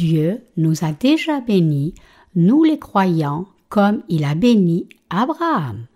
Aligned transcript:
Dieu 0.00 0.42
nous 0.56 0.82
a 0.82 0.92
déjà 0.92 1.42
bénis, 1.42 1.92
nous 2.34 2.64
les 2.64 2.78
croyants, 2.78 3.44
comme 3.68 4.02
il 4.08 4.24
a 4.24 4.34
béni 4.34 4.88
Abraham. 5.10 5.88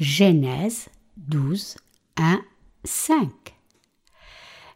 Genèse 0.00 0.88
12, 1.16 1.76
1, 2.16 2.40
5. 2.82 3.30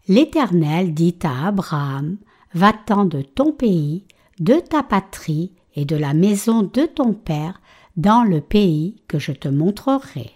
L'Éternel 0.07 0.95
dit 0.95 1.19
à 1.25 1.49
Abraham, 1.49 2.17
Va-t'en 2.55 3.07
de 3.07 3.23
ton 3.23 3.51
pays, 3.51 4.05
de 4.39 4.61
ta 4.61 4.85
patrie 4.85 5.51
et 5.75 5.85
de 5.85 5.97
la 5.97 6.15
maison 6.15 6.63
de 6.63 6.87
ton 6.87 7.13
père 7.13 7.61
dans 7.97 8.23
le 8.23 8.41
pays 8.41 9.03
que 9.09 9.19
je 9.19 9.33
te 9.33 9.49
montrerai. 9.49 10.31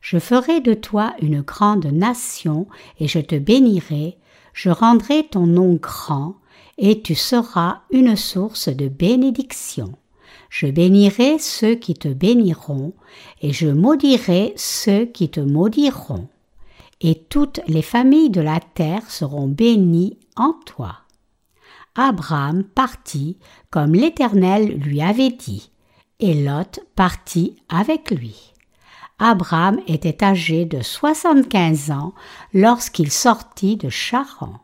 Je 0.00 0.20
ferai 0.20 0.60
de 0.60 0.74
toi 0.74 1.16
une 1.20 1.40
grande 1.40 1.86
nation 1.86 2.68
et 3.00 3.08
je 3.08 3.18
te 3.18 3.34
bénirai, 3.34 4.16
je 4.52 4.70
rendrai 4.70 5.26
ton 5.26 5.48
nom 5.48 5.74
grand 5.74 6.36
et 6.78 7.02
tu 7.02 7.14
seras 7.14 7.80
une 7.90 8.16
source 8.16 8.68
de 8.68 8.88
bénédiction. 8.88 9.94
Je 10.48 10.66
bénirai 10.66 11.38
ceux 11.38 11.74
qui 11.74 11.94
te 11.94 12.08
béniront 12.08 12.92
et 13.40 13.52
je 13.52 13.68
maudirai 13.68 14.52
ceux 14.56 15.06
qui 15.06 15.30
te 15.30 15.40
maudiront. 15.40 16.28
Et 17.00 17.14
toutes 17.28 17.60
les 17.66 17.82
familles 17.82 18.30
de 18.30 18.40
la 18.40 18.60
terre 18.60 19.10
seront 19.10 19.48
bénies 19.48 20.18
en 20.36 20.52
toi. 20.66 20.98
Abraham 21.94 22.64
partit 22.64 23.38
comme 23.70 23.94
l'Éternel 23.94 24.78
lui 24.78 25.02
avait 25.02 25.30
dit, 25.30 25.70
et 26.20 26.34
Lot 26.34 26.80
partit 26.94 27.56
avec 27.68 28.10
lui. 28.10 28.52
Abraham 29.18 29.80
était 29.86 30.24
âgé 30.24 30.64
de 30.64 30.80
soixante-quinze 30.82 31.90
ans 31.90 32.12
lorsqu'il 32.54 33.10
sortit 33.10 33.76
de 33.76 33.88
Charan. 33.88 34.60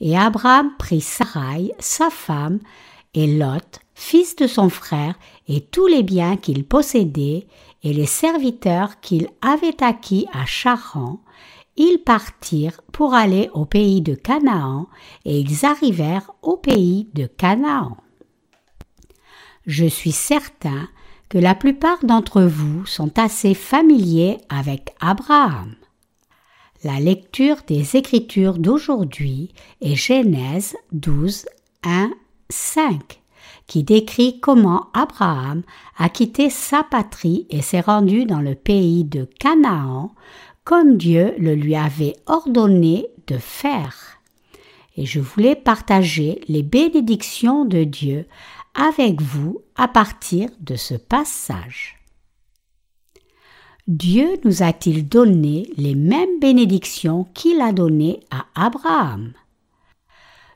Et 0.00 0.16
Abraham 0.16 0.72
prit 0.78 1.00
Sarai, 1.00 1.72
sa 1.78 2.10
femme, 2.10 2.60
et 3.14 3.26
Lot, 3.26 3.80
fils 3.94 4.36
de 4.36 4.46
son 4.46 4.68
frère, 4.68 5.14
et 5.46 5.60
tous 5.60 5.86
les 5.86 6.02
biens 6.02 6.36
qu'il 6.36 6.64
possédait, 6.64 7.46
et 7.82 7.92
les 7.92 8.06
serviteurs 8.06 9.00
qu'il 9.00 9.28
avait 9.40 9.82
acquis 9.82 10.26
à 10.32 10.46
Charan, 10.46 11.20
ils 11.76 11.98
partirent 11.98 12.80
pour 12.92 13.14
aller 13.14 13.50
au 13.52 13.64
pays 13.64 14.00
de 14.00 14.14
Canaan, 14.14 14.88
et 15.24 15.40
ils 15.40 15.64
arrivèrent 15.64 16.30
au 16.42 16.56
pays 16.56 17.08
de 17.14 17.26
Canaan. 17.26 17.96
Je 19.66 19.86
suis 19.86 20.12
certain 20.12 20.88
que 21.28 21.38
la 21.38 21.54
plupart 21.54 22.04
d'entre 22.04 22.42
vous 22.42 22.84
sont 22.86 23.18
assez 23.18 23.54
familiers 23.54 24.38
avec 24.48 24.94
Abraham. 25.00 25.74
La 26.84 27.00
lecture 27.00 27.56
des 27.66 27.96
Écritures 27.96 28.58
d'aujourd'hui 28.58 29.54
est 29.80 29.94
Genèse 29.94 30.76
12, 30.92 31.46
1, 31.82 32.10
5, 32.50 33.22
qui 33.66 33.84
décrit 33.84 34.38
comment 34.38 34.88
Abraham 34.92 35.62
a 35.96 36.10
quitté 36.10 36.50
sa 36.50 36.82
patrie 36.82 37.46
et 37.48 37.62
s'est 37.62 37.80
rendu 37.80 38.26
dans 38.26 38.42
le 38.42 38.54
pays 38.54 39.04
de 39.04 39.26
Canaan 39.40 40.14
comme 40.64 40.98
Dieu 40.98 41.34
le 41.38 41.54
lui 41.54 41.74
avait 41.74 42.16
ordonné 42.26 43.06
de 43.28 43.38
faire. 43.38 44.20
Et 44.98 45.06
je 45.06 45.20
voulais 45.20 45.56
partager 45.56 46.42
les 46.48 46.62
bénédictions 46.62 47.64
de 47.64 47.84
Dieu 47.84 48.26
avec 48.74 49.22
vous 49.22 49.62
à 49.74 49.88
partir 49.88 50.50
de 50.60 50.76
ce 50.76 50.92
passage. 50.92 52.03
Dieu 53.86 54.38
nous 54.44 54.62
a-t-il 54.62 55.06
donné 55.06 55.70
les 55.76 55.94
mêmes 55.94 56.40
bénédictions 56.40 57.24
qu'il 57.34 57.60
a 57.60 57.70
données 57.70 58.20
à 58.30 58.46
Abraham? 58.54 59.34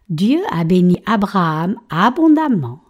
Dieu 0.09 0.41
a 0.51 0.65
béni 0.65 1.03
Abraham 1.05 1.77
abondamment. 1.91 2.81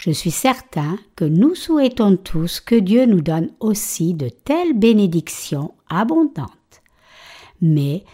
Je 0.00 0.10
suis 0.10 0.30
certain 0.30 0.98
que 1.14 1.26
nous 1.26 1.54
souhaitons 1.54 2.16
tous 2.16 2.60
que 2.60 2.74
Dieu 2.74 3.04
nous 3.04 3.20
donne 3.20 3.50
aussi 3.60 4.14
de 4.14 4.30
telles 4.30 4.72
bénédictions 4.72 5.74
abondantes. 5.90 6.48
Mais 7.60 8.04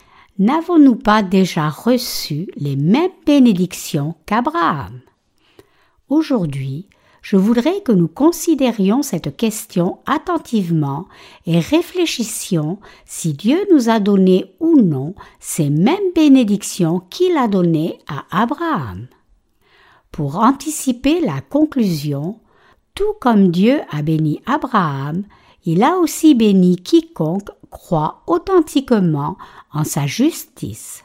n'avons-nous 0.41 0.97
pas 0.97 1.23
déjà 1.23 1.69
reçu 1.69 2.49
les 2.57 2.75
mêmes 2.75 3.13
bénédictions 3.25 4.17
qu'Abraham? 4.27 5.01
Aujourd'hui, 6.09 6.89
je 7.29 7.37
voudrais 7.37 7.83
que 7.83 7.93
nous 7.93 8.09
considérions 8.09 9.03
cette 9.03 9.37
question 9.37 9.99
attentivement 10.07 11.09
et 11.45 11.59
réfléchissions 11.59 12.79
si 13.05 13.35
Dieu 13.35 13.67
nous 13.71 13.91
a 13.91 14.01
donné 14.01 14.55
ou 14.61 14.81
non 14.81 15.15
ces 15.39 15.69
mêmes 15.69 16.13
bénédictions 16.15 17.01
qu'il 17.11 17.37
a 17.37 17.47
données 17.47 17.99
à 18.09 18.25
Abraham. 18.31 19.09
Pour 20.11 20.37
anticiper 20.37 21.21
la 21.21 21.43
conclusion, 21.43 22.41
tout 22.95 23.13
comme 23.21 23.51
Dieu 23.51 23.83
a 23.91 24.01
béni 24.01 24.41
Abraham, 24.47 25.25
il 25.67 25.83
a 25.83 25.99
aussi 25.99 26.35
béni 26.35 26.77
quiconque 26.77 27.51
croit 27.69 28.23
authentiquement 28.27 29.37
en 29.71 29.85
sa 29.85 30.07
justice. 30.07 31.05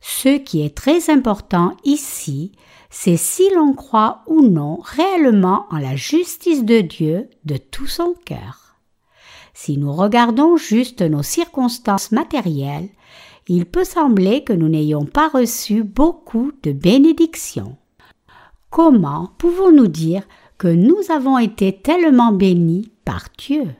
Ce 0.00 0.38
qui 0.38 0.62
est 0.64 0.76
très 0.76 1.10
important 1.10 1.76
ici, 1.82 2.52
c'est 2.90 3.16
si 3.16 3.48
l'on 3.54 3.74
croit 3.74 4.22
ou 4.26 4.42
non 4.42 4.78
réellement 4.82 5.66
en 5.70 5.78
la 5.78 5.96
justice 5.96 6.64
de 6.64 6.80
Dieu 6.80 7.28
de 7.44 7.56
tout 7.56 7.86
son 7.86 8.14
cœur. 8.24 8.76
Si 9.54 9.76
nous 9.76 9.92
regardons 9.92 10.56
juste 10.56 11.02
nos 11.02 11.22
circonstances 11.22 12.12
matérielles, 12.12 12.88
il 13.48 13.66
peut 13.66 13.84
sembler 13.84 14.44
que 14.44 14.52
nous 14.52 14.68
n'ayons 14.68 15.04
pas 15.04 15.28
reçu 15.28 15.82
beaucoup 15.82 16.52
de 16.62 16.72
bénédictions. 16.72 17.76
Comment 18.70 19.30
pouvons-nous 19.38 19.88
dire 19.88 20.22
que 20.58 20.68
nous 20.68 21.10
avons 21.10 21.38
été 21.38 21.72
tellement 21.72 22.32
bénis 22.32 22.92
par 23.04 23.28
Dieu? 23.38 23.74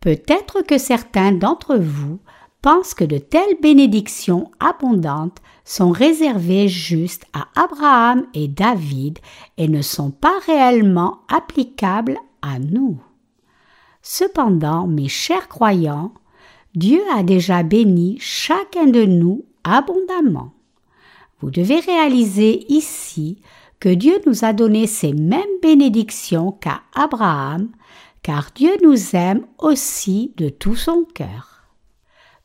Peut-être 0.00 0.62
que 0.62 0.78
certains 0.78 1.32
d'entre 1.32 1.76
vous 1.76 2.18
pensent 2.62 2.94
que 2.94 3.04
de 3.04 3.18
telles 3.18 3.60
bénédictions 3.60 4.50
abondantes 4.58 5.38
sont 5.68 5.90
réservées 5.90 6.66
juste 6.66 7.26
à 7.34 7.46
Abraham 7.54 8.24
et 8.32 8.48
David 8.48 9.18
et 9.58 9.68
ne 9.68 9.82
sont 9.82 10.10
pas 10.10 10.38
réellement 10.46 11.18
applicables 11.28 12.16
à 12.40 12.58
nous. 12.58 12.98
Cependant, 14.00 14.86
mes 14.86 15.08
chers 15.08 15.46
croyants, 15.46 16.14
Dieu 16.74 17.02
a 17.14 17.22
déjà 17.22 17.62
béni 17.62 18.16
chacun 18.18 18.86
de 18.86 19.04
nous 19.04 19.44
abondamment. 19.62 20.52
Vous 21.40 21.50
devez 21.50 21.80
réaliser 21.80 22.64
ici 22.72 23.42
que 23.78 23.90
Dieu 23.90 24.22
nous 24.26 24.46
a 24.46 24.54
donné 24.54 24.86
ces 24.86 25.12
mêmes 25.12 25.42
bénédictions 25.60 26.50
qu'à 26.50 26.80
Abraham 26.94 27.68
car 28.22 28.52
Dieu 28.54 28.72
nous 28.82 29.14
aime 29.14 29.44
aussi 29.58 30.32
de 30.38 30.48
tout 30.48 30.76
son 30.76 31.04
cœur. 31.04 31.47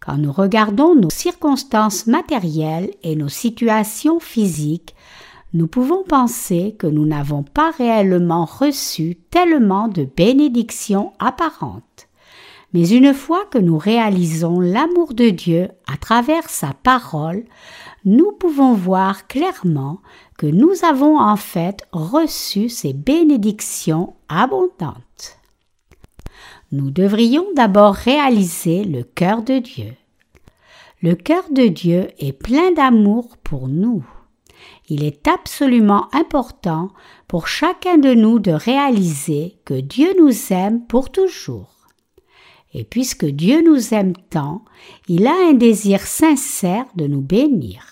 Quand 0.06 0.18
nous 0.18 0.34
regardons 0.34 0.96
nos 0.96 1.10
circonstances 1.10 2.08
matérielles 2.08 2.92
et 3.04 3.16
nos 3.16 3.30
situations 3.30 4.20
physiques, 4.20 4.96
nous 5.54 5.68
pouvons 5.68 6.04
penser 6.04 6.76
que 6.78 6.88
nous 6.88 7.06
n'avons 7.06 7.44
pas 7.44 7.72
réellement 7.72 8.44
reçu 8.44 9.16
tellement 9.32 9.88
de 9.88 10.04
bénédictions 10.04 11.14
apparentes. 11.20 12.10
Mais 12.74 12.90
une 12.90 13.14
fois 13.14 13.46
que 13.46 13.60
nous 13.60 13.78
réalisons 13.78 14.60
l'amour 14.60 15.14
de 15.14 15.30
Dieu 15.30 15.70
à 15.88 15.96
travers 15.96 16.50
sa 16.50 16.74
parole, 16.74 17.46
nous 18.04 18.34
pouvons 18.34 18.74
voir 18.74 19.28
clairement 19.28 20.00
que 20.38 20.48
nous 20.48 20.74
avons 20.84 21.18
en 21.18 21.38
fait 21.38 21.88
reçu 21.94 22.68
ces 22.68 22.92
bénédictions 22.92 24.16
abondantes 24.28 25.40
nous 26.74 26.90
devrions 26.90 27.46
d'abord 27.56 27.94
réaliser 27.94 28.84
le 28.84 29.04
cœur 29.04 29.44
de 29.44 29.60
Dieu. 29.60 29.94
Le 31.04 31.14
cœur 31.14 31.44
de 31.52 31.68
Dieu 31.68 32.08
est 32.18 32.34
plein 32.34 32.72
d'amour 32.72 33.38
pour 33.44 33.68
nous. 33.68 34.04
Il 34.90 35.04
est 35.04 35.28
absolument 35.28 36.08
important 36.14 36.90
pour 37.28 37.48
chacun 37.48 38.00
de 38.00 38.16
nous 38.16 38.40
de 38.40 38.52
réaliser 38.52 39.60
que 39.66 39.76
Dieu 39.76 40.16
nous 40.20 40.34
aime 40.50 40.84
pour 40.88 41.12
toujours. 41.12 41.70
Et 42.74 42.84
puisque 42.84 43.26
Dieu 43.26 43.62
nous 43.64 43.94
aime 43.94 44.14
tant, 44.32 44.66
il 45.08 45.28
a 45.28 45.36
un 45.48 45.54
désir 45.54 46.02
sincère 46.02 46.86
de 46.96 47.06
nous 47.06 47.22
bénir. 47.22 47.86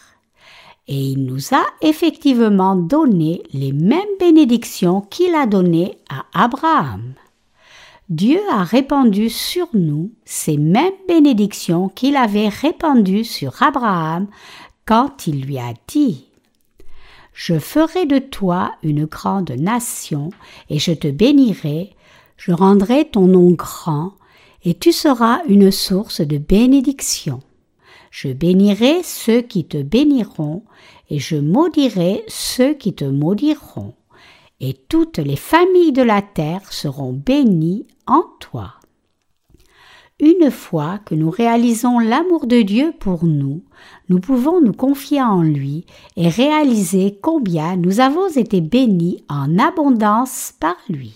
Et 0.87 0.99
il 0.99 1.23
nous 1.25 1.53
a 1.53 1.63
effectivement 1.81 2.75
donné 2.75 3.43
les 3.53 3.73
mêmes 3.73 4.17
bénédictions 4.19 5.01
qu'il 5.01 5.35
a 5.35 5.45
données 5.45 5.99
à 6.09 6.25
Abraham. 6.33 7.13
Dieu 8.11 8.41
a 8.51 8.65
répandu 8.65 9.29
sur 9.29 9.69
nous 9.73 10.11
ces 10.25 10.57
mêmes 10.57 10.91
bénédictions 11.07 11.87
qu'il 11.87 12.17
avait 12.17 12.49
répandues 12.49 13.23
sur 13.23 13.63
Abraham 13.63 14.27
quand 14.85 15.27
il 15.27 15.45
lui 15.45 15.57
a 15.57 15.73
dit 15.87 16.25
Je 17.31 17.57
ferai 17.57 18.05
de 18.05 18.19
toi 18.19 18.73
une 18.83 19.05
grande 19.05 19.51
nation, 19.51 20.29
et 20.69 20.77
je 20.77 20.91
te 20.91 21.07
bénirai, 21.07 21.95
je 22.35 22.51
rendrai 22.51 23.05
ton 23.05 23.27
nom 23.27 23.51
grand, 23.51 24.11
et 24.65 24.73
tu 24.73 24.91
seras 24.91 25.39
une 25.47 25.71
source 25.71 26.19
de 26.19 26.37
bénédiction. 26.37 27.39
Je 28.09 28.27
bénirai 28.27 29.03
ceux 29.03 29.39
qui 29.39 29.63
te 29.63 29.81
béniront, 29.81 30.63
et 31.09 31.19
je 31.19 31.37
maudirai 31.37 32.25
ceux 32.27 32.73
qui 32.73 32.93
te 32.93 33.05
maudiront, 33.05 33.93
et 34.59 34.73
toutes 34.89 35.17
les 35.17 35.37
familles 35.37 35.93
de 35.93 36.03
la 36.03 36.21
terre 36.21 36.73
seront 36.73 37.13
bénies 37.13 37.87
en 38.07 38.23
toi. 38.39 38.73
Une 40.19 40.51
fois 40.51 40.99
que 40.99 41.15
nous 41.15 41.31
réalisons 41.31 41.97
l'amour 41.97 42.45
de 42.45 42.61
Dieu 42.61 42.93
pour 42.99 43.25
nous, 43.25 43.63
nous 44.07 44.19
pouvons 44.19 44.61
nous 44.61 44.73
confier 44.73 45.19
en 45.19 45.41
lui 45.41 45.85
et 46.15 46.29
réaliser 46.29 47.17
combien 47.23 47.75
nous 47.75 47.99
avons 47.99 48.27
été 48.29 48.61
bénis 48.61 49.23
en 49.29 49.57
abondance 49.57 50.53
par 50.59 50.75
lui. 50.89 51.15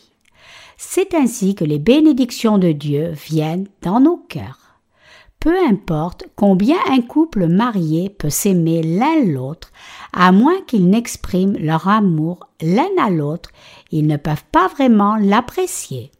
C'est 0.77 1.13
ainsi 1.13 1.53
que 1.53 1.63
les 1.63 1.77
bénédictions 1.77 2.57
de 2.57 2.71
Dieu 2.71 3.11
viennent 3.11 3.67
dans 3.83 3.99
nos 3.99 4.17
cœurs. 4.17 4.79
Peu 5.39 5.55
importe 5.69 6.25
combien 6.35 6.77
un 6.89 7.01
couple 7.01 7.45
marié 7.45 8.09
peut 8.09 8.31
s'aimer 8.31 8.81
l'un 8.81 9.23
l'autre, 9.23 9.71
à 10.13 10.31
moins 10.31 10.59
qu'ils 10.65 10.89
n'expriment 10.89 11.57
leur 11.59 11.87
amour 11.87 12.47
l'un 12.59 12.89
à 12.99 13.11
l'autre, 13.11 13.51
ils 13.91 14.07
ne 14.07 14.17
peuvent 14.17 14.45
pas 14.51 14.67
vraiment 14.67 15.15
l'apprécier. 15.15 16.11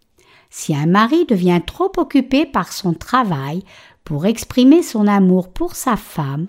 Si 0.58 0.74
un 0.74 0.86
mari 0.86 1.26
devient 1.26 1.60
trop 1.64 1.92
occupé 1.98 2.46
par 2.46 2.72
son 2.72 2.94
travail 2.94 3.62
pour 4.06 4.26
exprimer 4.26 4.84
son 4.84 5.06
amour 5.06 5.52
pour 5.52 5.76
sa 5.76 5.98
femme, 5.98 6.48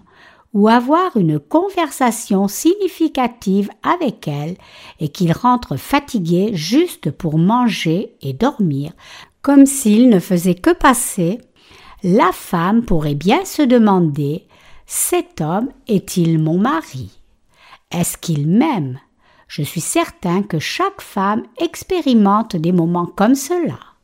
ou 0.54 0.68
avoir 0.68 1.16
une 1.16 1.40
conversation 1.40 2.46
significative 2.46 3.68
avec 3.82 4.28
elle 4.28 4.58
et 5.00 5.08
qu'il 5.08 5.32
rentre 5.32 5.76
fatigué 5.76 6.52
juste 6.54 7.10
pour 7.10 7.36
manger 7.36 8.14
et 8.22 8.32
dormir, 8.32 8.92
comme 9.42 9.66
s'il 9.66 10.08
ne 10.08 10.20
faisait 10.20 10.54
que 10.54 10.72
passer, 10.72 11.40
la 12.04 12.30
femme 12.30 12.84
pourrait 12.84 13.16
bien 13.16 13.44
se 13.44 13.62
demander 13.62 14.46
Cet 14.86 15.40
homme 15.40 15.68
est-il 15.88 16.38
mon 16.38 16.58
mari? 16.58 17.10
Est-ce 17.90 18.16
qu'il 18.16 18.46
m'aime? 18.46 19.00
Je 19.48 19.62
suis 19.62 19.80
certain 19.80 20.44
que 20.44 20.60
chaque 20.60 21.00
femme 21.00 21.42
expérimente 21.58 22.54
des 22.54 22.72
moments 22.72 23.06
comme 23.06 23.34
cela. 23.34 23.95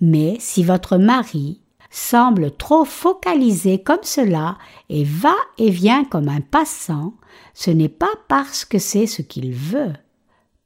Mais 0.00 0.36
si 0.40 0.62
votre 0.62 0.96
mari 0.96 1.60
semble 1.90 2.52
trop 2.56 2.84
focalisé 2.84 3.82
comme 3.82 4.02
cela 4.02 4.56
et 4.88 5.04
va 5.04 5.34
et 5.58 5.70
vient 5.70 6.04
comme 6.04 6.28
un 6.28 6.40
passant, 6.40 7.14
ce 7.52 7.70
n'est 7.70 7.88
pas 7.88 8.12
parce 8.28 8.64
que 8.64 8.78
c'est 8.78 9.06
ce 9.06 9.22
qu'il 9.22 9.52
veut. 9.52 9.92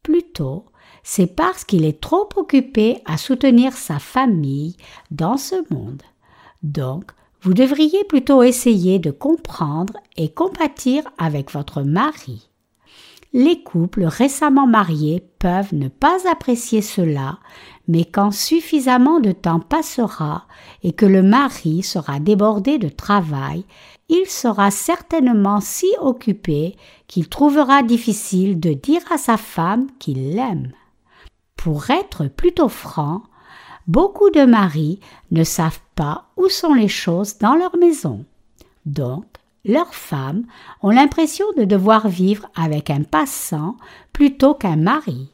Plutôt, 0.03 0.67
c'est 1.03 1.35
parce 1.35 1.65
qu'il 1.65 1.85
est 1.85 2.01
trop 2.01 2.29
occupé 2.37 2.99
à 3.07 3.17
soutenir 3.17 3.73
sa 3.73 3.99
famille 3.99 4.77
dans 5.11 5.37
ce 5.37 5.57
monde. 5.73 6.03
Donc, 6.63 7.11
vous 7.43 7.55
devriez 7.55 8.05
plutôt 8.05 8.43
essayer 8.43 8.99
de 8.99 9.11
comprendre 9.11 9.95
et 10.17 10.31
compatir 10.31 11.05
avec 11.19 11.51
votre 11.51 11.83
mari. 11.83 12.49
Les 13.37 13.65
couples 13.65 14.05
récemment 14.05 14.69
mariés 14.69 15.21
peuvent 15.41 15.75
ne 15.75 15.89
pas 15.89 16.19
apprécier 16.31 16.83
cela, 16.83 17.41
mais 17.89 18.05
quand 18.05 18.31
suffisamment 18.31 19.19
de 19.19 19.33
temps 19.33 19.59
passera 19.59 20.47
et 20.85 20.93
que 20.93 21.05
le 21.05 21.21
mari 21.21 21.83
sera 21.83 22.21
débordé 22.21 22.79
de 22.79 22.89
travail, 22.89 23.65
il 24.09 24.27
sera 24.27 24.71
certainement 24.71 25.61
si 25.61 25.89
occupé 26.01 26.77
qu'il 27.09 27.29
trouvera 27.29 27.83
difficile 27.83 28.61
de 28.61 28.73
dire 28.73 29.03
à 29.11 29.19
sa 29.19 29.37
femme 29.37 29.89
qu'il 29.99 30.37
l'aime. 30.37 30.71
Pour 31.57 31.91
être 31.91 32.29
plutôt 32.29 32.69
franc, 32.69 33.25
beaucoup 33.89 34.31
de 34.31 34.45
maris 34.45 35.01
ne 35.33 35.43
savent 35.43 35.83
pas 35.97 36.29
où 36.37 36.49
sont 36.49 36.75
les 36.75 36.87
choses 36.87 37.39
dans 37.39 37.57
leur 37.57 37.77
maison. 37.79 38.25
Donc, 38.87 39.27
leurs 39.65 39.95
femmes 39.95 40.45
ont 40.83 40.91
l'impression 40.91 41.47
de 41.57 41.65
devoir 41.65 42.09
vivre 42.09 42.49
avec 42.55 42.91
un 42.91 43.03
passant 43.03 43.77
plutôt 44.13 44.55
qu'un 44.55 44.77
mari. 44.77 45.31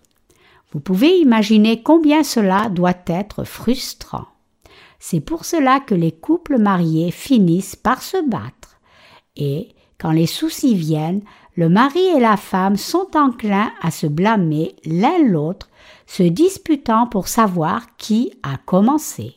Vous 0.73 0.81
pouvez 0.81 1.19
imaginer 1.19 1.82
combien 1.82 2.23
cela 2.23 2.69
doit 2.69 2.94
être 3.06 3.44
frustrant. 3.44 4.27
C'est 5.00 5.21
pour 5.21 5.44
cela 5.44 5.81
que 5.81 5.94
les 5.94 6.12
couples 6.12 6.59
mariés 6.59 7.11
finissent 7.11 7.77
par 7.77 8.03
se 8.03 8.19
battre. 8.29 8.79
Et, 9.37 9.75
quand 9.99 10.12
les 10.12 10.27
soucis 10.27 10.75
viennent, 10.75 11.23
le 11.56 11.69
mari 11.69 12.00
et 12.00 12.21
la 12.21 12.37
femme 12.37 12.77
sont 12.77 13.09
enclins 13.15 13.73
à 13.82 13.91
se 13.91 14.06
blâmer 14.06 14.77
l'un 14.85 15.19
l'autre, 15.25 15.69
se 16.06 16.23
disputant 16.23 17.06
pour 17.06 17.29
savoir 17.29 17.97
qui 17.97 18.32
a 18.43 18.56
commencé. 18.59 19.35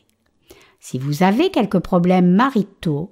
Si 0.80 0.98
vous 0.98 1.22
avez 1.22 1.50
quelques 1.50 1.80
problèmes 1.80 2.30
maritaux, 2.30 3.10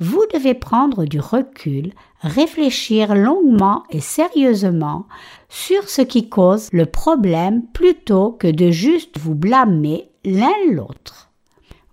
vous 0.00 0.22
devez 0.32 0.54
prendre 0.54 1.04
du 1.04 1.20
recul, 1.20 1.92
réfléchir 2.20 3.14
longuement 3.14 3.84
et 3.90 4.00
sérieusement 4.00 5.06
sur 5.48 5.88
ce 5.88 6.02
qui 6.02 6.28
cause 6.28 6.68
le 6.72 6.86
problème 6.86 7.62
plutôt 7.72 8.32
que 8.32 8.48
de 8.48 8.70
juste 8.70 9.18
vous 9.18 9.34
blâmer 9.34 10.10
l'un 10.24 10.52
l'autre. 10.70 11.30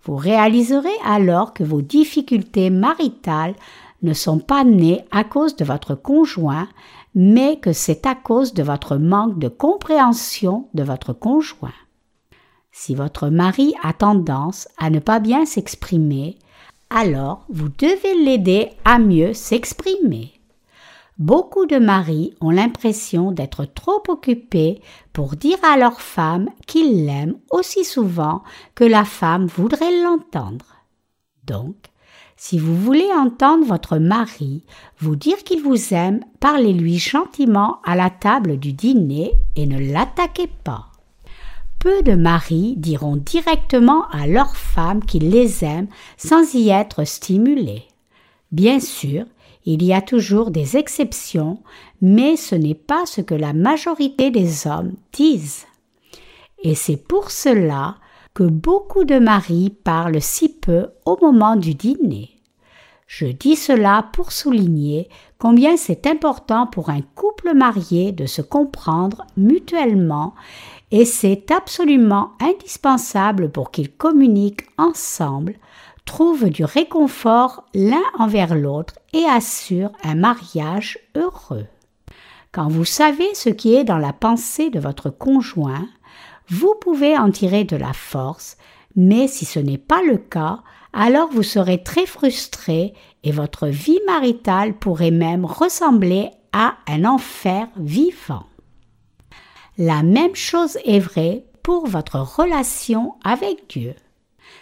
Vous 0.04 0.16
réaliserez 0.16 0.96
alors 1.04 1.54
que 1.54 1.64
vos 1.64 1.82
difficultés 1.82 2.70
maritales 2.70 3.56
ne 4.04 4.14
sont 4.14 4.40
pas 4.40 4.64
nées 4.64 5.04
à 5.12 5.24
cause 5.24 5.56
de 5.56 5.66
votre 5.66 5.96
conjoint, 5.96 6.68
mais 7.16 7.58
que 7.58 7.74
c'est 7.74 8.06
à 8.06 8.14
cause 8.14 8.54
de 8.54 8.62
votre 8.62 8.98
manque 8.98 9.40
de 9.40 9.48
compréhension 9.48 10.68
de 10.76 10.84
votre 10.84 11.14
conjoint. 11.14 11.74
Si 12.72 12.94
votre 12.94 13.30
mari 13.30 13.74
a 13.82 13.94
tendance 13.94 14.68
à 14.78 14.90
ne 14.90 15.00
pas 15.00 15.20
bien 15.20 15.46
s'exprimer, 15.46 16.38
alors 16.90 17.46
vous 17.50 17.70
devez 17.70 18.16
l'aider 18.24 18.72
à 18.84 19.00
mieux 19.00 19.34
s'exprimer. 19.34 20.34
Beaucoup 21.18 21.66
de 21.66 21.78
maris 21.78 22.34
ont 22.42 22.50
l'impression 22.50 23.32
d'être 23.32 23.64
trop 23.64 24.04
occupés 24.10 24.82
pour 25.14 25.38
dire 25.38 25.58
à 25.64 25.78
leur 25.78 26.02
femme 26.02 26.50
qu'ils 26.68 27.06
l'aiment 27.06 27.38
aussi 27.52 27.86
souvent 27.86 28.44
que 28.76 28.84
la 28.84 29.06
femme 29.06 29.46
voudrait 29.46 30.04
l'entendre. 30.04 30.76
Donc, 31.46 31.76
si 32.36 32.60
vous 32.60 32.76
voulez 32.76 33.08
entendre 33.14 33.66
votre 33.66 33.98
mari 33.98 34.66
vous 35.00 35.16
dire 35.16 35.38
qu'il 35.46 35.62
vous 35.62 35.94
aime, 35.94 36.20
parlez-lui 36.42 36.98
gentiment 36.98 37.80
à 37.86 37.96
la 37.96 38.10
table 38.10 38.58
du 38.58 38.74
dîner 38.74 39.32
et 39.56 39.66
ne 39.66 39.80
l'attaquez 39.80 40.50
pas. 40.66 40.92
Peu 41.86 42.02
de 42.02 42.16
maris 42.16 42.74
diront 42.78 43.16
directement 43.16 44.08
à 44.10 44.26
leur 44.26 44.58
femme 44.58 45.06
qu'ils 45.06 45.30
les 45.30 45.64
aiment 45.64 45.88
sans 46.18 46.56
y 46.56 46.70
être 46.70 47.04
stimulés. 47.04 47.84
Bien 48.52 48.80
sûr, 48.80 49.26
il 49.68 49.84
y 49.84 49.94
a 49.94 50.02
toujours 50.02 50.50
des 50.50 50.78
exceptions, 50.78 51.60
mais 52.02 52.38
ce 52.38 52.56
n'est 52.56 52.74
pas 52.74 53.06
ce 53.06 53.22
que 53.22 53.36
la 53.36 53.54
majorité 53.54 54.32
des 54.32 54.66
hommes 54.66 54.94
disent. 55.14 55.68
Et 56.64 56.74
c'est 56.74 56.98
pour 56.98 57.30
cela 57.30 57.98
que 58.34 58.46
beaucoup 58.46 59.04
de 59.04 59.20
maris 59.20 59.70
parlent 59.70 60.24
si 60.24 60.50
peu 60.50 60.88
au 61.06 61.20
moment 61.22 61.56
du 61.56 61.76
dîner. 61.76 62.32
Je 63.06 63.28
dis 63.28 63.56
cela 63.56 64.10
pour 64.12 64.32
souligner 64.32 65.08
combien 65.38 65.78
c'est 65.78 66.08
important 66.08 66.66
pour 66.66 66.90
un 66.90 67.02
couple 67.14 67.54
marié 67.54 68.12
de 68.12 68.26
se 68.26 68.42
comprendre 68.42 69.28
mutuellement 69.38 70.34
et 70.92 71.06
c'est 71.06 71.52
absolument 71.52 72.32
indispensable 72.40 73.52
pour 73.52 73.72
qu'ils 73.72 73.92
communiquent 73.92 74.68
ensemble, 74.78 75.56
trouvent 76.06 76.50
du 76.50 76.64
réconfort 76.64 77.66
l'un 77.74 78.04
envers 78.20 78.56
l'autre 78.56 78.94
et 79.14 79.26
assurent 79.26 79.92
un 80.04 80.16
mariage 80.16 81.00
heureux. 81.16 81.66
Quand 82.52 82.70
vous 82.70 82.86
savez 82.86 83.34
ce 83.34 83.50
qui 83.50 83.76
est 83.76 83.84
dans 83.84 83.98
la 83.98 84.14
pensée 84.14 84.70
de 84.70 84.80
votre 84.80 85.10
conjoint, 85.10 85.88
vous 86.48 86.76
pouvez 86.80 87.18
en 87.18 87.32
tirer 87.32 87.64
de 87.64 87.76
la 87.76 87.92
force, 87.92 88.56
mais 88.96 89.28
si 89.28 89.46
ce 89.46 89.60
n'est 89.60 89.80
pas 89.80 90.02
le 90.04 90.18
cas, 90.18 90.60
alors 90.94 91.30
vous 91.30 91.44
serez 91.44 91.84
très 91.84 92.06
frustré 92.06 92.94
et 93.24 93.32
votre 93.32 93.68
vie 93.68 94.00
maritale 94.06 94.74
pourrait 94.74 95.12
même 95.12 95.44
ressembler 95.44 96.30
à 96.54 96.76
un 96.88 97.04
enfer 97.04 97.68
vivant. 97.76 98.46
La 99.78 100.04
même 100.04 100.36
chose 100.36 100.78
est 100.86 101.00
vraie 101.00 101.46
pour 101.62 101.86
votre 101.86 102.20
relation 102.20 103.16
avec 103.26 103.68
Dieu. 103.68 103.94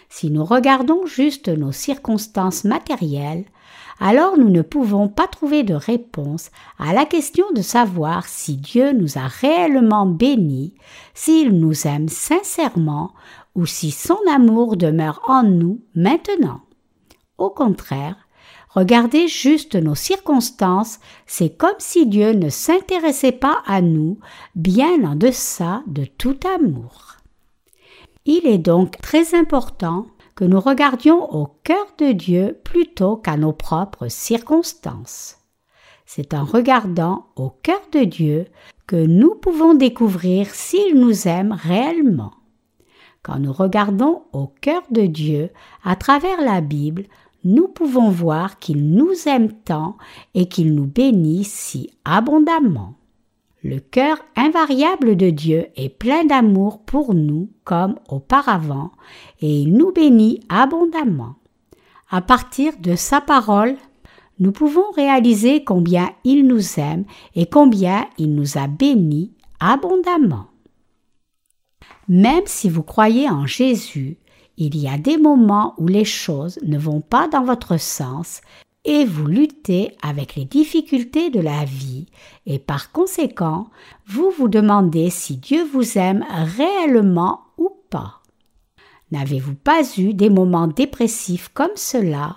Si 0.08 0.30
nous 0.30 0.44
regardons 0.44 1.06
juste 1.06 1.48
nos 1.48 1.70
circonstances 1.70 2.64
matérielles, 2.64 3.44
alors 4.00 4.36
nous 4.36 4.50
ne 4.50 4.62
pouvons 4.62 5.08
pas 5.08 5.28
trouver 5.28 5.62
de 5.62 5.74
réponse 5.74 6.50
à 6.80 6.92
la 6.92 7.04
question 7.04 7.44
de 7.54 7.62
savoir 7.62 8.26
si 8.26 8.56
Dieu 8.56 8.92
nous 8.92 9.16
a 9.16 9.28
réellement 9.28 10.06
bénis, 10.06 10.74
s'il 11.14 11.52
nous 11.60 11.86
aime 11.86 12.08
sincèrement 12.08 13.12
ou 13.54 13.66
si 13.66 13.92
son 13.92 14.18
amour 14.28 14.76
demeure 14.76 15.22
en 15.28 15.44
nous 15.44 15.80
maintenant. 15.94 16.60
Au 17.38 17.50
contraire, 17.50 18.23
Regardez 18.74 19.28
juste 19.28 19.76
nos 19.76 19.94
circonstances, 19.94 20.98
c'est 21.26 21.56
comme 21.56 21.78
si 21.78 22.06
Dieu 22.06 22.32
ne 22.32 22.48
s'intéressait 22.48 23.32
pas 23.32 23.62
à 23.66 23.80
nous, 23.80 24.18
bien 24.56 25.04
en 25.04 25.14
deçà 25.14 25.84
de 25.86 26.04
tout 26.04 26.38
amour. 26.56 27.18
Il 28.24 28.46
est 28.46 28.58
donc 28.58 29.00
très 29.00 29.36
important 29.36 30.06
que 30.34 30.44
nous 30.44 30.58
regardions 30.58 31.32
au 31.32 31.46
cœur 31.62 31.86
de 31.98 32.10
Dieu 32.10 32.58
plutôt 32.64 33.16
qu'à 33.16 33.36
nos 33.36 33.52
propres 33.52 34.08
circonstances. 34.08 35.38
C'est 36.04 36.34
en 36.34 36.44
regardant 36.44 37.26
au 37.36 37.50
cœur 37.50 37.80
de 37.92 38.00
Dieu 38.00 38.46
que 38.88 38.96
nous 38.96 39.36
pouvons 39.36 39.74
découvrir 39.74 40.52
s'il 40.52 40.98
nous 40.98 41.28
aime 41.28 41.52
réellement. 41.52 42.32
Quand 43.22 43.38
nous 43.38 43.52
regardons 43.52 44.24
au 44.32 44.48
cœur 44.48 44.82
de 44.90 45.06
Dieu 45.06 45.50
à 45.82 45.96
travers 45.96 46.42
la 46.42 46.60
Bible, 46.60 47.04
nous 47.44 47.68
pouvons 47.68 48.10
voir 48.10 48.58
qu'il 48.58 48.90
nous 48.90 49.12
aime 49.26 49.52
tant 49.52 49.96
et 50.34 50.46
qu'il 50.46 50.74
nous 50.74 50.86
bénit 50.86 51.44
si 51.44 51.90
abondamment. 52.04 52.94
Le 53.62 53.78
cœur 53.78 54.18
invariable 54.36 55.16
de 55.16 55.30
Dieu 55.30 55.66
est 55.76 55.88
plein 55.88 56.24
d'amour 56.24 56.80
pour 56.80 57.14
nous 57.14 57.48
comme 57.64 57.94
auparavant, 58.08 58.92
et 59.40 59.60
il 59.60 59.74
nous 59.74 59.90
bénit 59.90 60.40
abondamment. 60.50 61.36
À 62.10 62.20
partir 62.20 62.74
de 62.78 62.94
sa 62.94 63.22
parole, 63.22 63.76
nous 64.38 64.52
pouvons 64.52 64.90
réaliser 64.94 65.64
combien 65.64 66.10
il 66.24 66.46
nous 66.46 66.78
aime 66.78 67.04
et 67.34 67.46
combien 67.46 68.06
il 68.18 68.34
nous 68.34 68.58
a 68.58 68.66
bénis 68.66 69.32
abondamment. 69.60 70.46
Même 72.08 72.42
si 72.46 72.68
vous 72.68 72.82
croyez 72.82 73.30
en 73.30 73.46
Jésus, 73.46 74.18
il 74.56 74.76
y 74.76 74.88
a 74.88 74.98
des 74.98 75.16
moments 75.16 75.74
où 75.78 75.88
les 75.88 76.04
choses 76.04 76.58
ne 76.62 76.78
vont 76.78 77.00
pas 77.00 77.28
dans 77.28 77.44
votre 77.44 77.78
sens 77.78 78.40
et 78.84 79.04
vous 79.04 79.26
luttez 79.26 79.96
avec 80.02 80.36
les 80.36 80.44
difficultés 80.44 81.30
de 81.30 81.40
la 81.40 81.64
vie. 81.64 82.06
Et 82.46 82.58
par 82.58 82.92
conséquent, 82.92 83.70
vous 84.06 84.30
vous 84.30 84.48
demandez 84.48 85.10
si 85.10 85.36
Dieu 85.36 85.64
vous 85.64 85.98
aime 85.98 86.24
réellement 86.28 87.40
ou 87.56 87.70
pas. 87.90 88.20
N'avez-vous 89.10 89.54
pas 89.54 89.82
eu 89.96 90.12
des 90.12 90.30
moments 90.30 90.66
dépressifs 90.66 91.48
comme 91.54 91.76
cela 91.76 92.36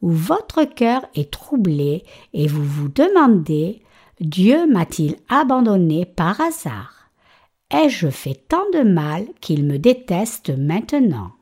où 0.00 0.10
votre 0.10 0.64
cœur 0.64 1.04
est 1.14 1.30
troublé 1.30 2.04
et 2.32 2.46
vous 2.46 2.64
vous 2.64 2.88
demandez 2.88 3.82
Dieu 4.20 4.66
m'a-t-il 4.70 5.16
abandonné 5.28 6.04
par 6.04 6.40
hasard? 6.40 7.10
Ai-je 7.70 8.08
fait 8.08 8.40
tant 8.48 8.64
de 8.72 8.82
mal 8.82 9.26
qu'il 9.40 9.64
me 9.64 9.78
déteste 9.78 10.50
maintenant? 10.56 11.32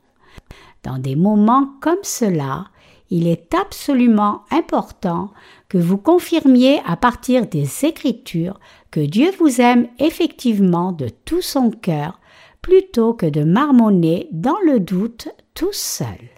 Dans 0.83 0.97
des 0.97 1.15
moments 1.15 1.69
comme 1.81 2.03
cela, 2.03 2.67
il 3.09 3.27
est 3.27 3.53
absolument 3.53 4.43
important 4.51 5.31
que 5.69 5.77
vous 5.77 5.97
confirmiez 5.97 6.81
à 6.85 6.97
partir 6.97 7.47
des 7.47 7.85
Écritures 7.85 8.59
que 8.91 8.99
Dieu 8.99 9.31
vous 9.39 9.61
aime 9.61 9.87
effectivement 9.99 10.91
de 10.91 11.09
tout 11.25 11.41
son 11.41 11.71
cœur 11.71 12.19
plutôt 12.61 13.13
que 13.13 13.25
de 13.25 13.43
marmonner 13.43 14.27
dans 14.31 14.59
le 14.65 14.79
doute 14.79 15.29
tout 15.53 15.73
seul. 15.73 16.29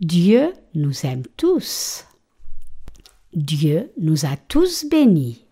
Dieu 0.00 0.52
nous 0.74 1.06
aime 1.06 1.24
tous. 1.36 2.04
Dieu 3.34 3.92
nous 3.98 4.26
a 4.26 4.36
tous 4.48 4.86
bénis. 4.86 5.44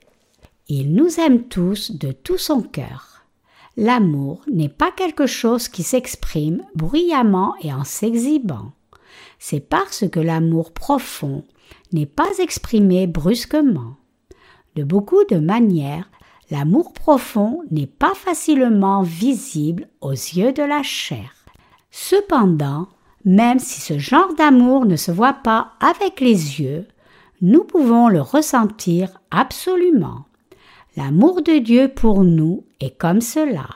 Il 0.68 0.94
nous 0.94 1.20
aime 1.20 1.44
tous 1.44 1.92
de 1.92 2.12
tout 2.12 2.38
son 2.38 2.62
cœur. 2.62 3.15
L'amour 3.76 4.42
n'est 4.50 4.70
pas 4.70 4.90
quelque 4.90 5.26
chose 5.26 5.68
qui 5.68 5.82
s'exprime 5.82 6.62
bruyamment 6.74 7.54
et 7.60 7.72
en 7.72 7.84
s'exhibant. 7.84 8.72
C'est 9.38 9.60
parce 9.60 10.08
que 10.08 10.20
l'amour 10.20 10.72
profond 10.72 11.44
n'est 11.92 12.06
pas 12.06 12.38
exprimé 12.38 13.06
brusquement. 13.06 13.96
De 14.76 14.84
beaucoup 14.84 15.24
de 15.30 15.36
manières, 15.36 16.10
l'amour 16.50 16.92
profond 16.94 17.62
n'est 17.70 17.86
pas 17.86 18.14
facilement 18.14 19.02
visible 19.02 19.88
aux 20.00 20.12
yeux 20.12 20.52
de 20.52 20.62
la 20.62 20.82
chair. 20.82 21.34
Cependant, 21.90 22.88
même 23.24 23.58
si 23.58 23.80
ce 23.80 23.98
genre 23.98 24.34
d'amour 24.34 24.86
ne 24.86 24.96
se 24.96 25.10
voit 25.10 25.34
pas 25.34 25.72
avec 25.80 26.20
les 26.20 26.60
yeux, 26.60 26.86
nous 27.42 27.64
pouvons 27.64 28.08
le 28.08 28.20
ressentir 28.20 29.20
absolument. 29.30 30.24
L'amour 30.96 31.42
de 31.42 31.58
Dieu 31.58 31.88
pour 31.88 32.24
nous 32.24 32.64
est 32.80 32.96
comme 32.96 33.20
cela. 33.20 33.68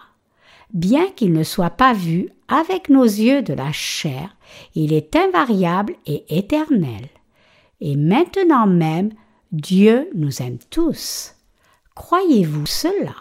Bien 0.73 1.11
qu'il 1.11 1.33
ne 1.33 1.43
soit 1.43 1.71
pas 1.71 1.93
vu 1.93 2.31
avec 2.49 2.89
nos 2.89 3.05
yeux 3.05 3.43
de 3.43 3.53
la 3.53 3.73
chair, 3.73 4.35
il 4.75 4.95
est 4.95 5.15
invariable 5.15 5.97
et 6.07 6.25
éternel. 6.31 7.09
Et 7.81 7.97
maintenant 7.97 8.67
même, 8.67 9.11
Dieu 9.53 10.09
nous 10.15 10.41
aime 10.41 10.59
tous. 10.71 11.35
Croyez-vous 11.95 12.67
cela? 12.67 13.15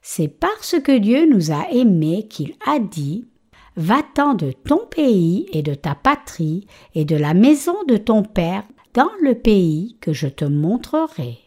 C'est 0.00 0.28
parce 0.28 0.76
que 0.82 0.96
Dieu 0.96 1.28
nous 1.28 1.50
a 1.50 1.68
aimés 1.70 2.26
qu'il 2.28 2.54
a 2.64 2.78
dit 2.78 3.26
Va-t'en 3.76 4.32
de 4.32 4.52
ton 4.52 4.86
pays 4.86 5.48
et 5.52 5.62
de 5.62 5.74
ta 5.74 5.94
patrie 5.94 6.66
et 6.94 7.04
de 7.04 7.16
la 7.16 7.34
maison 7.34 7.76
de 7.86 7.98
ton 7.98 8.22
Père 8.22 8.62
dans 8.94 9.10
le 9.20 9.34
pays 9.34 9.98
que 10.00 10.14
je 10.14 10.28
te 10.28 10.46
montrerai. 10.46 11.45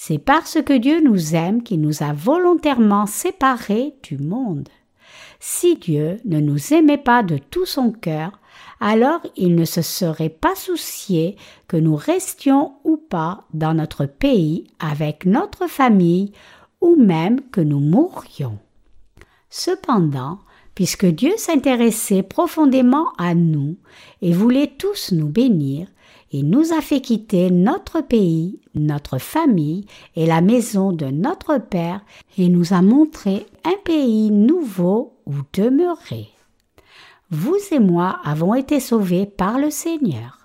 C'est 0.00 0.18
parce 0.18 0.62
que 0.62 0.74
Dieu 0.74 1.00
nous 1.00 1.34
aime 1.34 1.64
qu'il 1.64 1.80
nous 1.80 2.04
a 2.04 2.12
volontairement 2.12 3.06
séparés 3.06 3.96
du 4.04 4.16
monde. 4.16 4.68
Si 5.40 5.74
Dieu 5.74 6.18
ne 6.24 6.38
nous 6.38 6.72
aimait 6.72 6.98
pas 6.98 7.24
de 7.24 7.36
tout 7.36 7.66
son 7.66 7.90
cœur, 7.90 8.38
alors 8.78 9.20
il 9.36 9.56
ne 9.56 9.64
se 9.64 9.82
serait 9.82 10.28
pas 10.28 10.54
soucié 10.54 11.34
que 11.66 11.76
nous 11.76 11.96
restions 11.96 12.74
ou 12.84 12.96
pas 12.96 13.40
dans 13.52 13.74
notre 13.74 14.06
pays 14.06 14.68
avec 14.78 15.26
notre 15.26 15.66
famille 15.66 16.30
ou 16.80 16.94
même 16.94 17.40
que 17.50 17.60
nous 17.60 17.80
mourions. 17.80 18.60
Cependant, 19.50 20.38
puisque 20.76 21.06
Dieu 21.06 21.32
s'intéressait 21.36 22.22
profondément 22.22 23.08
à 23.18 23.34
nous 23.34 23.76
et 24.22 24.32
voulait 24.32 24.74
tous 24.78 25.10
nous 25.10 25.28
bénir, 25.28 25.88
il 26.30 26.50
nous 26.50 26.72
a 26.72 26.80
fait 26.80 27.00
quitter 27.00 27.50
notre 27.50 28.00
pays, 28.00 28.60
notre 28.74 29.18
famille 29.18 29.86
et 30.14 30.26
la 30.26 30.40
maison 30.40 30.92
de 30.92 31.06
notre 31.06 31.58
Père 31.58 32.02
et 32.36 32.48
nous 32.48 32.74
a 32.74 32.82
montré 32.82 33.46
un 33.64 33.76
pays 33.84 34.30
nouveau 34.30 35.14
où 35.26 35.32
demeurer. 35.54 36.28
Vous 37.30 37.58
et 37.72 37.78
moi 37.78 38.20
avons 38.24 38.54
été 38.54 38.80
sauvés 38.80 39.26
par 39.26 39.58
le 39.58 39.70
Seigneur. 39.70 40.38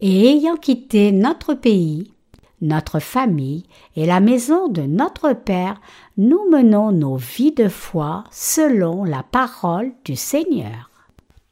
Et 0.00 0.26
ayant 0.26 0.56
quitté 0.56 1.12
notre 1.12 1.54
pays, 1.54 2.12
notre 2.60 2.98
famille 2.98 3.64
et 3.96 4.06
la 4.06 4.20
maison 4.20 4.68
de 4.68 4.82
notre 4.82 5.32
Père, 5.32 5.80
nous 6.16 6.50
menons 6.50 6.92
nos 6.92 7.16
vies 7.16 7.52
de 7.52 7.68
foi 7.68 8.24
selon 8.30 9.04
la 9.04 9.22
parole 9.22 9.92
du 10.04 10.16
Seigneur. 10.16 10.90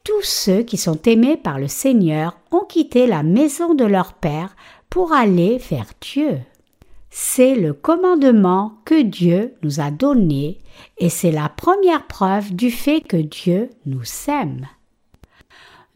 Tous 0.04 0.22
ceux 0.22 0.62
qui 0.62 0.76
sont 0.76 1.00
aimés 1.02 1.36
par 1.36 1.60
le 1.60 1.68
Seigneur 1.68 2.36
ont 2.50 2.64
quitté 2.64 3.06
la 3.06 3.22
maison 3.22 3.74
de 3.74 3.84
leur 3.84 4.14
Père 4.14 4.56
pour 4.90 5.12
aller 5.12 5.58
vers 5.58 5.86
Dieu. 6.00 6.40
C'est 7.08 7.54
le 7.54 7.72
commandement 7.72 8.78
que 8.84 9.00
Dieu 9.00 9.54
nous 9.62 9.78
a 9.78 9.90
donné 9.92 10.58
et 10.98 11.08
c'est 11.08 11.30
la 11.30 11.48
première 11.48 12.06
preuve 12.06 12.52
du 12.54 12.70
fait 12.70 13.00
que 13.00 13.16
Dieu 13.16 13.70
nous 13.86 14.02
aime. 14.26 14.66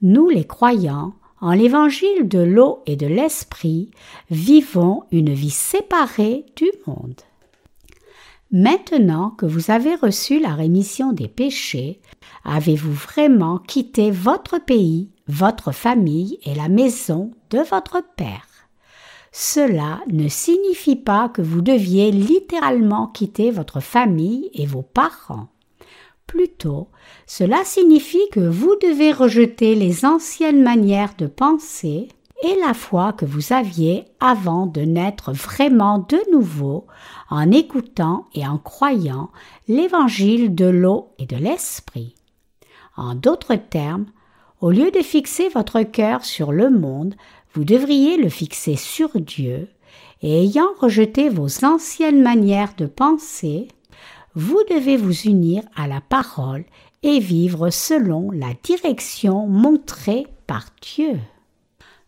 Nous 0.02 0.28
les 0.28 0.44
croyants, 0.44 1.14
en 1.40 1.52
l'évangile 1.52 2.28
de 2.28 2.38
l'eau 2.38 2.82
et 2.86 2.96
de 2.96 3.06
l'esprit, 3.06 3.90
vivons 4.30 5.02
une 5.10 5.32
vie 5.32 5.50
séparée 5.50 6.46
du 6.54 6.70
monde. 6.86 7.22
Maintenant 8.52 9.30
que 9.30 9.44
vous 9.44 9.72
avez 9.72 9.96
reçu 9.96 10.38
la 10.38 10.54
rémission 10.54 11.12
des 11.12 11.26
péchés, 11.26 12.00
avez-vous 12.44 12.92
vraiment 12.92 13.58
quitté 13.58 14.12
votre 14.12 14.58
pays, 14.64 15.10
votre 15.26 15.72
famille 15.72 16.38
et 16.44 16.54
la 16.54 16.68
maison 16.68 17.32
de 17.50 17.58
votre 17.58 18.02
Père? 18.16 18.46
Cela 19.32 20.00
ne 20.12 20.28
signifie 20.28 20.96
pas 20.96 21.28
que 21.28 21.42
vous 21.42 21.60
deviez 21.60 22.12
littéralement 22.12 23.08
quitter 23.08 23.50
votre 23.50 23.80
famille 23.80 24.48
et 24.54 24.64
vos 24.64 24.82
parents. 24.82 25.48
Plutôt, 26.28 26.88
cela 27.26 27.64
signifie 27.64 28.28
que 28.30 28.40
vous 28.40 28.76
devez 28.80 29.12
rejeter 29.12 29.74
les 29.74 30.04
anciennes 30.04 30.62
manières 30.62 31.14
de 31.18 31.26
penser 31.26 32.08
et 32.42 32.54
la 32.60 32.74
foi 32.74 33.12
que 33.12 33.24
vous 33.24 33.52
aviez 33.52 34.04
avant 34.20 34.66
de 34.66 34.82
naître 34.82 35.32
vraiment 35.32 35.98
de 35.98 36.18
nouveau 36.32 36.86
en 37.30 37.50
écoutant 37.50 38.26
et 38.34 38.46
en 38.46 38.58
croyant 38.58 39.30
l'évangile 39.68 40.54
de 40.54 40.66
l'eau 40.66 41.08
et 41.18 41.26
de 41.26 41.36
l'esprit. 41.36 42.14
En 42.96 43.14
d'autres 43.14 43.56
termes, 43.56 44.06
au 44.60 44.70
lieu 44.70 44.90
de 44.90 45.00
fixer 45.00 45.48
votre 45.48 45.82
cœur 45.82 46.24
sur 46.24 46.52
le 46.52 46.70
monde, 46.70 47.14
vous 47.54 47.64
devriez 47.64 48.16
le 48.16 48.28
fixer 48.28 48.76
sur 48.76 49.20
Dieu, 49.20 49.68
et 50.22 50.42
ayant 50.44 50.72
rejeté 50.78 51.28
vos 51.28 51.64
anciennes 51.64 52.22
manières 52.22 52.74
de 52.76 52.86
penser, 52.86 53.68
vous 54.34 54.60
devez 54.70 54.96
vous 54.96 55.22
unir 55.22 55.62
à 55.74 55.86
la 55.86 56.00
parole 56.00 56.64
et 57.02 57.18
vivre 57.18 57.70
selon 57.70 58.30
la 58.30 58.48
direction 58.62 59.46
montrée 59.46 60.26
par 60.46 60.66
Dieu. 60.82 61.18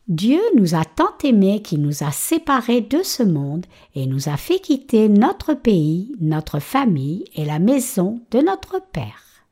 Dieu 0.09 0.41
nous 0.57 0.75
a 0.75 0.87
tant 0.87 1.13
aimés 1.23 1.61
qu'il 1.61 1.83
nous 1.83 2.03
a 2.03 2.11
séparés 2.13 2.81
de 2.81 3.03
ce 3.03 3.23
monde 3.23 3.67
et 3.95 4.07
nous 4.07 4.31
a 4.31 4.39
fait 4.39 4.59
quitter 4.59 5.11
notre 5.11 5.53
pays, 5.53 6.17
notre 6.19 6.61
famille 6.61 7.27
et 7.35 7.45
la 7.45 7.59
maison 7.59 8.23
de 8.31 8.39
notre 8.39 8.81
Père. 8.91 9.45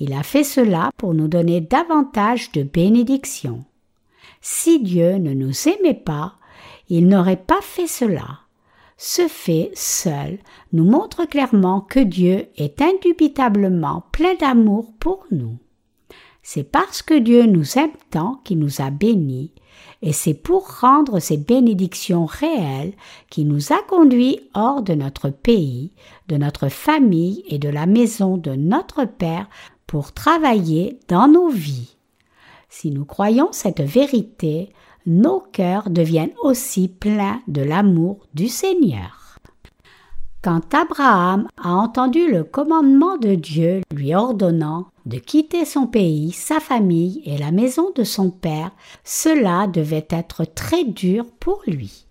Il 0.00 0.12
a 0.12 0.24
fait 0.24 0.42
cela 0.42 0.90
pour 0.96 1.14
nous 1.14 1.28
donner 1.28 1.60
davantage 1.60 2.50
de 2.50 2.64
bénédictions. 2.64 3.64
Si 4.40 4.80
Dieu 4.80 5.18
ne 5.18 5.32
nous 5.32 5.68
aimait 5.68 5.94
pas, 5.94 6.34
il 6.88 7.06
n'aurait 7.06 7.36
pas 7.36 7.60
fait 7.62 7.86
cela. 7.86 8.40
Ce 8.96 9.28
fait 9.28 9.70
seul 9.74 10.38
nous 10.72 10.84
montre 10.84 11.24
clairement 11.24 11.80
que 11.80 12.00
Dieu 12.00 12.46
est 12.56 12.82
indubitablement 12.82 14.02
plein 14.10 14.34
d'amour 14.34 14.92
pour 14.98 15.24
nous. 15.30 15.56
C'est 16.42 16.64
parce 16.64 17.00
que 17.00 17.18
Dieu 17.18 17.46
nous 17.46 17.78
aime 17.78 17.94
tant 18.10 18.40
qu'il 18.44 18.58
nous 18.58 18.82
a 18.82 18.90
bénis, 18.90 19.52
et 20.06 20.12
c'est 20.12 20.34
pour 20.34 20.80
rendre 20.80 21.18
ces 21.18 21.38
bénédictions 21.38 22.26
réelles 22.26 22.92
qu'il 23.30 23.48
nous 23.48 23.72
a 23.72 23.80
conduits 23.88 24.38
hors 24.52 24.82
de 24.82 24.92
notre 24.92 25.30
pays, 25.30 25.92
de 26.28 26.36
notre 26.36 26.68
famille 26.68 27.42
et 27.48 27.58
de 27.58 27.70
la 27.70 27.86
maison 27.86 28.36
de 28.36 28.50
notre 28.50 29.06
Père 29.06 29.48
pour 29.86 30.12
travailler 30.12 30.98
dans 31.08 31.26
nos 31.26 31.48
vies. 31.48 31.96
Si 32.68 32.90
nous 32.90 33.06
croyons 33.06 33.48
cette 33.52 33.80
vérité, 33.80 34.74
nos 35.06 35.40
cœurs 35.40 35.88
deviennent 35.88 36.34
aussi 36.42 36.88
pleins 36.88 37.40
de 37.48 37.62
l'amour 37.62 38.26
du 38.34 38.48
Seigneur. 38.48 39.23
Quand 40.44 40.74
Abraham 40.74 41.48
a 41.56 41.72
entendu 41.72 42.30
le 42.30 42.44
commandement 42.44 43.16
de 43.16 43.34
Dieu 43.34 43.80
lui 43.90 44.14
ordonnant 44.14 44.88
de 45.06 45.16
quitter 45.16 45.64
son 45.64 45.86
pays, 45.86 46.32
sa 46.32 46.60
famille 46.60 47.22
et 47.24 47.38
la 47.38 47.50
maison 47.50 47.92
de 47.96 48.04
son 48.04 48.28
père, 48.28 48.70
cela 49.04 49.66
devait 49.66 50.06
être 50.10 50.44
très 50.44 50.84
dur 50.84 51.24
pour 51.40 51.62
lui. 51.66 52.04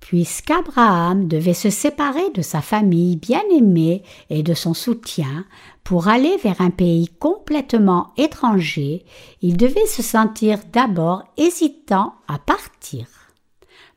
Puisqu'Abraham 0.00 1.28
devait 1.28 1.54
se 1.54 1.70
séparer 1.70 2.28
de 2.34 2.42
sa 2.42 2.60
famille 2.60 3.18
bien-aimée 3.18 4.02
et 4.30 4.42
de 4.42 4.54
son 4.54 4.74
soutien 4.74 5.44
pour 5.84 6.08
aller 6.08 6.36
vers 6.38 6.60
un 6.60 6.70
pays 6.70 7.06
complètement 7.20 8.08
étranger, 8.16 9.04
il 9.42 9.56
devait 9.56 9.86
se 9.86 10.02
sentir 10.02 10.58
d'abord 10.72 11.22
hésitant 11.36 12.14
à 12.26 12.40
partir. 12.40 13.25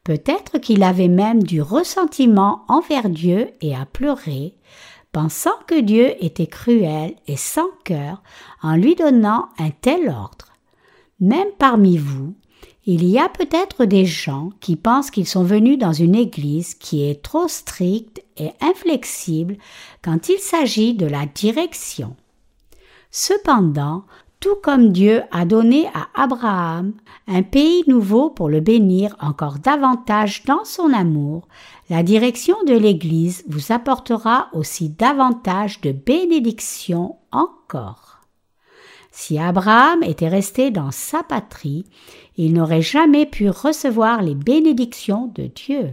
Peut-être 0.03 0.57
qu'il 0.59 0.83
avait 0.83 1.07
même 1.07 1.43
du 1.43 1.61
ressentiment 1.61 2.63
envers 2.67 3.09
Dieu 3.09 3.49
et 3.61 3.75
à 3.75 3.85
pleurer, 3.85 4.55
pensant 5.11 5.57
que 5.67 5.79
Dieu 5.79 6.13
était 6.23 6.47
cruel 6.47 7.15
et 7.27 7.37
sans 7.37 7.69
cœur 7.83 8.21
en 8.61 8.75
lui 8.75 8.95
donnant 8.95 9.49
un 9.57 9.69
tel 9.69 10.09
ordre. 10.09 10.53
Même 11.19 11.49
parmi 11.57 11.97
vous, 11.97 12.33
il 12.85 13.05
y 13.05 13.19
a 13.19 13.29
peut-être 13.29 13.85
des 13.85 14.05
gens 14.05 14.51
qui 14.61 14.75
pensent 14.75 15.11
qu'ils 15.11 15.27
sont 15.27 15.43
venus 15.43 15.77
dans 15.77 15.93
une 15.93 16.15
église 16.15 16.73
qui 16.73 17.03
est 17.07 17.21
trop 17.21 17.47
stricte 17.47 18.23
et 18.37 18.51
inflexible 18.61 19.57
quand 20.01 20.29
il 20.29 20.39
s'agit 20.39 20.95
de 20.95 21.05
la 21.05 21.25
direction. 21.25 22.15
Cependant, 23.11 24.05
tout 24.39 24.55
comme 24.63 24.91
Dieu 24.91 25.23
a 25.31 25.43
donné 25.45 25.87
à 25.87 26.07
Abraham 26.13 26.93
un 27.27 27.43
pays 27.43 27.83
nouveau 27.87 28.29
pour 28.29 28.47
le 28.49 28.61
bénir 28.61 29.15
encore 29.19 29.59
davantage 29.59 30.43
dans 30.45 30.63
son 30.63 30.93
amour, 30.93 31.47
la 31.89 32.03
direction 32.03 32.55
de 32.65 32.73
l'Église 32.73 33.43
vous 33.47 33.71
apportera 33.71 34.47
aussi 34.53 34.89
davantage 34.89 35.81
de 35.81 35.91
bénédictions 35.91 37.17
encore. 37.31 38.19
Si 39.11 39.37
Abraham 39.37 40.03
était 40.03 40.29
resté 40.29 40.71
dans 40.71 40.91
sa 40.91 41.23
patrie, 41.23 41.85
il 42.37 42.53
n'aurait 42.53 42.81
jamais 42.81 43.25
pu 43.25 43.49
recevoir 43.49 44.21
les 44.21 44.35
bénédictions 44.35 45.31
de 45.35 45.47
Dieu. 45.47 45.89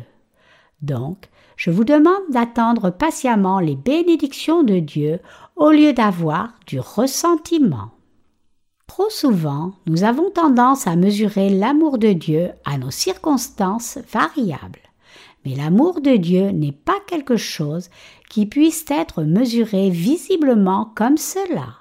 Donc, 0.82 1.28
je 1.56 1.70
vous 1.70 1.84
demande 1.84 2.30
d'attendre 2.30 2.90
patiemment 2.90 3.58
les 3.58 3.74
bénédictions 3.74 4.62
de 4.62 4.78
Dieu 4.78 5.18
au 5.56 5.70
lieu 5.70 5.92
d'avoir 5.92 6.52
du 6.66 6.78
ressentiment. 6.78 7.95
Trop 8.96 9.10
souvent, 9.10 9.72
nous 9.84 10.04
avons 10.04 10.30
tendance 10.30 10.86
à 10.86 10.96
mesurer 10.96 11.50
l'amour 11.50 11.98
de 11.98 12.14
Dieu 12.14 12.52
à 12.64 12.78
nos 12.78 12.90
circonstances 12.90 13.98
variables. 14.10 14.80
Mais 15.44 15.54
l'amour 15.54 16.00
de 16.00 16.16
Dieu 16.16 16.48
n'est 16.48 16.72
pas 16.72 16.96
quelque 17.06 17.36
chose 17.36 17.90
qui 18.30 18.46
puisse 18.46 18.86
être 18.88 19.22
mesuré 19.22 19.90
visiblement 19.90 20.94
comme 20.96 21.18
cela. 21.18 21.74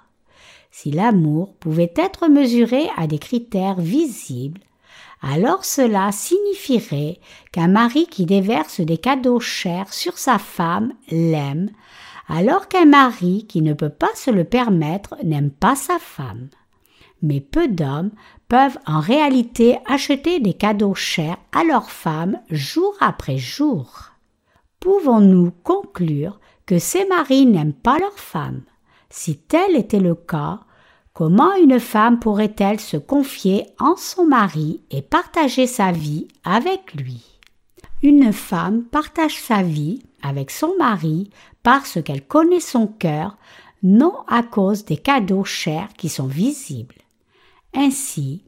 Si 0.72 0.92
l'amour 0.92 1.56
pouvait 1.56 1.94
être 1.96 2.28
mesuré 2.28 2.90
à 2.98 3.08
des 3.08 3.18
critères 3.18 3.80
visibles, 3.80 4.60
alors 5.22 5.64
cela 5.64 6.12
signifierait 6.12 7.22
qu'un 7.54 7.70
mari 7.70 8.08
qui 8.08 8.26
déverse 8.26 8.82
des 8.82 8.98
cadeaux 8.98 9.40
chers 9.40 9.94
sur 9.94 10.18
sa 10.18 10.38
femme 10.38 10.92
l'aime, 11.10 11.70
alors 12.28 12.68
qu'un 12.68 12.88
mari 12.88 13.46
qui 13.48 13.62
ne 13.62 13.72
peut 13.74 13.88
pas 13.88 14.14
se 14.16 14.32
le 14.32 14.44
permettre 14.44 15.16
n'aime 15.24 15.50
pas 15.50 15.78
sa 15.78 15.98
femme 15.98 16.50
mais 17.22 17.42
peu 17.42 17.68
d'hommes 17.68 18.12
peuvent 18.48 18.78
en 18.86 19.00
réalité 19.00 19.78
acheter 19.88 20.40
des 20.40 20.54
cadeaux 20.54 20.96
chers 20.96 21.38
à 21.52 21.64
leurs 21.64 21.92
femmes 21.92 22.40
jour 22.50 22.96
après 23.00 23.38
jour. 23.38 24.12
Pouvons-nous 24.80 25.52
conclure 25.64 26.40
que 26.66 26.78
ces 26.80 27.06
maris 27.08 27.46
n'aiment 27.46 27.74
pas 27.74 27.98
leurs 27.98 28.20
femmes? 28.20 28.62
Si 29.10 29.38
tel 29.38 29.76
était 29.76 30.00
le 30.00 30.16
cas, 30.16 30.60
comment 31.14 31.56
une 31.56 31.80
femme 31.80 32.20
pourrait-elle 32.20 32.80
se 32.80 32.98
confier 32.98 33.66
en 33.80 33.96
son 33.96 34.26
mari 34.26 34.82
et 34.92 35.02
partager 35.02 35.68
sa 35.68 35.92
vie 35.92 36.28
avec 36.44 36.94
lui? 36.94 37.40
Une 38.04 38.34
femme 38.34 38.84
partage 38.84 39.42
sa 39.42 39.64
vie 39.64 40.04
avec 40.22 40.52
son 40.52 40.76
mari 40.78 41.32
parce 41.64 42.02
qu'elle 42.04 42.26
connaît 42.26 42.60
son 42.60 42.86
cœur, 42.86 43.38
non 43.82 44.14
à 44.28 44.44
cause 44.44 44.86
des 44.86 44.98
cadeaux 44.98 45.46
chers 45.46 45.94
qui 45.94 46.10
sont 46.10 46.28
visibles. 46.28 46.96
Ainsi, 47.76 48.46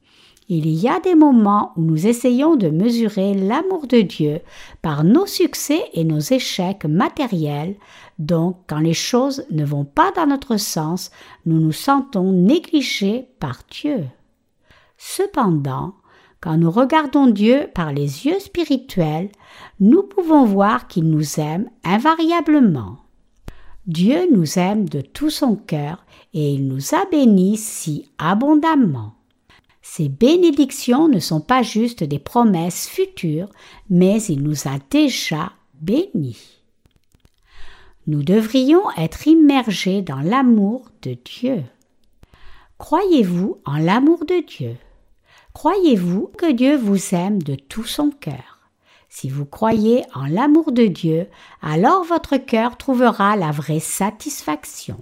il 0.50 0.70
y 0.70 0.88
a 0.88 1.02
des 1.02 1.16
moments 1.16 1.74
où 1.76 1.82
nous 1.82 2.08
essayons 2.08 2.56
de 2.56 2.70
mesurer 2.70 3.34
l'amour 3.34 3.86
de 3.88 4.00
Dieu 4.00 4.40
par 4.82 5.04
nos 5.04 5.26
succès 5.26 5.84
et 5.94 6.06
nos 6.06 6.20
échecs 6.20 6.86
matériels, 6.86 7.76
donc 8.18 8.58
quand 8.68 8.80
les 8.80 8.94
choses 8.94 9.44
ne 9.52 9.66
vont 9.66 9.84
pas 9.84 10.14
dans 10.16 10.26
notre 10.26 10.56
sens, 10.56 11.12
nous 11.46 11.60
nous 11.60 11.74
sentons 11.74 12.32
négligés 12.32 13.28
par 13.40 13.60
Dieu. 13.70 14.06
Cependant, 14.98 15.96
quand 16.40 16.58
nous 16.58 16.72
regardons 16.72 17.28
Dieu 17.28 17.68
par 17.76 17.92
les 17.92 18.26
yeux 18.26 18.40
spirituels, 18.40 19.30
nous 19.82 20.04
pouvons 20.04 20.46
voir 20.46 20.88
qu'il 20.88 21.10
nous 21.10 21.42
aime 21.42 21.70
invariablement. 21.84 23.00
Dieu 23.86 24.28
nous 24.32 24.58
aime 24.58 24.88
de 24.88 25.02
tout 25.02 25.30
son 25.30 25.56
cœur 25.56 26.06
et 26.34 26.54
il 26.54 26.68
nous 26.68 26.96
a 26.96 27.06
bénis 27.12 27.58
si 27.58 28.10
abondamment. 28.18 29.17
Ces 29.90 30.10
bénédictions 30.10 31.08
ne 31.08 31.18
sont 31.18 31.40
pas 31.40 31.64
juste 31.64 32.04
des 32.04 32.20
promesses 32.20 32.88
futures, 32.88 33.48
mais 33.90 34.22
il 34.24 34.44
nous 34.44 34.68
a 34.68 34.78
déjà 34.92 35.54
bénis. 35.80 36.60
Nous 38.06 38.22
devrions 38.22 38.84
être 38.98 39.28
immergés 39.28 40.02
dans 40.02 40.20
l'amour 40.20 40.92
de 41.02 41.18
Dieu. 41.26 41.64
Croyez-vous 42.78 43.60
en 43.66 43.78
l'amour 43.78 44.26
de 44.26 44.46
Dieu? 44.46 44.76
Croyez-vous 45.54 46.32
que 46.38 46.52
Dieu 46.52 46.76
vous 46.76 47.16
aime 47.16 47.42
de 47.42 47.56
tout 47.56 47.86
son 47.86 48.12
cœur? 48.12 48.70
Si 49.10 49.30
vous 49.30 49.46
croyez 49.46 50.04
en 50.14 50.26
l'amour 50.26 50.74
de 50.74 50.86
Dieu, 50.86 51.28
alors 51.62 52.04
votre 52.04 52.36
cœur 52.38 52.78
trouvera 52.78 53.38
la 53.38 53.52
vraie 53.52 53.80
satisfaction. 53.80 55.02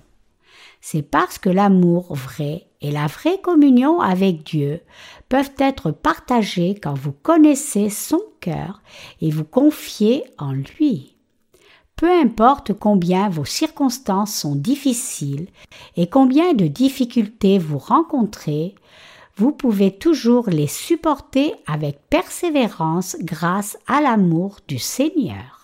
C'est 0.79 1.01
parce 1.01 1.39
que 1.39 1.49
l'amour 1.49 2.13
vrai 2.13 2.67
et 2.85 2.91
la 2.91 3.07
vraie 3.07 3.41
communion 3.41 3.99
avec 3.99 4.43
Dieu 4.43 4.79
peuvent 5.27 5.53
être 5.57 5.89
partagés 5.89 6.75
quand 6.75 6.93
vous 6.93 7.13
connaissez 7.13 7.89
son 7.89 8.21
cœur 8.41 8.83
et 9.21 9.31
vous 9.31 9.43
confiez 9.43 10.23
en 10.37 10.53
lui. 10.53 11.15
Peu 11.95 12.11
importe 12.11 12.73
combien 12.73 13.27
vos 13.27 13.43
circonstances 13.43 14.35
sont 14.35 14.55
difficiles 14.55 15.47
et 15.97 16.05
combien 16.05 16.53
de 16.53 16.67
difficultés 16.67 17.57
vous 17.57 17.79
rencontrez, 17.79 18.75
vous 19.35 19.51
pouvez 19.51 19.89
toujours 19.89 20.47
les 20.51 20.67
supporter 20.67 21.55
avec 21.65 21.99
persévérance 22.11 23.17
grâce 23.19 23.79
à 23.87 23.99
l'amour 23.99 24.59
du 24.67 24.77
Seigneur 24.77 25.54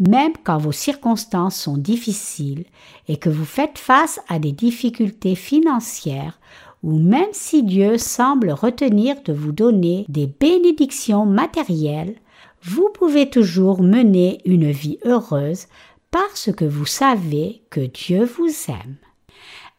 même 0.00 0.32
quand 0.42 0.58
vos 0.58 0.72
circonstances 0.72 1.56
sont 1.56 1.76
difficiles 1.76 2.64
et 3.06 3.18
que 3.18 3.30
vous 3.30 3.44
faites 3.44 3.78
face 3.78 4.20
à 4.28 4.38
des 4.38 4.52
difficultés 4.52 5.34
financières, 5.34 6.40
ou 6.82 6.98
même 6.98 7.28
si 7.32 7.62
Dieu 7.62 7.98
semble 7.98 8.50
retenir 8.50 9.16
de 9.22 9.32
vous 9.32 9.52
donner 9.52 10.06
des 10.08 10.26
bénédictions 10.26 11.26
matérielles, 11.26 12.16
vous 12.62 12.88
pouvez 12.94 13.28
toujours 13.28 13.82
mener 13.82 14.40
une 14.44 14.70
vie 14.70 14.98
heureuse 15.04 15.66
parce 16.10 16.50
que 16.52 16.64
vous 16.64 16.86
savez 16.86 17.62
que 17.70 17.80
Dieu 17.80 18.24
vous 18.24 18.50
aime. 18.68 18.96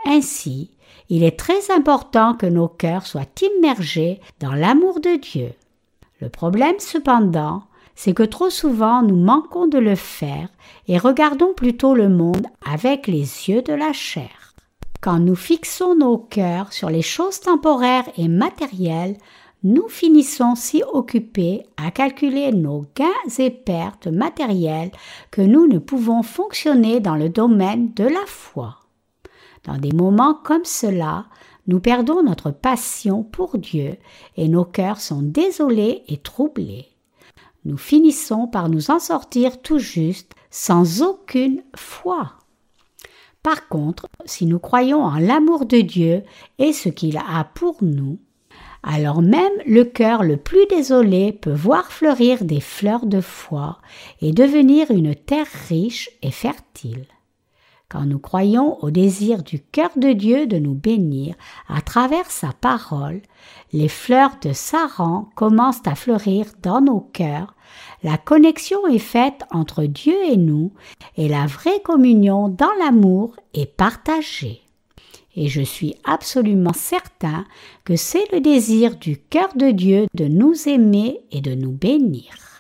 Ainsi, 0.06 0.72
il 1.10 1.24
est 1.24 1.38
très 1.38 1.72
important 1.72 2.36
que 2.36 2.46
nos 2.46 2.68
cœurs 2.68 3.06
soient 3.06 3.26
immergés 3.58 4.22
dans 4.40 4.54
l'amour 4.54 5.00
de 5.00 5.20
Dieu. 5.20 5.52
Le 6.22 6.30
problème 6.30 6.80
cependant, 6.80 7.64
c'est 7.96 8.14
que 8.14 8.24
trop 8.24 8.50
souvent 8.50 9.02
nous 9.02 9.16
manquons 9.16 9.68
de 9.68 9.78
le 9.78 9.96
faire 9.96 10.50
et 10.88 10.98
regardons 10.98 11.54
plutôt 11.54 11.94
le 11.94 12.10
monde 12.10 12.48
avec 12.66 13.08
les 13.08 13.50
yeux 13.50 13.62
de 13.62 13.74
la 13.74 13.94
chair. 13.94 14.54
quand 15.02 15.20
nous 15.20 15.36
fixons 15.36 15.96
nos 15.96 16.20
cœurs 16.20 16.72
sur 16.72 16.92
les 16.92 17.02
choses 17.02 17.40
temporaires 17.40 18.08
et 18.18 18.28
matérielles, 18.28 19.18
nous 19.64 19.88
finissons 19.90 20.56
si 20.56 20.84
occupés 20.92 21.64
à 21.78 21.92
calculer 21.92 22.52
nos 22.52 22.86
gains 22.96 23.36
et 23.38 23.52
pertes 23.52 24.08
matérielles 24.08 24.92
que 25.30 25.42
nous 25.42 25.68
ne 25.68 25.78
pouvons 25.78 26.24
fonctionner 26.24 27.00
dans 27.00 27.16
le 27.16 27.30
domaine 27.30 27.94
de 27.94 28.04
la 28.04 28.26
foi. 28.26 28.78
Dans 29.64 29.78
des 29.78 29.92
moments 29.92 30.34
comme 30.34 30.66
cela, 30.66 31.26
nous 31.68 31.80
perdons 31.80 32.24
notre 32.24 32.50
passion 32.50 33.24
pour 33.24 33.60
Dieu 33.60 33.98
et 34.36 34.48
nos 34.48 34.66
cœurs 34.66 35.00
sont 35.00 35.22
désolés 35.22 36.04
et 36.08 36.18
troublés. 36.18 36.91
Nous 37.66 37.78
finissons 37.78 38.48
par 38.48 38.70
nous 38.70 38.90
en 38.92 39.00
sortir 39.00 39.62
tout 39.62 39.80
juste 39.80 40.34
sans 40.50 41.02
aucune 41.02 41.64
foi. 41.76 42.34
Par 43.44 43.68
contre, 43.68 44.08
si 44.26 44.46
nous 44.46 44.60
croyons 44.60 45.04
en 45.04 45.18
l'amour 45.18 45.66
de 45.66 45.82
Dieu 45.82 46.24
et 46.60 46.74
ce 46.74 46.90
qu'il 46.90 47.18
a 47.18 47.44
pour 47.56 47.78
nous, 47.82 48.20
alors 48.84 49.22
même 49.22 49.54
le 49.66 49.84
cœur 49.84 50.24
le 50.24 50.38
plus 50.38 50.66
désolé 50.68 51.34
peut 51.34 51.54
voir 51.54 51.92
fleurir 51.92 52.44
des 52.44 52.60
fleurs 52.62 53.06
de 53.06 53.22
foi 53.22 53.80
et 54.22 54.32
devenir 54.32 54.92
une 54.92 55.16
terre 55.16 55.48
riche 55.70 56.10
et 56.22 56.32
fertile. 56.32 57.06
Quand 57.92 58.06
nous 58.06 58.20
croyons 58.20 58.82
au 58.82 58.90
désir 58.90 59.44
du 59.44 59.60
cœur 59.60 59.90
de 59.98 60.14
Dieu 60.14 60.48
de 60.48 60.58
nous 60.58 60.74
bénir 60.74 61.36
à 61.68 61.82
travers 61.82 62.32
sa 62.32 62.54
parole, 62.54 63.22
les 63.74 63.90
fleurs 63.90 64.38
de 64.42 64.54
Saran 64.54 65.30
commencent 65.36 65.86
à 65.86 65.96
fleurir 65.96 66.46
dans 66.64 66.80
nos 66.80 67.02
cœurs, 67.02 67.54
la 68.02 68.18
connexion 68.18 68.88
est 68.88 68.98
faite 68.98 69.44
entre 69.52 69.84
Dieu 69.84 70.16
et 70.26 70.38
nous, 70.38 70.72
et 71.18 71.28
la 71.28 71.48
vraie 71.48 71.82
communion 71.84 72.48
dans 72.48 72.72
l'amour 72.80 73.36
est 73.54 73.76
partagée 73.76 74.62
et 75.36 75.48
je 75.48 75.62
suis 75.62 75.96
absolument 76.04 76.74
certain 76.74 77.46
que 77.86 77.96
c'est 77.96 78.30
le 78.34 78.42
désir 78.42 78.98
du 78.98 79.18
cœur 79.18 79.50
de 79.56 79.72
Dieu 79.72 80.08
de 80.14 80.26
nous 80.26 80.68
aimer 80.68 81.22
et 81.32 81.40
de 81.40 81.56
nous 81.56 81.72
bénir. 81.72 82.51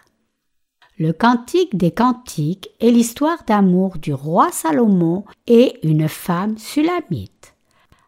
Le 1.01 1.13
Cantique 1.13 1.75
des 1.75 1.89
Cantiques 1.89 2.69
est 2.79 2.91
l'histoire 2.91 3.39
d'amour 3.47 3.97
du 3.97 4.13
roi 4.13 4.49
Salomon 4.51 5.23
et 5.47 5.79
une 5.81 6.07
femme 6.07 6.59
sulamite. 6.59 7.55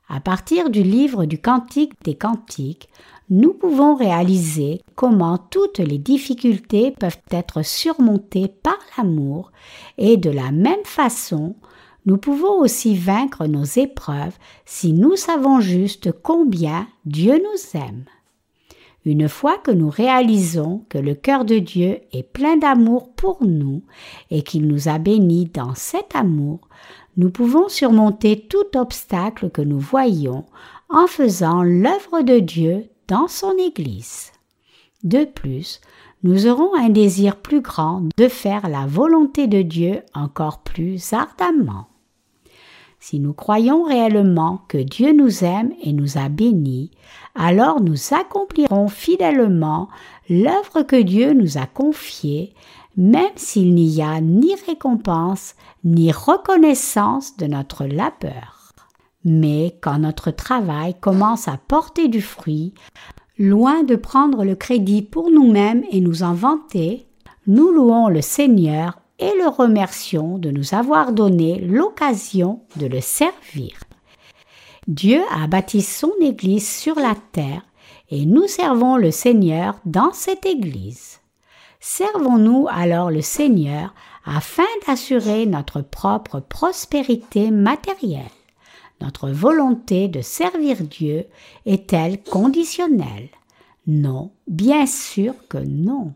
À 0.08 0.20
partir 0.20 0.70
du 0.70 0.84
livre 0.84 1.26
du 1.26 1.40
Cantique 1.40 1.94
des 2.04 2.14
Cantiques, 2.14 2.90
nous 3.32 3.56
pouvons 3.56 3.96
réaliser 3.96 4.84
comment 4.94 5.40
toutes 5.40 5.80
les 5.80 5.98
difficultés 5.98 6.92
peuvent 6.92 7.18
être 7.32 7.66
surmontées 7.66 8.48
par 8.48 8.78
l'amour 8.96 9.52
et 9.98 10.16
de 10.16 10.30
la 10.30 10.52
même 10.52 10.86
façon 10.86 11.56
nous 12.06 12.18
pouvons 12.18 12.60
aussi 12.60 12.96
vaincre 12.96 13.48
nos 13.48 13.64
épreuves 13.64 14.38
si 14.66 14.94
nous 14.94 15.16
savons 15.16 15.62
juste 15.62 16.12
combien 16.22 16.86
Dieu 17.06 17.42
nous 17.42 17.80
aime. 17.80 18.06
Une 19.06 19.28
fois 19.28 19.58
que 19.58 19.72
nous 19.72 19.90
réalisons 19.90 20.86
que 20.88 20.98
le 20.98 21.14
cœur 21.14 21.44
de 21.44 21.60
Dieu 21.60 22.00
est 22.14 22.24
plein 22.24 22.56
d'amour 22.56 23.10
pour 23.14 23.44
nous 23.44 23.84
et 24.32 24.44
qu'il 24.44 24.66
nous 24.68 24.88
a 24.88 24.98
bénis 24.98 25.46
dans 25.54 25.76
cet 25.76 26.16
amour, 26.16 26.70
nous 27.18 27.30
pouvons 27.30 27.68
surmonter 27.68 28.48
tout 28.48 28.78
obstacle 28.78 29.50
que 29.50 29.62
nous 29.62 29.80
voyons 29.80 30.46
en 30.90 31.08
faisant 31.08 31.64
l'œuvre 31.64 32.22
de 32.22 32.40
Dieu 32.40 32.86
dans 33.08 33.28
son 33.28 33.58
Église. 33.58 34.32
De 35.04 35.26
plus, 35.26 35.82
nous 36.24 36.48
aurons 36.48 36.74
un 36.74 36.90
désir 36.90 37.36
plus 37.36 37.60
grand 37.60 38.04
de 38.16 38.28
faire 38.30 38.70
la 38.70 38.86
volonté 38.86 39.48
de 39.48 39.62
Dieu 39.62 40.02
encore 40.14 40.60
plus 40.60 41.12
ardemment. 41.12 41.88
Si 43.02 43.20
nous 43.20 43.34
croyons 43.34 43.84
réellement 43.84 44.62
que 44.70 44.78
Dieu 44.78 45.12
nous 45.12 45.44
aime 45.44 45.74
et 45.84 45.92
nous 45.92 46.18
a 46.18 46.30
bénis, 46.30 46.92
alors 47.36 47.82
nous 47.82 48.14
accomplirons 48.14 48.88
fidèlement 48.88 49.90
l'œuvre 50.30 50.84
que 50.84 51.02
Dieu 51.02 51.34
nous 51.34 51.58
a 51.58 51.66
confiée, 51.66 52.54
même 52.96 53.36
s'il 53.36 53.74
n'y 53.74 54.02
a 54.02 54.22
ni 54.22 54.56
récompense 54.68 55.56
ni 55.84 56.12
reconnaissance 56.12 57.38
de 57.38 57.48
notre 57.48 57.86
labeur. 57.86 58.74
Mais 59.26 59.78
quand 59.82 60.00
notre 60.00 60.32
travail 60.32 60.96
commence 61.00 61.48
à 61.48 61.58
porter 61.58 62.08
du 62.08 62.22
fruit, 62.22 62.74
loin 63.38 63.84
de 63.84 63.96
prendre 63.96 64.44
le 64.44 64.56
crédit 64.56 65.02
pour 65.02 65.32
nous-mêmes 65.32 65.84
et 65.92 66.02
nous 66.02 66.24
en 66.24 66.34
vanter, 66.34 67.08
nous 67.48 67.72
louons 67.72 68.10
le 68.10 68.22
Seigneur 68.22 69.00
et 69.20 69.32
le 69.38 69.48
remercions 69.48 70.38
de 70.38 70.52
nous 70.52 70.74
avoir 70.74 71.14
donné 71.14 71.60
l'occasion 71.60 72.62
de 72.76 72.86
le 72.86 73.02
servir. 73.02 73.72
Dieu 74.88 75.22
a 75.32 75.48
bâti 75.48 75.82
son 75.82 76.12
Église 76.22 76.68
sur 76.68 76.96
la 76.96 77.16
terre 77.32 77.62
et 78.10 78.26
nous 78.26 78.48
servons 78.48 78.98
le 78.98 79.12
Seigneur 79.12 79.80
dans 79.86 80.12
cette 80.12 80.46
Église. 80.46 81.22
Servons-nous 81.80 82.68
alors 82.70 83.10
le 83.10 83.22
Seigneur 83.22 83.94
afin 84.26 84.64
d'assurer 84.86 85.46
notre 85.46 85.82
propre 85.82 86.42
prospérité 86.42 87.50
matérielle. 87.50 88.24
Notre 89.00 89.30
volonté 89.30 90.10
de 90.10 90.22
servir 90.22 90.78
Dieu 90.82 91.26
est-elle 91.66 92.22
conditionnelle? 92.22 93.30
Non, 93.88 94.32
bien 94.48 94.86
sûr 94.86 95.34
que 95.50 95.58
non. 95.58 96.14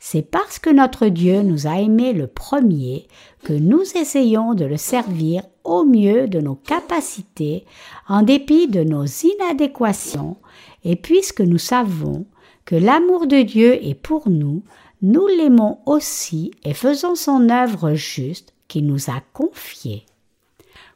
C'est 0.00 0.22
parce 0.22 0.58
que 0.58 0.70
notre 0.70 1.08
Dieu 1.08 1.42
nous 1.42 1.66
a 1.66 1.80
aimés 1.80 2.12
le 2.12 2.26
premier 2.26 3.08
que 3.42 3.52
nous 3.52 3.82
essayons 3.96 4.54
de 4.54 4.64
le 4.64 4.76
servir 4.76 5.42
au 5.66 5.84
mieux 5.84 6.28
de 6.28 6.40
nos 6.40 6.54
capacités, 6.54 7.64
en 8.08 8.22
dépit 8.22 8.68
de 8.68 8.82
nos 8.82 9.04
inadéquations, 9.04 10.36
et 10.84 10.96
puisque 10.96 11.40
nous 11.40 11.58
savons 11.58 12.26
que 12.64 12.76
l'amour 12.76 13.26
de 13.26 13.42
Dieu 13.42 13.74
est 13.84 13.94
pour 13.94 14.28
nous, 14.28 14.62
nous 15.02 15.26
l'aimons 15.26 15.78
aussi 15.86 16.52
et 16.64 16.74
faisons 16.74 17.14
son 17.14 17.50
œuvre 17.50 17.94
juste 17.94 18.54
qu'il 18.68 18.86
nous 18.86 19.10
a 19.10 19.20
confiée. 19.32 20.06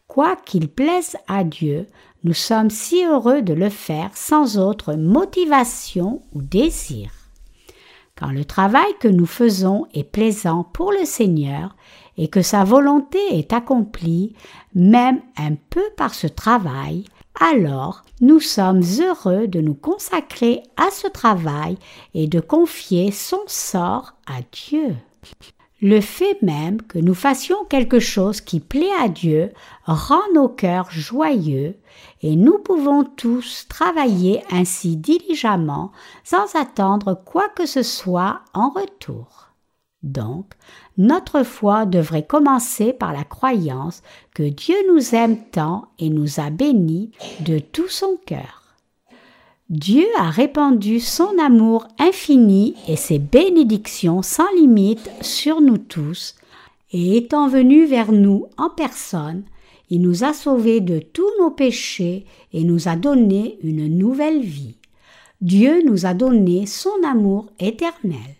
Quoi 0.08 0.36
qu'il 0.36 0.68
plaise 0.68 1.16
à 1.28 1.44
Dieu, 1.44 1.86
nous 2.24 2.34
sommes 2.34 2.70
si 2.70 3.04
heureux 3.04 3.42
de 3.42 3.54
le 3.54 3.68
faire 3.68 4.10
sans 4.14 4.58
autre 4.58 4.94
motivation 4.94 6.22
ou 6.32 6.42
désir. 6.42 7.10
Quand 8.16 8.32
le 8.32 8.44
travail 8.44 8.92
que 8.98 9.08
nous 9.08 9.26
faisons 9.26 9.86
est 9.94 10.04
plaisant 10.04 10.64
pour 10.64 10.92
le 10.92 11.04
Seigneur 11.04 11.74
et 12.16 12.28
que 12.28 12.42
sa 12.42 12.64
volonté 12.64 13.18
est 13.30 13.52
accomplie, 13.52 14.34
même 14.74 15.20
un 15.36 15.54
peu 15.54 15.84
par 15.96 16.14
ce 16.14 16.26
travail, 16.26 17.04
alors 17.40 18.02
nous 18.20 18.40
sommes 18.40 18.82
heureux 19.00 19.48
de 19.48 19.60
nous 19.60 19.74
consacrer 19.74 20.62
à 20.76 20.90
ce 20.90 21.08
travail 21.08 21.78
et 22.14 22.26
de 22.26 22.40
confier 22.40 23.12
son 23.12 23.40
sort 23.46 24.14
à 24.26 24.40
Dieu. 24.52 24.96
Le 25.82 26.02
fait 26.02 26.42
même 26.42 26.82
que 26.82 26.98
nous 26.98 27.14
fassions 27.14 27.64
quelque 27.64 28.00
chose 28.00 28.42
qui 28.42 28.60
plaît 28.60 28.92
à 29.00 29.08
Dieu 29.08 29.50
rend 29.86 30.20
nos 30.34 30.50
cœurs 30.50 30.90
joyeux 30.90 31.76
et 32.20 32.36
nous 32.36 32.58
pouvons 32.58 33.04
tous 33.04 33.66
travailler 33.66 34.42
ainsi 34.50 34.96
diligemment 34.96 35.90
sans 36.22 36.54
attendre 36.54 37.14
quoi 37.24 37.48
que 37.48 37.64
ce 37.64 37.82
soit 37.82 38.42
en 38.52 38.68
retour. 38.68 39.48
Donc, 40.02 40.52
notre 40.98 41.42
foi 41.42 41.86
devrait 41.86 42.26
commencer 42.26 42.92
par 42.92 43.12
la 43.12 43.24
croyance 43.24 44.02
que 44.34 44.42
Dieu 44.42 44.76
nous 44.92 45.14
aime 45.14 45.38
tant 45.50 45.86
et 45.98 46.10
nous 46.10 46.40
a 46.40 46.50
bénis 46.50 47.10
de 47.40 47.58
tout 47.58 47.88
son 47.88 48.18
cœur. 48.26 48.76
Dieu 49.70 50.06
a 50.18 50.30
répandu 50.30 50.98
son 50.98 51.38
amour 51.38 51.86
infini 51.98 52.74
et 52.88 52.96
ses 52.96 53.20
bénédictions 53.20 54.20
sans 54.20 54.50
limite 54.56 55.10
sur 55.20 55.60
nous 55.60 55.78
tous, 55.78 56.34
et 56.92 57.16
étant 57.16 57.48
venu 57.48 57.86
vers 57.86 58.10
nous 58.10 58.46
en 58.58 58.68
personne, 58.68 59.44
il 59.88 60.02
nous 60.02 60.24
a 60.24 60.32
sauvés 60.32 60.80
de 60.80 60.98
tous 60.98 61.30
nos 61.38 61.50
péchés 61.50 62.24
et 62.52 62.64
nous 62.64 62.88
a 62.88 62.96
donné 62.96 63.58
une 63.62 63.86
nouvelle 63.86 64.40
vie. 64.40 64.74
Dieu 65.40 65.82
nous 65.84 66.04
a 66.04 66.14
donné 66.14 66.66
son 66.66 67.02
amour 67.04 67.46
éternel. 67.58 68.39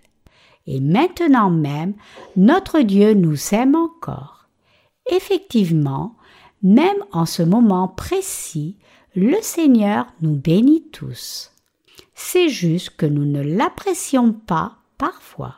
Et 0.67 0.81
maintenant 0.81 1.51
même, 1.51 1.95
notre 2.37 2.81
Dieu 2.81 3.15
nous 3.15 3.55
aime 3.55 3.75
encore. 3.75 4.49
Effectivement, 5.11 6.17
même 6.63 7.05
en 7.13 7.27
ce 7.27 7.43
moment 7.43 7.89
précis, 7.89 8.77
le 9.15 9.37
Seigneur 9.43 10.07
nous 10.21 10.37
bénit 10.37 10.85
tous. 10.93 11.53
C'est 12.15 12.49
juste 12.49 12.91
que 12.97 13.07
nous 13.07 13.25
ne 13.25 13.41
l'apprécions 13.41 14.33
pas 14.33 14.77
parfois. 14.99 15.57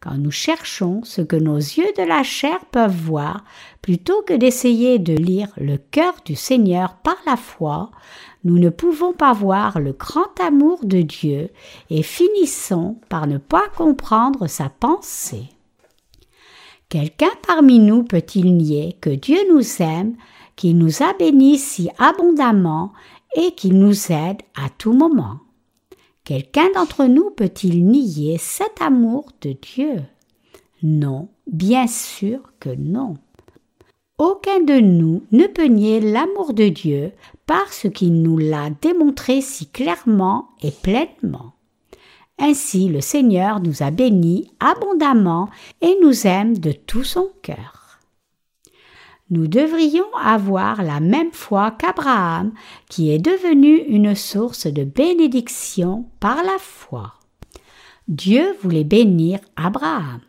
Quand 0.00 0.18
nous 0.18 0.30
cherchons 0.30 1.02
ce 1.02 1.22
que 1.22 1.36
nos 1.36 1.56
yeux 1.56 1.90
de 1.96 2.02
la 2.02 2.22
chair 2.22 2.64
peuvent 2.66 2.94
voir, 2.94 3.42
plutôt 3.80 4.22
que 4.22 4.34
d'essayer 4.34 4.98
de 4.98 5.14
lire 5.14 5.48
le 5.56 5.78
cœur 5.78 6.14
du 6.24 6.36
Seigneur 6.36 6.96
par 6.96 7.16
la 7.26 7.36
foi, 7.36 7.90
nous 8.44 8.58
ne 8.58 8.68
pouvons 8.68 9.12
pas 9.12 9.32
voir 9.32 9.80
le 9.80 9.92
grand 9.92 10.38
amour 10.40 10.84
de 10.84 11.00
Dieu 11.00 11.50
et 11.90 12.02
finissons 12.02 12.98
par 13.08 13.26
ne 13.26 13.38
pas 13.38 13.68
comprendre 13.74 14.46
sa 14.46 14.68
pensée. 14.68 15.48
Quelqu'un 16.90 17.30
parmi 17.46 17.78
nous 17.78 18.04
peut-il 18.04 18.56
nier 18.56 18.96
que 19.00 19.10
Dieu 19.10 19.38
nous 19.50 19.82
aime 19.82 20.14
qui 20.56 20.74
nous 20.74 21.02
a 21.02 21.12
bénis 21.14 21.58
si 21.58 21.88
abondamment 21.98 22.92
et 23.34 23.52
qui 23.52 23.70
nous 23.70 24.12
aide 24.12 24.42
à 24.54 24.68
tout 24.78 24.92
moment? 24.92 25.40
Quelqu'un 26.22 26.70
d'entre 26.74 27.04
nous 27.04 27.30
peut-il 27.30 27.84
nier 27.84 28.38
cet 28.38 28.80
amour 28.80 29.32
de 29.40 29.56
Dieu? 29.60 30.02
Non, 30.82 31.28
bien 31.46 31.86
sûr 31.86 32.40
que 32.60 32.70
non. 32.70 33.16
Aucun 34.18 34.60
de 34.60 34.78
nous 34.78 35.24
ne 35.32 35.48
peut 35.48 35.64
nier 35.64 35.98
l'amour 35.98 36.54
de 36.54 36.68
Dieu 36.68 37.10
parce 37.46 37.88
qu'il 37.92 38.22
nous 38.22 38.38
l'a 38.38 38.70
démontré 38.70 39.40
si 39.40 39.66
clairement 39.66 40.50
et 40.62 40.70
pleinement. 40.70 41.54
Ainsi 42.38 42.88
le 42.88 43.00
Seigneur 43.00 43.58
nous 43.58 43.82
a 43.82 43.90
bénis 43.90 44.52
abondamment 44.60 45.48
et 45.80 45.96
nous 46.00 46.28
aime 46.28 46.56
de 46.56 46.70
tout 46.70 47.02
son 47.02 47.28
cœur. 47.42 47.98
Nous 49.30 49.48
devrions 49.48 50.14
avoir 50.14 50.84
la 50.84 51.00
même 51.00 51.32
foi 51.32 51.72
qu'Abraham, 51.72 52.52
qui 52.88 53.10
est 53.10 53.18
devenu 53.18 53.78
une 53.78 54.14
source 54.14 54.68
de 54.68 54.84
bénédiction 54.84 56.08
par 56.20 56.36
la 56.36 56.58
foi. 56.60 57.14
Dieu 58.06 58.56
voulait 58.62 58.84
bénir 58.84 59.40
Abraham. 59.56 60.20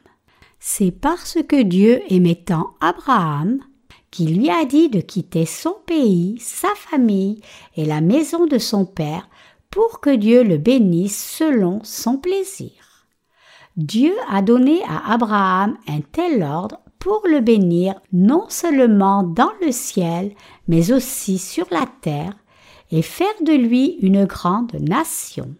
C'est 0.59 0.91
parce 0.91 1.37
que 1.47 1.61
Dieu 1.61 2.01
aimait 2.09 2.41
tant 2.45 2.73
Abraham 2.81 3.59
qu'il 4.15 4.39
lui 4.39 4.49
a 4.49 4.63
dit 4.63 4.87
de 4.87 5.01
quitter 5.01 5.45
son 5.45 5.75
pays, 5.85 6.37
sa 6.39 6.69
famille 6.73 7.41
et 7.75 7.83
la 7.83 7.99
maison 7.99 8.45
de 8.45 8.57
son 8.57 8.85
père 8.85 9.27
pour 9.69 9.99
que 9.99 10.15
Dieu 10.15 10.41
le 10.41 10.57
bénisse 10.57 11.21
selon 11.37 11.81
son 11.83 12.15
plaisir. 12.15 12.71
Dieu 13.75 14.13
a 14.29 14.41
donné 14.41 14.81
à 14.87 15.11
Abraham 15.11 15.77
un 15.89 15.99
tel 15.99 16.43
ordre 16.43 16.79
pour 16.97 17.23
le 17.29 17.41
bénir 17.41 17.95
non 18.13 18.45
seulement 18.47 19.23
dans 19.23 19.51
le 19.61 19.73
ciel, 19.73 20.33
mais 20.69 20.93
aussi 20.93 21.37
sur 21.37 21.67
la 21.69 21.85
terre, 22.01 22.37
et 22.91 23.01
faire 23.01 23.27
de 23.41 23.51
lui 23.51 23.97
une 24.01 24.23
grande 24.23 24.75
nation. 24.79 25.53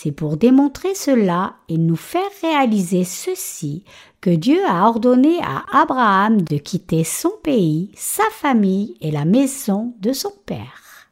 C'est 0.00 0.12
pour 0.12 0.36
démontrer 0.36 0.94
cela 0.94 1.54
et 1.68 1.76
nous 1.76 1.96
faire 1.96 2.30
réaliser 2.40 3.02
ceci 3.02 3.82
que 4.20 4.30
Dieu 4.30 4.60
a 4.68 4.86
ordonné 4.86 5.40
à 5.42 5.64
Abraham 5.76 6.40
de 6.40 6.56
quitter 6.56 7.02
son 7.02 7.32
pays, 7.42 7.90
sa 7.96 8.22
famille 8.30 8.94
et 9.00 9.10
la 9.10 9.24
maison 9.24 9.94
de 9.98 10.12
son 10.12 10.30
père. 10.46 11.08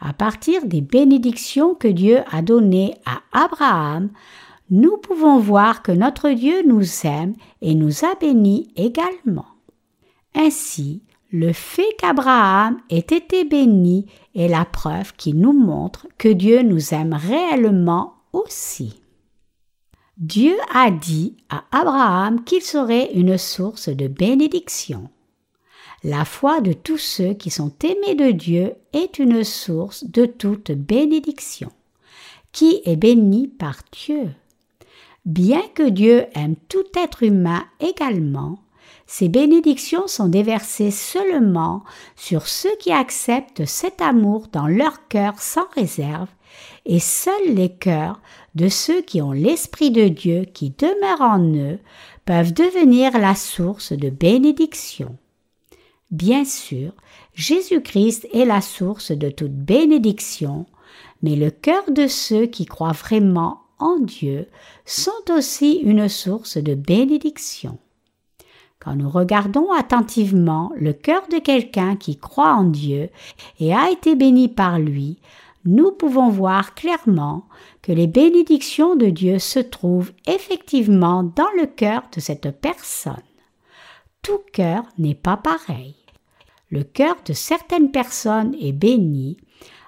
À 0.00 0.14
partir 0.14 0.64
des 0.64 0.80
bénédictions 0.80 1.74
que 1.74 1.86
Dieu 1.86 2.20
a 2.32 2.40
données 2.40 2.94
à 3.04 3.20
Abraham, 3.44 4.08
nous 4.70 4.96
pouvons 4.96 5.38
voir 5.38 5.82
que 5.82 5.92
notre 5.92 6.30
Dieu 6.30 6.62
nous 6.66 6.86
aime 7.04 7.34
et 7.60 7.74
nous 7.74 8.06
a 8.06 8.14
bénis 8.18 8.72
également. 8.74 9.48
Ainsi, 10.34 11.02
le 11.30 11.52
fait 11.52 11.94
qu'Abraham 11.98 12.78
ait 12.88 13.00
été 13.00 13.44
béni 13.44 14.06
est 14.34 14.48
la 14.48 14.64
preuve 14.64 15.12
qui 15.18 15.34
nous 15.34 15.52
montre 15.52 16.06
que 16.16 16.28
Dieu 16.28 16.62
nous 16.62 16.94
aime 16.94 17.12
réellement 17.12 18.14
aussi. 18.32 19.00
Dieu 20.16 20.56
a 20.72 20.90
dit 20.90 21.36
à 21.48 21.64
Abraham 21.72 22.44
qu'il 22.44 22.62
serait 22.62 23.10
une 23.14 23.38
source 23.38 23.88
de 23.88 24.06
bénédiction. 24.06 25.08
La 26.02 26.24
foi 26.24 26.60
de 26.60 26.72
tous 26.72 26.98
ceux 26.98 27.34
qui 27.34 27.50
sont 27.50 27.72
aimés 27.82 28.14
de 28.14 28.30
Dieu 28.30 28.74
est 28.92 29.18
une 29.18 29.44
source 29.44 30.04
de 30.04 30.26
toute 30.26 30.72
bénédiction. 30.72 31.70
Qui 32.52 32.82
est 32.84 32.96
béni 32.96 33.48
par 33.48 33.78
Dieu 33.92 34.30
Bien 35.24 35.62
que 35.74 35.88
Dieu 35.88 36.26
aime 36.34 36.56
tout 36.68 36.86
être 36.96 37.22
humain 37.22 37.64
également, 37.78 38.58
ces 39.12 39.28
bénédictions 39.28 40.06
sont 40.06 40.28
déversées 40.28 40.92
seulement 40.92 41.82
sur 42.14 42.46
ceux 42.46 42.74
qui 42.78 42.92
acceptent 42.92 43.66
cet 43.66 44.00
amour 44.00 44.46
dans 44.52 44.68
leur 44.68 45.08
cœur 45.08 45.40
sans 45.40 45.66
réserve, 45.74 46.28
et 46.90 46.98
seuls 46.98 47.54
les 47.54 47.68
cœurs 47.68 48.20
de 48.56 48.68
ceux 48.68 49.00
qui 49.00 49.22
ont 49.22 49.30
l'Esprit 49.30 49.92
de 49.92 50.08
Dieu 50.08 50.44
qui 50.44 50.70
demeure 50.70 51.20
en 51.20 51.40
eux 51.40 51.78
peuvent 52.24 52.52
devenir 52.52 53.16
la 53.16 53.36
source 53.36 53.92
de 53.92 54.10
bénédiction. 54.10 55.16
Bien 56.10 56.44
sûr, 56.44 56.90
Jésus-Christ 57.34 58.26
est 58.34 58.44
la 58.44 58.60
source 58.60 59.12
de 59.12 59.30
toute 59.30 59.54
bénédiction, 59.54 60.66
mais 61.22 61.36
le 61.36 61.52
cœur 61.52 61.84
de 61.92 62.08
ceux 62.08 62.46
qui 62.46 62.66
croient 62.66 62.90
vraiment 62.90 63.60
en 63.78 64.00
Dieu 64.00 64.48
sont 64.84 65.30
aussi 65.30 65.74
une 65.74 66.08
source 66.08 66.56
de 66.56 66.74
bénédiction. 66.74 67.78
Quand 68.80 68.96
nous 68.96 69.10
regardons 69.10 69.70
attentivement 69.70 70.72
le 70.74 70.92
cœur 70.92 71.22
de 71.30 71.38
quelqu'un 71.38 71.94
qui 71.94 72.16
croit 72.16 72.54
en 72.54 72.64
Dieu 72.64 73.10
et 73.60 73.72
a 73.72 73.92
été 73.92 74.16
béni 74.16 74.48
par 74.48 74.80
lui, 74.80 75.18
nous 75.64 75.92
pouvons 75.92 76.28
voir 76.28 76.74
clairement 76.74 77.46
que 77.82 77.92
les 77.92 78.06
bénédictions 78.06 78.96
de 78.96 79.06
Dieu 79.06 79.38
se 79.38 79.58
trouvent 79.58 80.12
effectivement 80.26 81.22
dans 81.22 81.50
le 81.56 81.66
cœur 81.66 82.02
de 82.14 82.20
cette 82.20 82.50
personne. 82.60 83.16
Tout 84.22 84.40
cœur 84.52 84.84
n'est 84.98 85.14
pas 85.14 85.36
pareil 85.36 85.96
le 86.70 86.84
cœur 86.84 87.16
de 87.26 87.32
certaines 87.32 87.90
personnes 87.90 88.54
est 88.60 88.72
béni, 88.72 89.36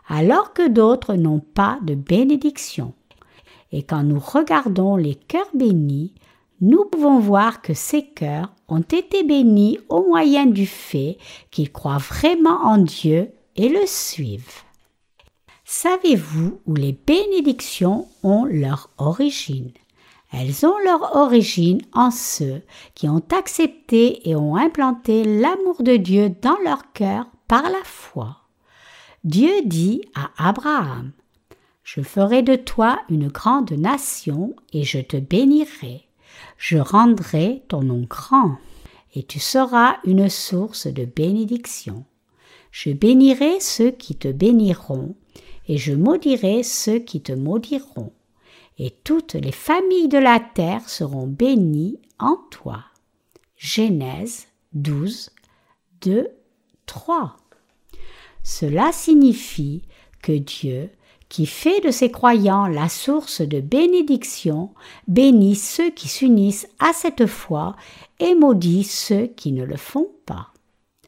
alors 0.09 0.53
que 0.53 0.69
d'autres 0.69 1.15
n'ont 1.15 1.41
pas 1.41 1.79
de 1.83 1.95
bénédiction. 1.95 2.93
Et 3.71 3.85
quand 3.85 4.03
nous 4.03 4.19
regardons 4.19 4.97
les 4.97 5.15
cœurs 5.15 5.49
bénis, 5.55 6.13
nous 6.61 6.85
pouvons 6.85 7.19
voir 7.19 7.63
que 7.63 7.75
ces 7.75 8.03
cœurs 8.03 8.53
ont 8.69 8.83
été 8.83 9.23
bénis 9.23 9.79
au 9.89 10.07
moyen 10.07 10.47
du 10.47 10.67
fait 10.67 11.19
qu'ils 11.51 11.73
croient 11.73 11.99
vraiment 11.99 12.61
en 12.65 12.79
Dieu 12.79 13.31
et 13.57 13.69
le 13.69 13.87
suivent. 13.87 14.63
Savez-vous 15.75 16.61
où 16.67 16.75
les 16.75 16.93
bénédictions 16.93 18.07
ont 18.23 18.45
leur 18.45 18.91
origine? 18.99 19.73
Elles 20.31 20.67
ont 20.67 20.77
leur 20.85 21.17
origine 21.17 21.81
en 21.95 22.11
ceux 22.11 22.61
qui 22.95 23.09
ont 23.09 23.23
accepté 23.35 24.29
et 24.29 24.37
ont 24.37 24.55
implanté 24.55 25.25
l'amour 25.25 25.83
de 25.83 25.97
Dieu 25.97 26.29
dans 26.29 26.59
leur 26.63 26.93
cœur 26.93 27.25
par 27.49 27.63
la 27.63 27.83
foi. 27.85 28.37
Dieu 29.25 29.63
dit 29.65 30.03
à 30.15 30.31
Abraham, 30.37 31.13
Je 31.83 32.03
ferai 32.03 32.43
de 32.43 32.57
toi 32.57 33.01
une 33.09 33.29
grande 33.29 33.73
nation 33.73 34.55
et 34.75 34.85
je 34.85 34.99
te 34.99 35.17
bénirai. 35.17 36.07
Je 36.59 36.77
rendrai 36.77 37.63
ton 37.69 37.81
nom 37.83 38.05
grand 38.07 38.59
et 39.15 39.23
tu 39.23 39.41
seras 39.41 39.97
une 40.05 40.29
source 40.29 40.87
de 40.87 41.07
bénédiction. 41.07 42.05
Je 42.73 42.91
bénirai 42.91 43.59
ceux 43.59 43.91
qui 43.91 44.17
te 44.17 44.29
béniront 44.29 45.15
et 45.69 45.79
je 45.79 45.93
maudirai 45.93 46.63
ceux 46.63 46.99
qui 46.99 47.21
te 47.21 47.33
maudiront 47.33 48.13
et 48.79 48.91
toutes 49.05 49.35
les 49.35 49.53
familles 49.53 50.09
de 50.09 50.19
la 50.19 50.41
terre 50.41 50.89
seront 50.89 51.27
bénies 51.27 51.99
en 52.19 52.37
toi. 52.51 52.85
Genèse 53.57 54.47
12, 54.73 55.31
2, 56.01 56.29
3. 56.87 57.37
Cela 58.43 58.91
signifie 58.93 59.83
que 60.21 60.33
Dieu, 60.33 60.91
qui 61.29 61.47
fait 61.47 61.81
de 61.81 61.91
ses 61.91 62.11
croyants 62.11 62.67
la 62.67 62.89
source 62.89 63.41
de 63.41 63.61
bénédiction, 63.61 64.71
bénit 65.07 65.55
ceux 65.55 65.91
qui 65.91 66.09
s'unissent 66.09 66.69
à 66.79 66.93
cette 66.93 67.27
foi 67.27 67.77
et 68.19 68.35
maudit 68.35 68.85
ceux 68.85 69.27
qui 69.27 69.53
ne 69.53 69.65
le 69.65 69.77
font 69.77 70.11
pas. 70.27 70.49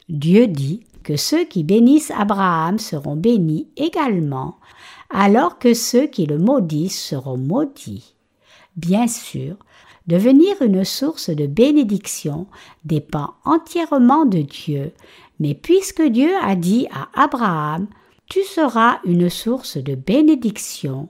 Dieu 0.08 0.46
dit 0.46 0.84
que 1.04 1.16
ceux 1.16 1.44
qui 1.44 1.62
bénissent 1.62 2.10
Abraham 2.10 2.78
seront 2.80 3.14
bénis 3.14 3.68
également, 3.76 4.58
alors 5.10 5.58
que 5.58 5.74
ceux 5.74 6.06
qui 6.06 6.26
le 6.26 6.38
maudissent 6.38 7.00
seront 7.00 7.36
maudits. 7.36 8.14
Bien 8.76 9.06
sûr, 9.06 9.56
devenir 10.08 10.60
une 10.62 10.84
source 10.84 11.30
de 11.30 11.46
bénédiction 11.46 12.46
dépend 12.84 13.34
entièrement 13.44 14.24
de 14.24 14.38
Dieu, 14.38 14.92
mais 15.38 15.54
puisque 15.54 16.02
Dieu 16.02 16.32
a 16.42 16.56
dit 16.56 16.88
à 16.92 17.08
Abraham 17.22 17.86
Tu 18.28 18.42
seras 18.42 18.98
une 19.04 19.28
source 19.30 19.76
de 19.76 19.94
bénédiction, 19.94 21.08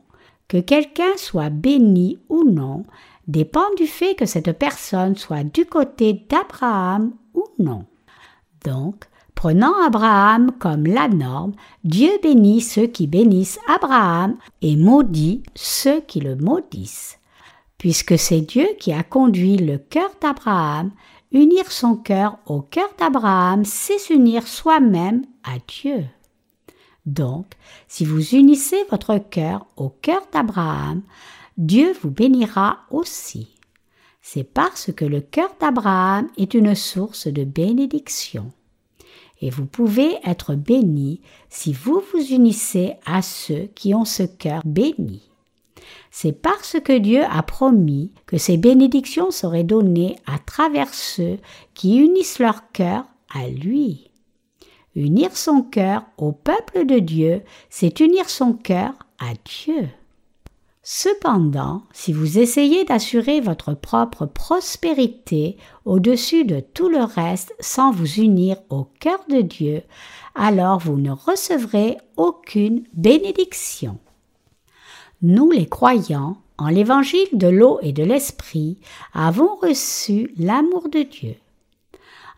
que 0.49 0.59
quelqu'un 0.59 1.17
soit 1.17 1.51
béni 1.51 2.19
ou 2.29 2.45
non 2.45 2.85
dépend 3.27 3.73
du 3.77 3.87
fait 3.87 4.15
que 4.15 4.27
cette 4.27 4.53
personne 4.59 5.17
soit 5.17 5.45
du 5.45 5.65
côté 5.65 6.27
d'Abraham 6.29 7.13
ou 7.33 7.45
non. 7.59 7.87
Donc, 8.65 9.07
Prenant 9.35 9.75
Abraham 9.85 10.53
comme 10.59 10.87
la 10.87 11.09
norme, 11.09 11.53
Dieu 11.83 12.11
bénit 12.23 12.61
ceux 12.61 12.87
qui 12.87 13.07
bénissent 13.07 13.59
Abraham 13.69 14.37
et 14.63 14.77
maudit 14.77 15.43
ceux 15.55 16.01
qui 16.01 16.21
le 16.21 16.37
maudissent. 16.37 17.19
Puisque 17.77 18.19
c'est 18.19 18.41
Dieu 18.41 18.67
qui 18.79 18.93
a 18.93 19.03
conduit 19.03 19.59
le 19.59 19.77
cœur 19.79 20.11
d'Abraham, 20.21 20.93
unir 21.33 21.71
son 21.71 21.97
cœur 21.97 22.39
au 22.47 22.63
cœur 22.63 22.89
d'Abraham, 22.99 23.65
c'est 23.65 23.99
s'unir 23.99 24.47
soi-même 24.47 25.27
à 25.43 25.59
Dieu. 25.69 26.07
Donc, 27.05 27.47
si 27.87 28.05
vous 28.05 28.35
unissez 28.35 28.83
votre 28.91 29.19
cœur 29.19 29.67
au 29.77 29.91
cœur 29.91 30.23
d'Abraham, 30.33 31.03
Dieu 31.59 31.95
vous 32.01 32.11
bénira 32.11 32.79
aussi. 32.91 33.49
C'est 34.23 34.45
parce 34.45 34.91
que 34.93 35.05
le 35.05 35.21
cœur 35.21 35.51
d'Abraham 35.61 36.29
est 36.39 36.55
une 36.55 36.75
source 36.75 37.27
de 37.27 37.45
bénédiction. 37.45 38.51
Et 39.41 39.51
vous 39.51 39.67
pouvez 39.67 40.17
être 40.25 40.55
béni 40.55 41.21
si 41.49 41.73
vous 41.73 42.03
vous 42.13 42.33
unissez 42.33 42.95
à 43.05 43.23
ceux 43.23 43.69
qui 43.75 43.95
ont 43.95 44.05
ce 44.05 44.23
cœur 44.23 44.63
béni. 44.65 45.23
C'est 46.11 46.33
parce 46.33 46.77
que 46.83 46.97
Dieu 46.97 47.23
a 47.29 47.43
promis 47.43 48.13
que 48.27 48.39
ces 48.39 48.57
bénédictions 48.57 49.31
seraient 49.31 49.65
données 49.65 50.17
à 50.27 50.39
travers 50.39 50.93
ceux 50.95 51.39
qui 51.75 51.97
unissent 51.99 52.39
leur 52.39 52.71
cœur 52.73 53.05
à 53.35 53.49
lui. 53.49 54.11
Unir 54.95 55.37
son 55.37 55.63
cœur 55.63 56.05
au 56.17 56.31
peuple 56.31 56.87
de 56.87 57.01
Dieu, 57.01 57.43
c'est 57.69 58.01
unir 58.01 58.31
son 58.31 58.53
cœur 58.53 58.93
à 59.19 59.33
Dieu. 59.45 59.89
Cependant, 60.87 61.83
si 61.95 62.13
vous 62.13 62.39
essayez 62.39 62.85
d'assurer 62.85 63.41
votre 63.41 63.73
propre 63.73 64.27
prospérité 64.27 65.57
au-dessus 65.87 66.45
de 66.45 66.61
tout 66.61 66.91
le 66.91 67.03
reste 67.03 67.55
sans 67.59 67.91
vous 67.91 68.21
unir 68.21 68.59
au 68.69 68.85
cœur 69.01 69.19
de 69.31 69.41
Dieu, 69.41 69.83
alors 70.35 70.79
vous 70.79 70.97
ne 70.99 71.11
recevrez 71.11 71.97
aucune 72.19 72.85
bénédiction. 72.93 73.99
Nous 75.23 75.51
les 75.51 75.67
croyants, 75.67 76.37
en 76.59 76.69
l'évangile 76.69 77.29
de 77.33 77.49
l'eau 77.49 77.79
et 77.81 77.93
de 77.93 78.05
l'esprit, 78.05 78.79
avons 79.15 79.57
reçu 79.57 80.35
l'amour 80.37 80.91
de 80.91 81.01
Dieu. 81.01 81.37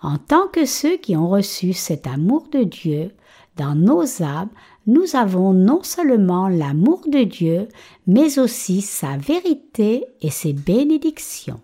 En 0.02 0.18
tant 0.18 0.46
que 0.46 0.66
ceux 0.66 0.96
qui 0.98 1.16
ont 1.16 1.28
reçu 1.28 1.72
cet 1.72 2.06
amour 2.06 2.46
de 2.52 2.62
Dieu, 2.62 3.11
dans 3.56 3.74
nos 3.74 4.22
âmes, 4.22 4.50
nous 4.87 5.16
avons 5.16 5.53
non 5.53 5.83
seulement 5.83 6.49
l'amour 6.49 7.03
de 7.07 7.25
Dieu, 7.25 7.68
mais 8.07 8.38
aussi 8.38 8.83
sa 8.83 9.16
vérité 9.16 10.05
et 10.20 10.31
ses 10.31 10.53
bénédictions. 10.53 11.61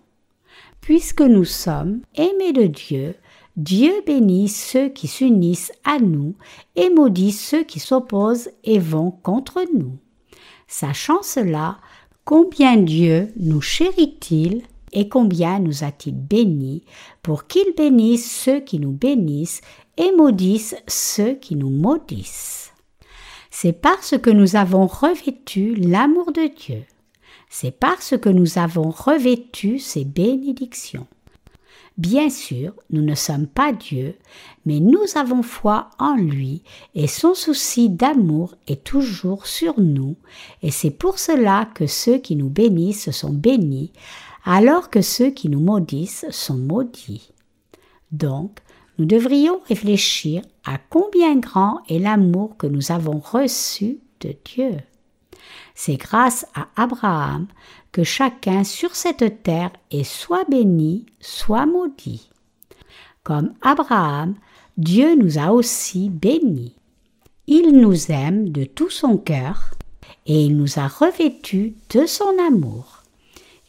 Puisque 0.81 1.21
nous 1.21 1.45
sommes 1.45 2.01
aimés 2.15 2.51
de 2.53 2.67
Dieu, 2.67 3.15
Dieu 3.55 3.93
bénit 4.05 4.49
ceux 4.49 4.89
qui 4.89 5.07
s'unissent 5.07 5.71
à 5.83 5.99
nous 5.99 6.35
et 6.75 6.89
maudit 6.89 7.31
ceux 7.31 7.63
qui 7.63 7.79
s'opposent 7.79 8.49
et 8.63 8.79
vont 8.79 9.11
contre 9.11 9.63
nous. 9.73 9.97
Sachant 10.67 11.21
cela, 11.21 11.77
combien 12.25 12.77
Dieu 12.77 13.31
nous 13.37 13.61
chérit-il 13.61 14.63
et 14.91 15.07
combien 15.07 15.59
nous 15.59 15.83
a-t-il 15.83 16.15
bénis 16.15 16.83
pour 17.21 17.47
qu'il 17.47 17.73
bénisse 17.77 18.29
ceux 18.29 18.59
qui 18.59 18.79
nous 18.79 18.91
bénissent 18.91 19.61
et 19.97 20.11
maudisse 20.15 20.75
ceux 20.87 21.33
qui 21.33 21.55
nous 21.55 21.69
maudissent. 21.69 22.62
C'est 23.55 23.71
parce 23.71 24.17
que 24.17 24.31
nous 24.31 24.55
avons 24.55 24.87
revêtu 24.87 25.75
l'amour 25.75 26.31
de 26.31 26.49
Dieu. 26.57 26.85
C'est 27.51 27.71
parce 27.71 28.17
que 28.17 28.29
nous 28.29 28.57
avons 28.57 28.89
revêtu 28.89 29.77
ses 29.77 30.05
bénédictions. 30.05 31.05
Bien 31.95 32.31
sûr, 32.31 32.73
nous 32.89 33.03
ne 33.03 33.13
sommes 33.13 33.45
pas 33.45 33.71
Dieu, 33.71 34.15
mais 34.65 34.79
nous 34.79 35.05
avons 35.15 35.43
foi 35.43 35.91
en 35.99 36.15
lui 36.15 36.63
et 36.95 37.05
son 37.05 37.35
souci 37.35 37.89
d'amour 37.89 38.55
est 38.67 38.83
toujours 38.83 39.45
sur 39.45 39.79
nous, 39.79 40.15
et 40.63 40.71
c'est 40.71 40.89
pour 40.89 41.19
cela 41.19 41.69
que 41.75 41.85
ceux 41.85 42.17
qui 42.17 42.35
nous 42.35 42.49
bénissent 42.49 43.11
sont 43.11 43.33
bénis, 43.33 43.91
alors 44.45 44.89
que 44.89 45.03
ceux 45.03 45.29
qui 45.29 45.47
nous 45.47 45.61
maudissent 45.61 46.25
sont 46.31 46.57
maudits. 46.57 47.31
Donc, 48.11 48.62
nous 48.97 49.05
devrions 49.05 49.59
réfléchir 49.67 50.41
à 50.65 50.77
combien 50.77 51.35
grand 51.35 51.81
est 51.89 51.99
l'amour 51.99 52.57
que 52.57 52.67
nous 52.67 52.91
avons 52.91 53.19
reçu 53.19 53.99
de 54.19 54.35
Dieu. 54.45 54.77
C'est 55.75 55.97
grâce 55.97 56.45
à 56.53 56.67
Abraham 56.75 57.47
que 57.91 58.03
chacun 58.03 58.63
sur 58.63 58.95
cette 58.95 59.43
terre 59.43 59.71
est 59.91 60.03
soit 60.03 60.45
béni, 60.49 61.05
soit 61.19 61.65
maudit. 61.65 62.29
Comme 63.23 63.53
Abraham, 63.61 64.35
Dieu 64.77 65.15
nous 65.15 65.37
a 65.37 65.51
aussi 65.51 66.09
bénis. 66.09 66.75
Il 67.47 67.79
nous 67.79 68.11
aime 68.11 68.49
de 68.49 68.63
tout 68.63 68.89
son 68.89 69.17
cœur 69.17 69.71
et 70.25 70.45
il 70.45 70.57
nous 70.57 70.79
a 70.79 70.87
revêtus 70.87 71.75
de 71.89 72.05
son 72.05 72.37
amour. 72.47 73.02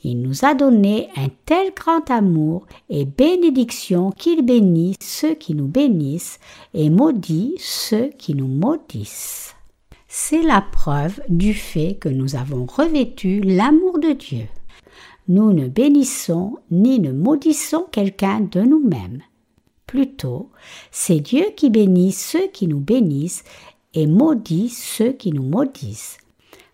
Il 0.06 0.20
nous 0.20 0.44
a 0.44 0.52
donné 0.52 1.08
un 1.16 1.28
tel 1.46 1.72
grand 1.74 2.10
amour 2.10 2.66
et 2.90 3.06
bénédiction 3.06 4.10
qu'il 4.10 4.42
bénit 4.42 4.96
ceux 5.00 5.34
qui 5.34 5.54
nous 5.54 5.66
bénissent 5.66 6.40
et 6.74 6.90
maudit 6.90 7.54
ceux 7.58 8.10
qui 8.18 8.34
nous 8.34 8.46
maudissent. 8.46 9.54
C'est 10.06 10.42
la 10.42 10.60
preuve 10.60 11.22
du 11.30 11.54
fait 11.54 11.94
que 11.94 12.10
nous 12.10 12.36
avons 12.36 12.66
revêtu 12.66 13.40
l'amour 13.40 13.98
de 13.98 14.12
Dieu. 14.12 14.46
Nous 15.26 15.54
ne 15.54 15.68
bénissons 15.68 16.58
ni 16.70 17.00
ne 17.00 17.10
maudissons 17.10 17.86
quelqu'un 17.90 18.40
de 18.40 18.60
nous-mêmes. 18.60 19.22
Plutôt, 19.86 20.50
c'est 20.90 21.20
Dieu 21.20 21.46
qui 21.56 21.70
bénit 21.70 22.12
ceux 22.12 22.48
qui 22.48 22.68
nous 22.68 22.80
bénissent 22.80 23.42
et 23.94 24.06
maudit 24.06 24.68
ceux 24.68 25.12
qui 25.12 25.32
nous 25.32 25.42
maudissent. 25.42 26.18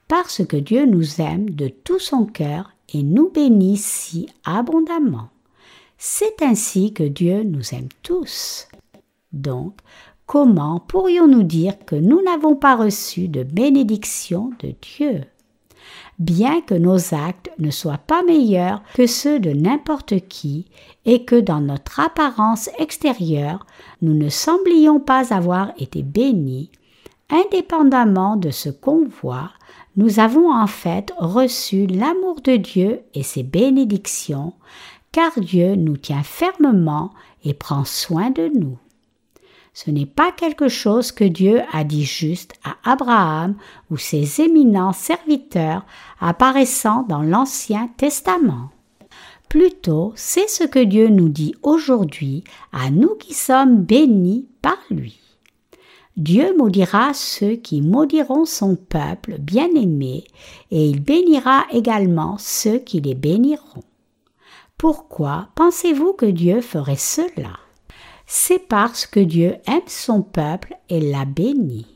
Parce 0.09 0.45
que 0.45 0.57
Dieu 0.57 0.85
nous 0.85 1.21
aime 1.21 1.51
de 1.51 1.69
tout 1.69 2.01
son 2.01 2.27
cœur 2.27 2.73
et 2.92 3.03
nous 3.03 3.31
bénit 3.31 3.76
si 3.76 4.29
abondamment. 4.44 5.29
C'est 5.98 6.42
ainsi 6.42 6.92
que 6.92 7.03
Dieu 7.03 7.42
nous 7.42 7.74
aime 7.74 7.88
tous. 8.03 8.68
Donc, 9.33 9.74
comment 10.26 10.81
pourrions-nous 10.81 11.42
dire 11.42 11.74
que 11.85 11.96
nous 11.96 12.22
n'avons 12.22 12.57
pas 12.57 12.76
reçu 12.76 13.29
de 13.29 13.42
bénédiction 13.42 14.50
de 14.61 14.74
Dieu? 14.81 15.24
Bien 16.18 16.61
que 16.61 16.74
nos 16.74 17.14
actes 17.14 17.50
ne 17.59 17.70
soient 17.70 17.98
pas 17.98 18.22
meilleurs 18.22 18.83
que 18.94 19.07
ceux 19.07 19.40
de 19.40 19.50
n'importe 19.50 20.29
qui 20.29 20.66
et 21.05 21.24
que 21.24 21.40
dans 21.40 21.61
notre 21.61 22.00
apparence 22.00 22.68
extérieure 22.79 23.66
nous 24.03 24.14
ne 24.14 24.29
semblions 24.29 25.00
pas 25.00 25.33
avoir 25.35 25.72
été 25.79 26.03
bénis, 26.03 26.70
indépendamment 27.31 28.37
de 28.37 28.50
ce 28.50 28.68
qu'on 28.68 29.07
voit, 29.07 29.50
nous 29.96 30.20
avons 30.20 30.53
en 30.53 30.66
fait 30.66 31.12
reçu 31.18 31.87
l'amour 31.87 32.40
de 32.42 32.57
Dieu 32.57 33.00
et 33.14 33.22
ses 33.22 33.42
bénédictions, 33.42 34.55
car 35.12 35.33
Dieu 35.40 35.74
nous 35.74 35.96
tient 35.96 36.22
fermement 36.22 37.11
et 37.44 37.55
prend 37.55 37.85
soin 37.85 38.31
de 38.31 38.50
nous. 38.55 38.79
Ce 39.72 39.90
n'est 39.90 40.07
pas 40.07 40.33
quelque 40.33 40.68
chose 40.68 41.12
que 41.12 41.24
Dieu 41.24 41.62
a 41.72 41.85
dit 41.85 42.05
juste 42.05 42.55
à 42.64 42.76
Abraham 42.90 43.57
ou 43.90 43.96
ses 43.96 44.40
éminents 44.40 44.92
serviteurs 44.92 45.85
apparaissant 46.20 47.05
dans 47.09 47.22
l'Ancien 47.22 47.88
Testament. 47.96 48.70
Plutôt, 49.48 50.12
c'est 50.16 50.48
ce 50.48 50.64
que 50.64 50.79
Dieu 50.79 51.09
nous 51.09 51.29
dit 51.29 51.55
aujourd'hui 51.62 52.44
à 52.72 52.90
nous 52.90 53.14
qui 53.16 53.35
sommes 53.35 53.83
bénis 53.83 54.46
par 54.62 54.79
lui. 54.90 55.19
Dieu 56.16 56.57
maudira 56.57 57.14
ceux 57.14 57.55
qui 57.55 57.83
maudiront 57.83 58.44
son 58.44 58.77
peuple 58.77 59.38
bien-aimé, 59.38 60.25
et 60.70 60.88
il 60.88 61.01
bénira 61.03 61.66
également 61.73 62.37
ceux 62.38 62.79
qui 62.79 63.01
les 63.01 63.14
béniront. 63.14 63.85
Pourquoi 64.77 65.49
pensez-vous 65.55 66.12
que 66.14 66.27
Dieu 66.27 66.61
ferait 66.61 66.96
cela? 66.96 67.59
C'est 68.27 68.59
parce 68.59 69.07
que 69.07 69.20
Dieu 69.20 69.57
aime 69.66 69.81
son 69.87 70.23
peuple 70.23 70.75
et 70.88 71.01
l'a 71.01 71.25
béni. 71.25 71.87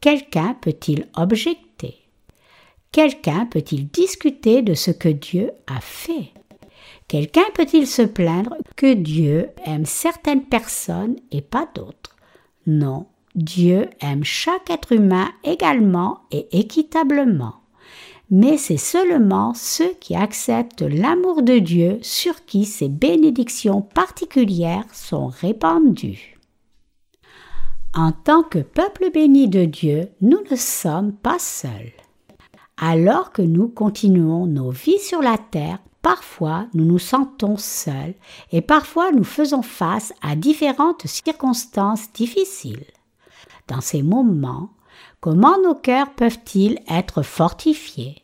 Quelqu'un 0.00 0.56
peut-il 0.60 1.08
objecter? 1.16 1.96
Quelqu'un 2.92 3.46
peut-il 3.46 3.88
discuter 3.88 4.62
de 4.62 4.74
ce 4.74 4.90
que 4.90 5.08
Dieu 5.08 5.50
a 5.66 5.80
fait? 5.80 6.32
Quelqu'un 7.08 7.44
peut-il 7.54 7.86
se 7.86 8.02
plaindre 8.02 8.56
que 8.76 8.94
Dieu 8.94 9.50
aime 9.64 9.86
certaines 9.86 10.44
personnes 10.44 11.16
et 11.30 11.42
pas 11.42 11.68
d'autres? 11.74 12.16
Non, 12.66 13.06
Dieu 13.36 13.90
aime 14.00 14.24
chaque 14.24 14.70
être 14.70 14.92
humain 14.92 15.28
également 15.44 16.20
et 16.30 16.58
équitablement. 16.58 17.56
Mais 18.30 18.56
c'est 18.56 18.78
seulement 18.78 19.52
ceux 19.54 19.92
qui 20.00 20.16
acceptent 20.16 20.80
l'amour 20.80 21.42
de 21.42 21.58
Dieu 21.58 21.98
sur 22.00 22.46
qui 22.46 22.64
ces 22.64 22.88
bénédictions 22.88 23.82
particulières 23.82 24.86
sont 24.90 25.26
répandues. 25.26 26.38
En 27.94 28.10
tant 28.10 28.42
que 28.42 28.58
peuple 28.58 29.10
béni 29.12 29.48
de 29.48 29.66
Dieu, 29.66 30.08
nous 30.22 30.40
ne 30.50 30.56
sommes 30.56 31.12
pas 31.12 31.38
seuls. 31.38 31.92
Alors 32.78 33.32
que 33.32 33.42
nous 33.42 33.68
continuons 33.68 34.46
nos 34.46 34.70
vies 34.70 34.98
sur 34.98 35.20
la 35.20 35.36
terre, 35.36 35.78
parfois 36.00 36.68
nous 36.72 36.86
nous 36.86 36.98
sentons 36.98 37.58
seuls 37.58 38.14
et 38.50 38.62
parfois 38.62 39.12
nous 39.12 39.24
faisons 39.24 39.62
face 39.62 40.14
à 40.22 40.36
différentes 40.36 41.06
circonstances 41.06 42.10
difficiles 42.14 42.86
dans 43.68 43.80
ces 43.80 44.02
moments, 44.02 44.70
comment 45.20 45.56
nos 45.62 45.74
cœurs 45.74 46.14
peuvent-ils 46.14 46.78
être 46.88 47.22
fortifiés? 47.22 48.22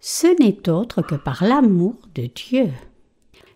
Ce 0.00 0.26
n'est 0.40 0.68
autre 0.68 1.02
que 1.02 1.16
par 1.16 1.44
l'amour 1.44 1.94
de 2.14 2.26
Dieu. 2.26 2.70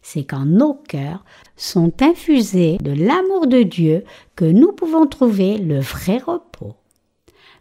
C'est 0.03 0.25
quand 0.25 0.45
nos 0.45 0.75
cœurs 0.75 1.25
sont 1.57 2.03
infusés 2.03 2.79
de 2.79 2.91
l'amour 2.91 3.47
de 3.47 3.63
Dieu 3.63 4.05
que 4.35 4.45
nous 4.45 4.73
pouvons 4.73 5.07
trouver 5.07 5.59
le 5.59 5.79
vrai 5.79 6.19
repos. 6.19 6.75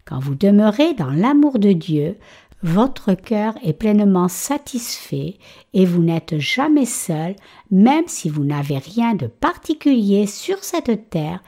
Quand 0.04 0.18
vous 0.18 0.34
demeurez 0.34 0.94
dans 0.94 1.10
l'amour 1.10 1.60
de 1.60 1.70
Dieu, 1.70 2.16
votre 2.62 3.14
cœur 3.14 3.54
est 3.62 3.72
pleinement 3.72 4.28
satisfait 4.28 5.38
et 5.74 5.84
vous 5.84 6.02
n'êtes 6.02 6.38
jamais 6.38 6.86
seul, 6.86 7.34
même 7.70 8.04
si 8.06 8.28
vous 8.28 8.44
n'avez 8.44 8.78
rien 8.78 9.14
de 9.14 9.26
particulier 9.26 10.26
sur 10.26 10.62
cette 10.62 11.10
terre 11.10 11.42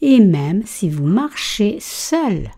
et 0.00 0.20
même 0.20 0.62
si 0.66 0.90
vous 0.90 1.06
marchez 1.06 1.78
seul. 1.80 2.50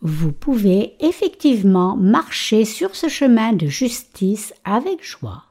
Vous 0.00 0.32
pouvez 0.32 0.94
effectivement 1.00 1.96
marcher 1.96 2.64
sur 2.64 2.96
ce 2.96 3.08
chemin 3.08 3.52
de 3.52 3.66
justice 3.66 4.54
avec 4.64 5.04
joie. 5.04 5.44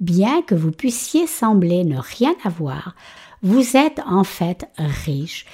Bien 0.00 0.42
que 0.42 0.54
vous 0.54 0.72
puissiez 0.72 1.26
sembler 1.26 1.84
ne 1.84 1.98
rien 1.98 2.34
avoir, 2.44 2.94
vous 3.42 3.76
êtes 3.76 4.00
en 4.04 4.24
fait 4.24 4.66
riche 4.76 5.46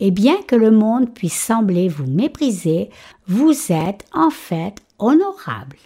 et 0.00 0.10
bien 0.10 0.40
que 0.42 0.56
le 0.56 0.70
monde 0.70 1.12
puisse 1.14 1.38
sembler 1.38 1.88
vous 1.88 2.06
mépriser, 2.06 2.90
vous 3.26 3.54
êtes 3.70 4.04
en 4.12 4.30
fait 4.30 4.76
honorable. 4.98 5.78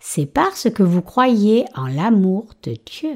C'est 0.00 0.26
parce 0.26 0.70
que 0.70 0.82
vous 0.82 1.02
croyez 1.02 1.64
en 1.74 1.86
l'amour 1.86 2.46
de 2.62 2.76
Dieu. 2.86 3.14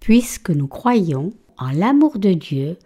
Puisque 0.00 0.50
nous 0.50 0.68
croyons 0.68 1.32
en 1.58 1.70
l'amour 1.70 2.18
de 2.18 2.32
Dieu, 2.32 2.78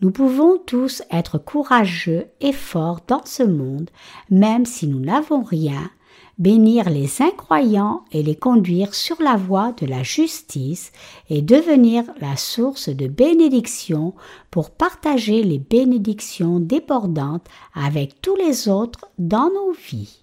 nous 0.00 0.10
pouvons 0.10 0.58
tous 0.58 1.02
être 1.10 1.38
courageux 1.38 2.26
et 2.40 2.52
forts 2.52 3.00
dans 3.06 3.24
ce 3.24 3.42
monde, 3.42 3.90
même 4.30 4.64
si 4.64 4.86
nous 4.86 5.00
n'avons 5.00 5.42
rien, 5.42 5.90
bénir 6.38 6.88
les 6.88 7.20
incroyants 7.20 8.04
et 8.12 8.22
les 8.22 8.36
conduire 8.36 8.94
sur 8.94 9.20
la 9.20 9.36
voie 9.36 9.72
de 9.72 9.86
la 9.86 10.02
justice 10.02 10.92
et 11.28 11.42
devenir 11.42 12.04
la 12.20 12.36
source 12.36 12.88
de 12.88 13.08
bénédictions 13.08 14.14
pour 14.50 14.70
partager 14.70 15.42
les 15.42 15.58
bénédictions 15.58 16.60
débordantes 16.60 17.46
avec 17.74 18.22
tous 18.22 18.36
les 18.36 18.68
autres 18.68 19.08
dans 19.18 19.50
nos 19.50 19.72
vies. 19.72 20.22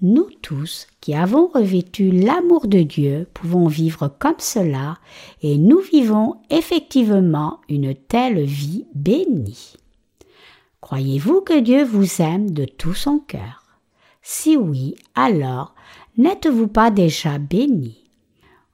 Nous 0.00 0.28
tous 0.42 0.86
qui 1.00 1.14
avons 1.14 1.48
revêtu 1.48 2.12
l'amour 2.12 2.68
de 2.68 2.82
Dieu 2.82 3.26
pouvons 3.34 3.66
vivre 3.66 4.14
comme 4.20 4.38
cela 4.38 4.98
et 5.42 5.58
nous 5.58 5.80
vivons 5.80 6.36
effectivement 6.50 7.60
une 7.68 7.94
telle 7.96 8.44
vie 8.44 8.86
bénie. 8.94 9.74
Croyez-vous 10.80 11.40
que 11.40 11.58
Dieu 11.58 11.82
vous 11.82 12.22
aime 12.22 12.50
de 12.50 12.64
tout 12.64 12.94
son 12.94 13.18
cœur? 13.18 13.57
Si 14.30 14.58
oui, 14.58 14.94
alors 15.14 15.74
n'êtes-vous 16.18 16.68
pas 16.68 16.90
déjà 16.90 17.38
bénis 17.38 18.04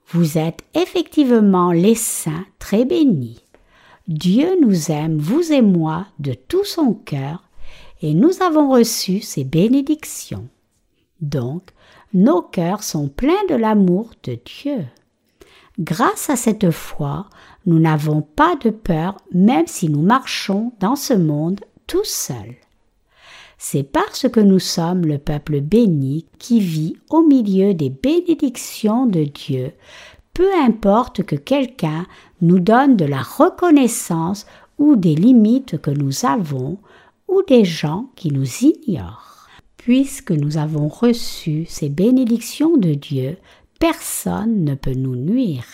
Vous 0.09 0.37
êtes 0.37 0.63
effectivement 0.73 1.71
les 1.71 1.95
saints 1.95 2.43
très 2.59 2.83
bénis. 2.83 3.41
Dieu 4.09 4.57
nous 4.61 4.91
aime, 4.91 5.17
vous 5.17 5.53
et 5.53 5.61
moi, 5.61 6.07
de 6.19 6.33
tout 6.33 6.65
son 6.65 6.93
cœur, 6.93 7.41
et 8.01 8.13
nous 8.13 8.43
avons 8.43 8.69
reçu 8.69 9.21
ses 9.21 9.45
bénédictions. 9.45 10.49
Donc, 11.21 11.69
nos 12.13 12.41
cœurs 12.41 12.83
sont 12.83 13.07
pleins 13.07 13.45
de 13.47 13.55
l'amour 13.55 14.09
de 14.23 14.37
Dieu. 14.43 14.85
Grâce 15.79 16.29
à 16.29 16.35
cette 16.35 16.69
foi, 16.71 17.27
nous 17.65 17.79
n'avons 17.79 18.21
pas 18.21 18.57
de 18.57 18.71
peur 18.71 19.15
même 19.31 19.67
si 19.67 19.87
nous 19.87 20.01
marchons 20.01 20.73
dans 20.81 20.97
ce 20.97 21.13
monde 21.13 21.61
tout 21.87 22.03
seuls. 22.03 22.57
C'est 23.57 23.83
parce 23.83 24.27
que 24.29 24.39
nous 24.39 24.59
sommes 24.59 25.05
le 25.05 25.17
peuple 25.17 25.61
béni 25.61 26.25
qui 26.39 26.59
vit 26.59 26.97
au 27.09 27.23
milieu 27.23 27.73
des 27.73 27.89
bénédictions 27.89 29.05
de 29.05 29.23
Dieu, 29.23 29.71
peu 30.33 30.49
importe 30.61 31.23
que 31.23 31.35
quelqu'un 31.35 32.05
nous 32.41 32.59
donne 32.59 32.97
de 32.97 33.05
la 33.05 33.21
reconnaissance 33.21 34.45
ou 34.77 34.95
des 34.97 35.15
limites 35.15 35.81
que 35.81 35.91
nous 35.91 36.25
avons, 36.25 36.77
ou 37.27 37.41
des 37.47 37.63
gens 37.63 38.09
qui 38.15 38.31
nous 38.31 38.47
ignorent. 38.61 39.47
Puisque 39.77 40.31
nous 40.31 40.57
avons 40.57 40.87
reçu 40.87 41.65
ces 41.67 41.89
bénédictions 41.89 42.77
de 42.77 42.93
Dieu, 42.93 43.37
personne 43.79 44.65
ne 44.65 44.75
peut 44.75 44.93
nous 44.93 45.15
nuire. 45.15 45.65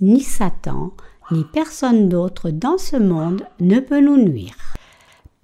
Ni 0.00 0.20
Satan, 0.20 0.92
ni 1.30 1.44
personne 1.44 2.08
d'autre 2.08 2.50
dans 2.50 2.78
ce 2.78 2.96
monde 2.96 3.42
ne 3.60 3.80
peut 3.80 4.00
nous 4.00 4.18
nuire. 4.18 4.73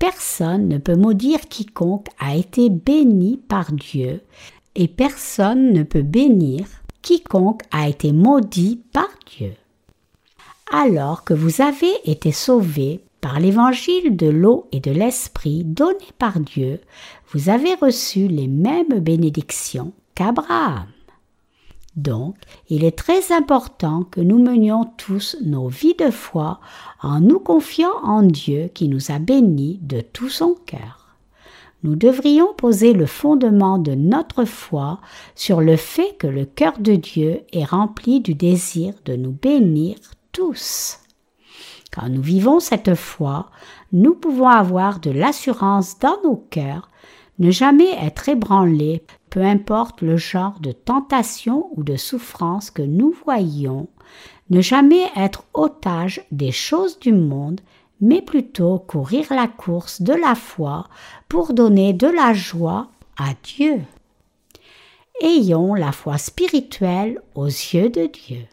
Personne 0.01 0.67
ne 0.67 0.79
peut 0.79 0.97
maudire 0.97 1.41
quiconque 1.51 2.07
a 2.19 2.35
été 2.35 2.71
béni 2.71 3.37
par 3.37 3.71
Dieu, 3.71 4.23
et 4.75 4.89
personne 4.89 5.75
ne 5.75 5.83
peut 5.83 6.03
bénir 6.03 6.67
quiconque 7.03 7.63
a 7.71 7.87
été 7.87 8.11
maudit 8.11 8.81
par 8.95 9.11
Dieu. 9.27 9.53
Alors 10.73 11.23
que 11.23 11.35
vous 11.35 11.61
avez 11.61 11.93
été 12.07 12.33
sauvés 12.33 13.05
par 13.21 13.41
l'évangile 13.41 14.17
de 14.17 14.29
l'eau 14.29 14.69
et 14.73 14.81
de 14.81 14.91
l'esprit 14.91 15.65
donné 15.65 16.07
par 16.19 16.41
Dieu, 16.41 16.81
vous 17.33 17.51
avez 17.51 17.75
reçu 17.75 18.27
les 18.27 18.49
mêmes 18.49 19.01
bénédictions 19.01 19.93
qu'Abraham. 20.15 20.87
Donc, 21.97 22.37
il 22.69 22.85
est 22.85 22.97
très 22.97 23.33
important 23.33 24.05
que 24.05 24.21
nous 24.21 24.39
menions 24.39 24.85
tous 24.97 25.37
nos 25.45 25.69
vies 25.69 25.97
de 25.97 26.11
foi 26.11 26.61
en 27.03 27.21
nous 27.21 27.41
confiant 27.41 27.93
en 28.03 28.23
Dieu 28.23 28.71
qui 28.73 28.89
nous 28.89 29.11
a 29.11 29.19
bénis 29.19 29.81
de 29.83 30.01
tout 30.01 30.29
son 30.29 30.55
cœur. 30.67 31.17
Nous 31.83 31.97
devrions 31.97 32.53
poser 32.55 32.93
le 32.93 33.07
fondement 33.07 33.79
de 33.79 33.95
notre 33.95 34.45
foi 34.45 35.01
sur 35.35 35.61
le 35.63 35.77
fait 35.77 36.15
que 36.19 36.27
le 36.27 36.45
cœur 36.45 36.79
de 36.79 36.95
Dieu 36.95 37.43
est 37.53 37.65
rempli 37.65 38.21
du 38.21 38.35
désir 38.35 38.95
de 39.07 39.17
nous 39.17 39.33
bénir 39.33 39.97
tous. 40.31 40.99
Quand 41.91 42.09
nous 42.09 42.23
vivons 42.23 42.61
cette 42.61 42.95
foi, 42.95 43.51
nous 43.93 44.15
pouvons 44.15 44.49
avoir 44.49 45.01
de 45.01 45.11
l'assurance 45.11 45.99
dans 45.99 46.19
nos 46.23 46.37
cœurs, 46.37 46.89
ne 47.41 47.51
jamais 47.51 47.91
être 48.01 48.29
ébranlés 48.29 49.03
peu 49.31 49.43
importe 49.43 50.03
le 50.03 50.17
genre 50.17 50.59
de 50.61 50.73
tentation 50.73 51.69
ou 51.77 51.85
de 51.85 51.97
souffrance 51.97 52.71
que 52.71 52.83
nous 52.83 53.15
voyons, 53.25 53.89
ne 54.51 54.61
jamais 54.61 55.07
être 55.17 55.45
otage 55.55 56.23
des 56.33 56.51
choses 56.51 56.99
du 56.99 57.13
monde, 57.13 57.61
mais 58.01 58.21
plutôt 58.21 58.79
courir 58.79 59.27
la 59.31 59.47
course 59.47 60.03
de 60.03 60.13
la 60.13 60.35
foi 60.35 60.89
pour 61.29 61.55
donner 61.55 61.93
de 61.93 62.09
la 62.09 62.35
joie 62.35 62.89
à 63.17 63.35
Dieu. 63.43 63.81
Ayons 65.23 65.75
la 65.75 65.93
foi 65.93 66.19
spirituelle 66.19 67.21
aux 67.35 67.47
yeux 67.47 67.91
de 67.91 68.07
Dieu. 68.07 68.47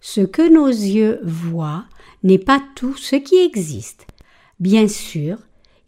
Ce 0.00 0.20
que 0.20 0.46
nos 0.48 0.66
yeux 0.68 1.20
voient 1.22 1.84
n'est 2.22 2.38
pas 2.38 2.60
tout 2.74 2.96
ce 2.96 3.16
qui 3.16 3.36
existe. 3.36 4.06
Bien 4.58 4.88
sûr, 4.88 5.38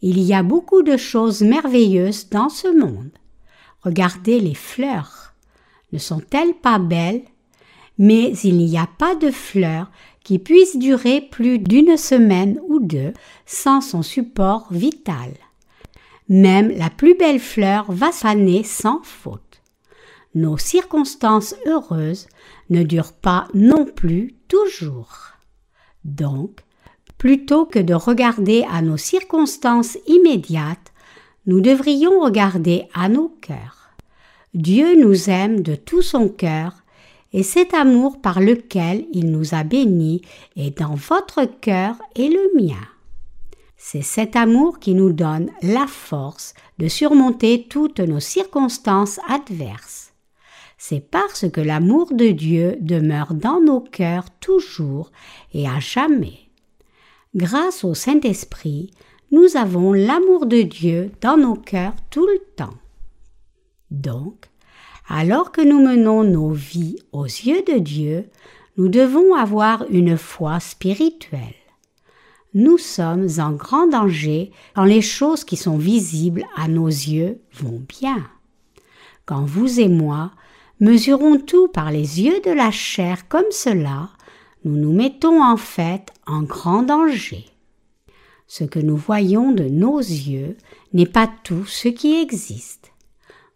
il 0.02 0.20
y 0.20 0.34
a 0.34 0.42
beaucoup 0.42 0.82
de 0.82 0.96
choses 0.96 1.42
merveilleuses 1.42 2.28
dans 2.28 2.48
ce 2.48 2.68
monde. 2.68 3.10
Regardez 3.82 4.40
les 4.40 4.54
fleurs. 4.54 5.34
Ne 5.92 5.98
sont-elles 5.98 6.54
pas 6.54 6.78
belles? 6.78 7.22
Mais 7.98 8.32
il 8.44 8.58
n'y 8.58 8.78
a 8.78 8.88
pas 8.98 9.16
de 9.16 9.30
fleurs 9.30 9.90
qui 10.22 10.38
puissent 10.38 10.78
durer 10.78 11.20
plus 11.20 11.58
d'une 11.58 11.96
semaine 11.96 12.60
ou 12.68 12.80
deux 12.80 13.12
sans 13.46 13.80
son 13.80 14.02
support 14.02 14.68
vital. 14.70 15.32
Même 16.28 16.70
la 16.70 16.90
plus 16.90 17.14
belle 17.16 17.40
fleur 17.40 17.90
va 17.90 18.12
faner 18.12 18.62
sans 18.62 19.00
faute. 19.02 19.62
Nos 20.34 20.58
circonstances 20.58 21.54
heureuses 21.66 22.28
ne 22.70 22.82
durent 22.82 23.14
pas 23.14 23.48
non 23.54 23.86
plus 23.86 24.36
toujours. 24.46 25.32
Donc, 26.04 26.60
plutôt 27.18 27.66
que 27.66 27.78
de 27.78 27.94
regarder 27.94 28.64
à 28.70 28.80
nos 28.80 28.96
circonstances 28.96 29.98
immédiates, 30.06 30.92
nous 31.46 31.60
devrions 31.60 32.20
regarder 32.20 32.84
à 32.94 33.08
nos 33.08 33.28
cœurs. 33.40 33.90
Dieu 34.54 34.96
nous 34.96 35.28
aime 35.28 35.60
de 35.60 35.74
tout 35.74 36.02
son 36.02 36.28
cœur, 36.28 36.72
et 37.32 37.42
cet 37.42 37.74
amour 37.74 38.20
par 38.22 38.40
lequel 38.40 39.06
il 39.12 39.30
nous 39.30 39.54
a 39.54 39.62
bénis 39.62 40.22
est 40.56 40.78
dans 40.78 40.94
votre 40.94 41.44
cœur 41.44 41.96
et 42.14 42.28
le 42.28 42.50
mien. 42.56 42.88
C'est 43.76 44.02
cet 44.02 44.34
amour 44.34 44.78
qui 44.78 44.94
nous 44.94 45.12
donne 45.12 45.50
la 45.62 45.86
force 45.86 46.54
de 46.78 46.88
surmonter 46.88 47.66
toutes 47.68 48.00
nos 48.00 48.20
circonstances 48.20 49.20
adverses. 49.28 50.14
C'est 50.78 51.00
parce 51.10 51.50
que 51.50 51.60
l'amour 51.60 52.12
de 52.12 52.28
Dieu 52.28 52.76
demeure 52.80 53.34
dans 53.34 53.60
nos 53.60 53.80
cœurs 53.80 54.30
toujours 54.40 55.10
et 55.52 55.68
à 55.68 55.80
jamais. 55.80 56.47
Grâce 57.34 57.84
au 57.84 57.94
Saint-Esprit, 57.94 58.90
nous 59.30 59.56
avons 59.56 59.92
l'amour 59.92 60.46
de 60.46 60.62
Dieu 60.62 61.10
dans 61.20 61.36
nos 61.36 61.54
cœurs 61.54 61.94
tout 62.10 62.26
le 62.26 62.40
temps. 62.56 62.74
Donc, 63.90 64.48
alors 65.08 65.52
que 65.52 65.60
nous 65.60 65.80
menons 65.80 66.24
nos 66.24 66.50
vies 66.50 66.96
aux 67.12 67.24
yeux 67.24 67.62
de 67.62 67.78
Dieu, 67.78 68.28
nous 68.78 68.88
devons 68.88 69.34
avoir 69.34 69.84
une 69.90 70.16
foi 70.16 70.60
spirituelle. 70.60 71.54
Nous 72.54 72.78
sommes 72.78 73.28
en 73.38 73.52
grand 73.52 73.88
danger 73.88 74.50
quand 74.74 74.84
les 74.84 75.02
choses 75.02 75.44
qui 75.44 75.56
sont 75.56 75.76
visibles 75.76 76.46
à 76.56 76.66
nos 76.66 76.86
yeux 76.86 77.40
vont 77.52 77.82
bien. 78.00 78.26
Quand 79.26 79.44
vous 79.44 79.80
et 79.80 79.88
moi 79.88 80.32
mesurons 80.80 81.38
tout 81.38 81.68
par 81.68 81.90
les 81.90 82.22
yeux 82.22 82.40
de 82.40 82.50
la 82.50 82.70
chair 82.70 83.28
comme 83.28 83.50
cela, 83.50 84.08
nous 84.64 84.76
nous 84.76 84.92
mettons 84.92 85.42
en 85.42 85.58
fait 85.58 86.12
en 86.28 86.42
grand 86.42 86.82
danger. 86.82 87.46
Ce 88.46 88.64
que 88.64 88.78
nous 88.78 88.96
voyons 88.96 89.52
de 89.52 89.64
nos 89.64 89.98
yeux 89.98 90.56
n'est 90.92 91.06
pas 91.06 91.28
tout 91.44 91.64
ce 91.66 91.88
qui 91.88 92.20
existe. 92.20 92.92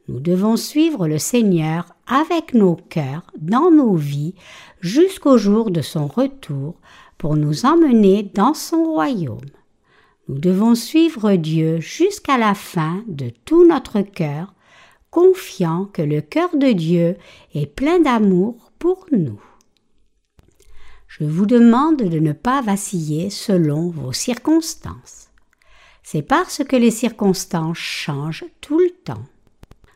Nous 0.09 0.21
devons 0.21 0.57
suivre 0.57 1.07
le 1.07 1.19
Seigneur 1.19 1.87
avec 2.07 2.55
nos 2.55 2.75
cœurs 2.75 3.31
dans 3.39 3.71
nos 3.71 3.95
vies 3.95 4.35
jusqu'au 4.81 5.39
jour 5.39 5.71
de 5.71 5.81
son 5.81 6.07
retour 6.07 6.75
pour 7.19 7.37
nous 7.37 7.65
emmener 7.65 8.23
dans 8.35 8.55
son 8.55 8.85
royaume. 8.85 9.39
Nous 10.29 10.39
devons 10.39 10.75
suivre 10.75 11.35
Dieu 11.35 11.79
jusqu'à 11.81 12.37
la 12.37 12.55
fin 12.55 13.05
de 13.07 13.31
tout 13.45 13.67
notre 13.67 14.01
cœur, 14.01 14.55
confiant 15.11 15.87
que 15.93 16.03
le 16.03 16.21
cœur 16.21 16.57
de 16.57 16.73
Dieu 16.73 17.17
est 17.55 17.67
plein 17.67 18.01
d'amour 18.01 18.73
pour 18.79 19.07
nous. 19.13 19.41
Je 21.19 21.25
vous 21.25 21.45
demande 21.45 21.99
de 21.99 22.19
ne 22.19 22.33
pas 22.33 22.63
vaciller 22.63 23.29
selon 23.29 23.91
vos 23.91 24.13
circonstances. 24.13 25.29
C'est 26.03 26.23
parce 26.23 26.65
que 26.65 26.75
les 26.75 26.91
circonstances 26.91 27.77
changent 27.77 28.47
tout 28.63 28.79
le 28.79 28.91
temps. 29.05 29.27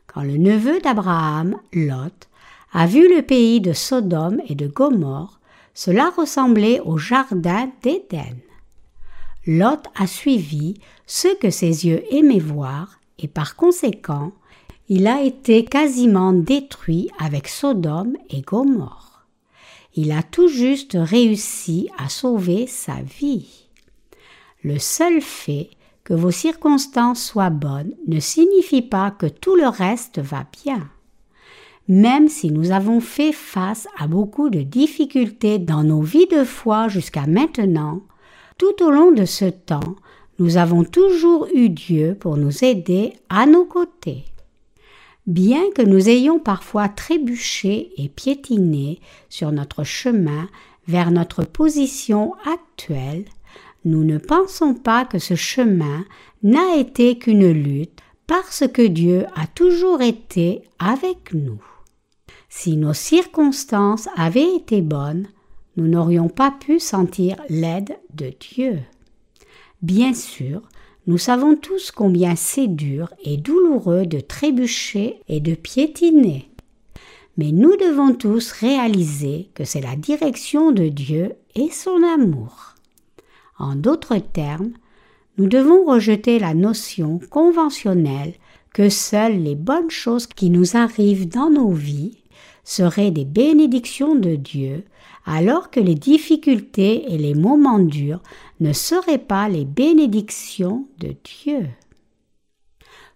Quand 0.06 0.22
le 0.22 0.36
neveu 0.36 0.78
d'Abraham, 0.80 1.56
Lot, 1.72 2.28
a 2.70 2.86
vu 2.86 3.08
le 3.08 3.22
pays 3.22 3.62
de 3.62 3.72
Sodome 3.72 4.42
et 4.46 4.54
de 4.54 4.66
Gomorre, 4.66 5.40
cela 5.72 6.10
ressemblait 6.14 6.80
au 6.80 6.98
jardin 6.98 7.70
d'Éden. 7.80 8.36
Lot 9.46 9.86
a 9.94 10.06
suivi 10.06 10.74
ce 11.06 11.34
que 11.38 11.48
ses 11.48 11.86
yeux 11.86 12.02
aimaient 12.14 12.38
voir 12.40 13.00
et 13.18 13.28
par 13.28 13.56
conséquent, 13.56 14.32
il 14.90 15.06
a 15.06 15.22
été 15.22 15.64
quasiment 15.64 16.34
détruit 16.34 17.08
avec 17.18 17.48
Sodome 17.48 18.18
et 18.28 18.42
Gomorre. 18.42 19.05
Il 19.96 20.12
a 20.12 20.22
tout 20.22 20.48
juste 20.48 20.96
réussi 21.00 21.88
à 21.96 22.10
sauver 22.10 22.66
sa 22.66 22.96
vie. 23.00 23.66
Le 24.62 24.78
seul 24.78 25.22
fait 25.22 25.70
que 26.04 26.12
vos 26.12 26.30
circonstances 26.30 27.24
soient 27.24 27.50
bonnes 27.50 27.94
ne 28.06 28.20
signifie 28.20 28.82
pas 28.82 29.10
que 29.10 29.26
tout 29.26 29.56
le 29.56 29.66
reste 29.68 30.18
va 30.18 30.44
bien. 30.64 30.88
Même 31.88 32.28
si 32.28 32.50
nous 32.50 32.72
avons 32.72 33.00
fait 33.00 33.32
face 33.32 33.88
à 33.98 34.06
beaucoup 34.06 34.50
de 34.50 34.60
difficultés 34.60 35.58
dans 35.58 35.82
nos 35.82 36.02
vies 36.02 36.26
de 36.26 36.44
foi 36.44 36.88
jusqu'à 36.88 37.26
maintenant, 37.26 38.02
tout 38.58 38.82
au 38.82 38.90
long 38.90 39.12
de 39.12 39.24
ce 39.24 39.46
temps, 39.46 39.96
nous 40.38 40.58
avons 40.58 40.84
toujours 40.84 41.48
eu 41.54 41.70
Dieu 41.70 42.16
pour 42.18 42.36
nous 42.36 42.64
aider 42.64 43.14
à 43.30 43.46
nos 43.46 43.64
côtés. 43.64 44.24
Bien 45.26 45.70
que 45.74 45.82
nous 45.82 46.08
ayons 46.08 46.38
parfois 46.38 46.88
trébuché 46.88 47.90
et 47.96 48.08
piétiné 48.08 49.00
sur 49.28 49.50
notre 49.50 49.82
chemin 49.82 50.48
vers 50.86 51.10
notre 51.10 51.44
position 51.44 52.34
actuelle, 52.44 53.24
nous 53.84 54.04
ne 54.04 54.18
pensons 54.18 54.74
pas 54.74 55.04
que 55.04 55.18
ce 55.18 55.34
chemin 55.34 56.04
n'a 56.42 56.76
été 56.76 57.18
qu'une 57.18 57.50
lutte 57.50 58.00
parce 58.26 58.64
que 58.72 58.86
Dieu 58.86 59.26
a 59.34 59.46
toujours 59.48 60.00
été 60.00 60.62
avec 60.78 61.34
nous. 61.34 61.62
Si 62.48 62.76
nos 62.76 62.94
circonstances 62.94 64.08
avaient 64.16 64.56
été 64.56 64.80
bonnes, 64.80 65.28
nous 65.76 65.88
n'aurions 65.88 66.28
pas 66.28 66.50
pu 66.52 66.78
sentir 66.78 67.36
l'aide 67.48 67.98
de 68.14 68.32
Dieu. 68.40 68.78
Bien 69.82 70.14
sûr, 70.14 70.62
nous 71.06 71.18
savons 71.18 71.54
tous 71.54 71.92
combien 71.92 72.34
c'est 72.34 72.66
dur 72.66 73.10
et 73.24 73.36
douloureux 73.36 74.06
de 74.06 74.18
trébucher 74.18 75.20
et 75.28 75.40
de 75.40 75.54
piétiner. 75.54 76.50
Mais 77.36 77.52
nous 77.52 77.76
devons 77.76 78.14
tous 78.14 78.50
réaliser 78.50 79.48
que 79.54 79.64
c'est 79.64 79.80
la 79.80 79.94
direction 79.94 80.72
de 80.72 80.88
Dieu 80.88 81.34
et 81.54 81.70
son 81.70 82.02
amour. 82.02 82.74
En 83.58 83.76
d'autres 83.76 84.18
termes, 84.18 84.72
nous 85.38 85.46
devons 85.46 85.84
rejeter 85.84 86.38
la 86.38 86.54
notion 86.54 87.20
conventionnelle 87.30 88.34
que 88.72 88.88
seules 88.88 89.42
les 89.42 89.54
bonnes 89.54 89.90
choses 89.90 90.26
qui 90.26 90.50
nous 90.50 90.76
arrivent 90.76 91.28
dans 91.28 91.50
nos 91.50 91.70
vies 91.70 92.18
seraient 92.64 93.10
des 93.10 93.24
bénédictions 93.24 94.14
de 94.16 94.34
Dieu, 94.34 94.84
alors 95.24 95.70
que 95.70 95.80
les 95.80 95.94
difficultés 95.94 97.12
et 97.12 97.18
les 97.18 97.34
moments 97.34 97.78
durs 97.78 98.22
ne 98.60 98.72
seraient 98.72 99.18
pas 99.18 99.48
les 99.48 99.64
bénédictions 99.64 100.86
de 100.98 101.14
Dieu. 101.24 101.68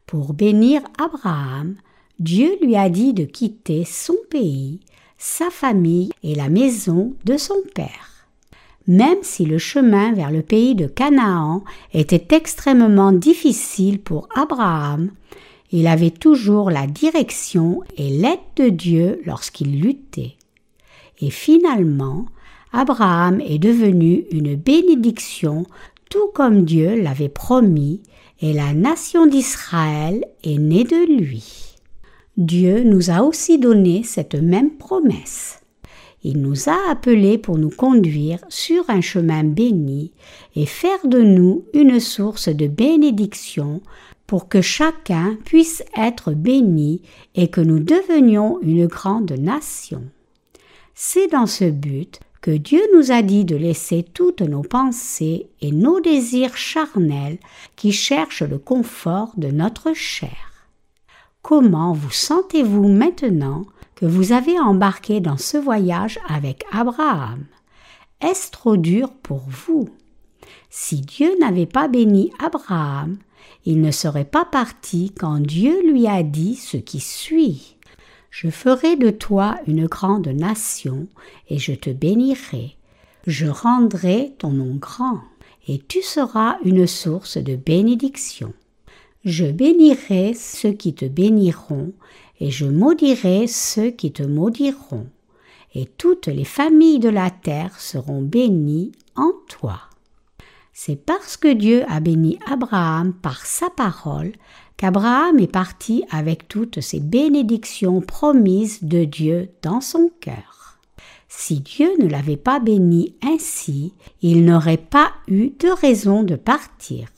Pour 0.07 0.35
bénir 0.35 0.83
Abraham, 0.99 1.77
Dieu 2.19 2.59
lui 2.63 2.77
a 2.77 2.91
dit 2.91 3.15
de 3.15 3.25
quitter 3.25 3.85
son 3.85 4.17
pays, 4.29 4.81
sa 5.19 5.51
famille 5.51 6.11
et 6.23 6.35
la 6.35 6.49
maison 6.49 7.15
de 7.25 7.37
son 7.37 7.63
père 7.75 8.11
même 8.91 9.19
si 9.23 9.45
le 9.45 9.59
chemin 9.59 10.13
vers 10.13 10.33
le 10.33 10.43
pays 10.43 10.75
de 10.75 10.89
Canaan 10.89 11.63
était 11.95 12.35
extrêmement 12.35 13.13
difficile 13.13 14.01
pour 14.01 14.29
Abraham, 14.35 15.13
il 15.71 15.87
avait 15.87 16.11
toujours 16.11 16.71
la 16.71 16.89
direction 16.89 17.83
et 17.97 18.11
l'aide 18.11 18.41
de 18.57 18.69
Dieu 18.69 19.23
lorsqu'il 19.25 19.81
luttait. 19.81 20.35
Et 21.21 21.31
finalement, 21.31 22.27
Abraham 22.73 23.41
est 23.41 23.59
devenu 23.59 24.25
une 24.31 24.55
bénédiction 24.55 25.67
tout 26.11 26.29
comme 26.35 26.65
Dieu 26.65 27.01
l'avait 27.01 27.29
promis, 27.29 28.03
et 28.41 28.53
la 28.53 28.73
nation 28.73 29.27
d'Israël 29.27 30.25
est 30.43 30.59
née 30.59 30.85
de 30.85 31.21
lui. 31.21 31.77
Dieu 32.37 32.83
nous 32.83 33.11
a 33.11 33.23
aussi 33.23 33.59
donné 33.59 34.03
cette 34.03 34.35
même 34.35 34.71
promesse. 34.71 35.61
Il 36.23 36.41
nous 36.41 36.69
a 36.69 36.77
appelés 36.91 37.39
pour 37.39 37.59
nous 37.59 37.71
conduire 37.71 38.41
sur 38.49 38.89
un 38.89 39.01
chemin 39.01 39.45
béni 39.45 40.13
et 40.57 40.67
faire 40.67 41.07
de 41.07 41.21
nous 41.21 41.65
une 41.75 42.01
source 42.01 42.49
de 42.49 42.67
bénédiction 42.67 43.81
pour 44.27 44.49
que 44.49 44.61
chacun 44.61 45.37
puisse 45.45 45.83
être 45.97 46.33
béni 46.33 47.03
et 47.35 47.49
que 47.49 47.61
nous 47.61 47.79
devenions 47.79 48.59
une 48.63 48.87
grande 48.87 49.33
nation. 49.33 50.03
C'est 50.95 51.29
dans 51.29 51.47
ce 51.47 51.65
but 51.65 52.21
que 52.41 52.51
Dieu 52.51 52.81
nous 52.95 53.13
a 53.13 53.23
dit 53.23 53.45
de 53.45 53.57
laisser 53.57 54.03
toutes 54.03 54.41
nos 54.41 54.63
pensées 54.63 55.49
et 55.61 55.73
nos 55.73 56.01
désirs 56.01 56.57
charnels 56.57 57.39
qui 57.77 57.93
cherchent 57.93 58.43
le 58.43 58.59
confort 58.59 59.33
de 59.37 59.49
notre 59.49 59.93
chair. 59.95 60.67
Comment 61.43 61.93
vous 61.93 62.11
sentez-vous 62.11 62.89
maintenant 62.89 63.65
que 63.95 64.07
vous 64.07 64.33
avez 64.33 64.59
embarqué 64.59 65.21
dans 65.21 65.37
ce 65.37 65.59
voyage 65.59 66.19
avec 66.29 66.65
Abraham? 66.73 67.45
Est-ce 68.21 68.51
trop 68.51 68.77
dur 68.77 69.13
pour 69.13 69.45
vous? 69.47 69.89
Si 70.71 71.01
Dieu 71.01 71.35
n'avait 71.41 71.67
pas 71.67 71.89
béni 71.89 72.33
Abraham, 72.39 73.19
il 73.67 73.81
ne 73.81 73.91
serait 73.91 74.25
pas 74.25 74.45
parti 74.45 75.13
quand 75.19 75.41
Dieu 75.41 75.83
lui 75.91 76.07
a 76.07 76.23
dit 76.23 76.57
ce 76.57 76.77
qui 76.77 77.01
suit. 77.01 77.77
Je 78.31 78.49
ferai 78.49 78.97
de 78.97 79.11
toi 79.11 79.59
une 79.67 79.87
grande 79.87 80.29
nation, 80.29 81.09
et 81.49 81.59
je 81.59 81.73
te 81.73 81.91
bénirai. 81.91 82.77
Je 83.27 83.47
rendrai 83.47 84.35
ton 84.39 84.51
nom 84.51 84.77
grand, 84.77 85.21
et 85.69 85.79
tu 85.79 86.01
seras 86.01 86.57
une 86.65 86.87
source 86.87 87.37
de 87.37 87.57
bénédiction. 87.57 88.55
Je 89.25 89.47
bénirai 89.47 90.33
ceux 90.35 90.73
qui 90.73 90.95
te 90.95 91.05
béniront, 91.05 91.93
et 92.39 92.51
je 92.51 92.67
maudirai 92.67 93.47
ceux 93.47 93.91
qui 93.91 94.13
te 94.13 94.23
maudiront, 94.23 95.09
et 95.75 95.87
toutes 95.87 96.29
les 96.29 96.45
familles 96.45 97.01
de 97.01 97.11
la 97.11 97.31
terre 97.31 97.79
seront 97.79 98.23
bénies 98.23 98.93
en 99.17 99.33
toi. 99.49 99.81
C'est 100.73 100.97
parce 100.97 101.37
que 101.37 101.53
Dieu 101.53 101.85
a 101.89 102.01
béni 102.01 102.39
Abraham 102.47 103.13
par 103.13 103.45
sa 103.45 103.69
parole 103.69 104.33
qu'Abraham 104.81 105.39
est 105.39 105.53
parti 105.53 106.05
avec 106.11 106.49
toutes 106.49 106.81
ces 106.81 107.01
bénédictions 107.01 108.01
promises 108.01 108.83
de 108.83 109.05
Dieu 109.05 109.51
dans 109.61 109.83
son 109.83 110.11
cœur. 110.23 110.79
Si 111.29 111.61
Dieu 111.61 111.91
ne 112.01 112.09
l'avait 112.09 112.39
pas 112.39 112.61
béni 112.61 113.15
ainsi, 113.23 113.93
il 114.23 114.47
n'aurait 114.47 114.79
pas 114.79 115.13
eu 115.29 115.51
de 115.51 115.69
raison 115.69 116.23
de 116.23 116.35
partir. 116.35 117.09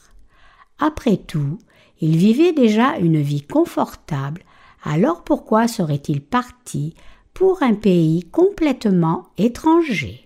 Après 0.80 1.16
tout, 1.16 1.56
il 2.00 2.16
vivait 2.16 2.52
déjà 2.52 2.96
une 2.96 3.22
vie 3.22 3.42
confortable 3.42 4.42
alors 4.82 5.22
pourquoi 5.22 5.68
serait-il 5.68 6.20
parti 6.20 6.94
pour 7.32 7.62
un 7.62 7.74
pays 7.74 8.24
complètement 8.32 9.28
étranger? 9.38 10.24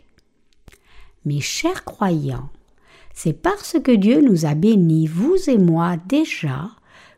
Mes 1.27 1.43
chers 1.43 1.85
croyants, 1.85 2.49
c'est 3.13 3.35
parce 3.35 3.77
que 3.79 3.93
Dieu 3.93 4.23
nous 4.23 4.47
a 4.47 4.55
bénis, 4.55 5.07
vous 5.07 5.51
et 5.51 5.59
moi 5.59 5.99
déjà, 6.09 6.71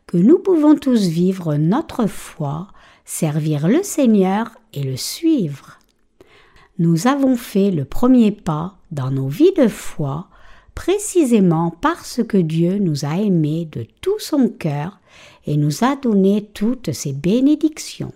que 0.09 0.17
nous 0.17 0.39
pouvons 0.39 0.73
tous 0.73 1.05
vivre 1.05 1.53
notre 1.53 2.07
foi, 2.07 2.69
servir 3.05 3.67
le 3.67 3.83
Seigneur 3.83 4.49
et 4.73 4.81
le 4.81 4.97
suivre. 4.97 5.77
Nous 6.79 7.05
avons 7.05 7.35
fait 7.35 7.69
le 7.69 7.85
premier 7.85 8.31
pas 8.31 8.79
dans 8.89 9.11
nos 9.11 9.27
vies 9.27 9.53
de 9.55 9.67
foi 9.67 10.27
précisément 10.73 11.69
parce 11.79 12.23
que 12.23 12.37
Dieu 12.37 12.79
nous 12.79 13.05
a 13.05 13.19
aimés 13.19 13.69
de 13.71 13.85
tout 14.01 14.17
son 14.17 14.49
cœur 14.49 14.99
et 15.45 15.57
nous 15.57 15.83
a 15.83 15.95
donné 15.95 16.49
toutes 16.55 16.91
ses 16.91 17.13
bénédictions. 17.13 18.13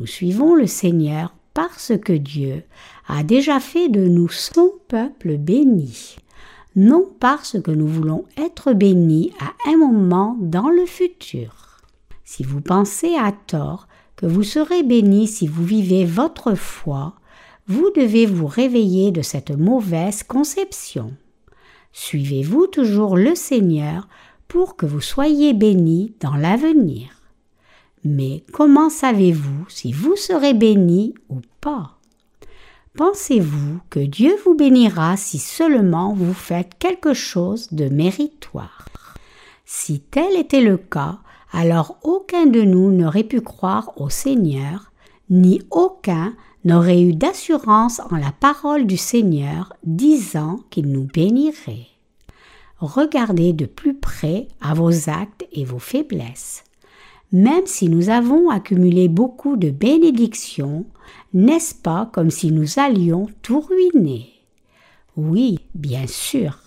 Nous 0.00 0.06
suivons 0.06 0.56
le 0.56 0.66
Seigneur 0.66 1.32
parce 1.54 1.92
que 2.04 2.12
Dieu 2.12 2.64
a 3.06 3.22
déjà 3.22 3.60
fait 3.60 3.88
de 3.88 4.08
nous 4.08 4.30
son 4.30 4.72
peuple 4.88 5.36
béni, 5.36 6.16
non 6.78 7.10
parce 7.18 7.60
que 7.60 7.72
nous 7.72 7.88
voulons 7.88 8.24
être 8.36 8.72
bénis 8.72 9.32
à 9.40 9.68
un 9.68 9.76
moment 9.76 10.36
dans 10.40 10.70
le 10.70 10.86
futur. 10.86 11.80
Si 12.22 12.44
vous 12.44 12.60
pensez 12.60 13.16
à 13.16 13.32
tort 13.32 13.88
que 14.14 14.26
vous 14.26 14.44
serez 14.44 14.84
béni 14.84 15.26
si 15.26 15.48
vous 15.48 15.64
vivez 15.64 16.04
votre 16.04 16.54
foi, 16.54 17.14
vous 17.66 17.90
devez 17.96 18.26
vous 18.26 18.46
réveiller 18.46 19.10
de 19.10 19.22
cette 19.22 19.50
mauvaise 19.50 20.22
conception. 20.22 21.12
Suivez-vous 21.92 22.68
toujours 22.68 23.16
le 23.16 23.34
Seigneur 23.34 24.08
pour 24.46 24.76
que 24.76 24.86
vous 24.86 25.00
soyez 25.00 25.54
bénis 25.54 26.14
dans 26.20 26.36
l'avenir. 26.36 27.08
Mais 28.04 28.44
comment 28.52 28.88
savez-vous 28.88 29.66
si 29.68 29.92
vous 29.92 30.14
serez 30.14 30.54
béni 30.54 31.12
ou 31.28 31.40
pas? 31.60 31.97
Pensez-vous 32.98 33.78
que 33.90 34.00
Dieu 34.00 34.34
vous 34.44 34.56
bénira 34.56 35.16
si 35.16 35.38
seulement 35.38 36.14
vous 36.14 36.34
faites 36.34 36.72
quelque 36.80 37.14
chose 37.14 37.68
de 37.70 37.88
méritoire? 37.88 39.14
Si 39.64 40.00
tel 40.00 40.36
était 40.36 40.60
le 40.60 40.78
cas, 40.78 41.20
alors 41.52 42.00
aucun 42.02 42.46
de 42.46 42.62
nous 42.62 42.90
n'aurait 42.90 43.22
pu 43.22 43.40
croire 43.40 43.92
au 43.98 44.08
Seigneur, 44.10 44.90
ni 45.30 45.62
aucun 45.70 46.34
n'aurait 46.64 47.00
eu 47.00 47.14
d'assurance 47.14 48.00
en 48.10 48.16
la 48.16 48.32
parole 48.32 48.84
du 48.84 48.96
Seigneur 48.96 49.74
disant 49.84 50.58
qu'il 50.68 50.90
nous 50.90 51.06
bénirait. 51.14 51.86
Regardez 52.80 53.52
de 53.52 53.66
plus 53.66 53.94
près 53.94 54.48
à 54.60 54.74
vos 54.74 55.08
actes 55.08 55.46
et 55.52 55.64
vos 55.64 55.78
faiblesses. 55.78 56.64
Même 57.30 57.66
si 57.66 57.88
nous 57.88 58.08
avons 58.08 58.50
accumulé 58.50 59.06
beaucoup 59.06 59.56
de 59.56 59.70
bénédictions, 59.70 60.84
n'est-ce 61.34 61.74
pas 61.74 62.08
comme 62.12 62.30
si 62.30 62.52
nous 62.52 62.78
allions 62.78 63.28
tout 63.42 63.60
ruiner? 63.60 64.30
Oui, 65.16 65.58
bien 65.74 66.06
sûr. 66.06 66.58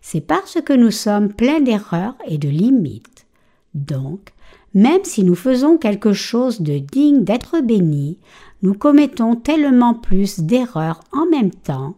C'est 0.00 0.20
parce 0.20 0.60
que 0.60 0.72
nous 0.72 0.90
sommes 0.90 1.32
pleins 1.32 1.60
d'erreurs 1.60 2.16
et 2.26 2.38
de 2.38 2.48
limites. 2.48 3.26
Donc, 3.74 4.32
même 4.74 5.04
si 5.04 5.22
nous 5.22 5.34
faisons 5.34 5.76
quelque 5.76 6.12
chose 6.12 6.60
de 6.60 6.78
digne 6.78 7.24
d'être 7.24 7.60
béni, 7.60 8.18
nous 8.62 8.74
commettons 8.74 9.36
tellement 9.36 9.94
plus 9.94 10.40
d'erreurs 10.40 11.00
en 11.12 11.26
même 11.26 11.50
temps 11.50 11.96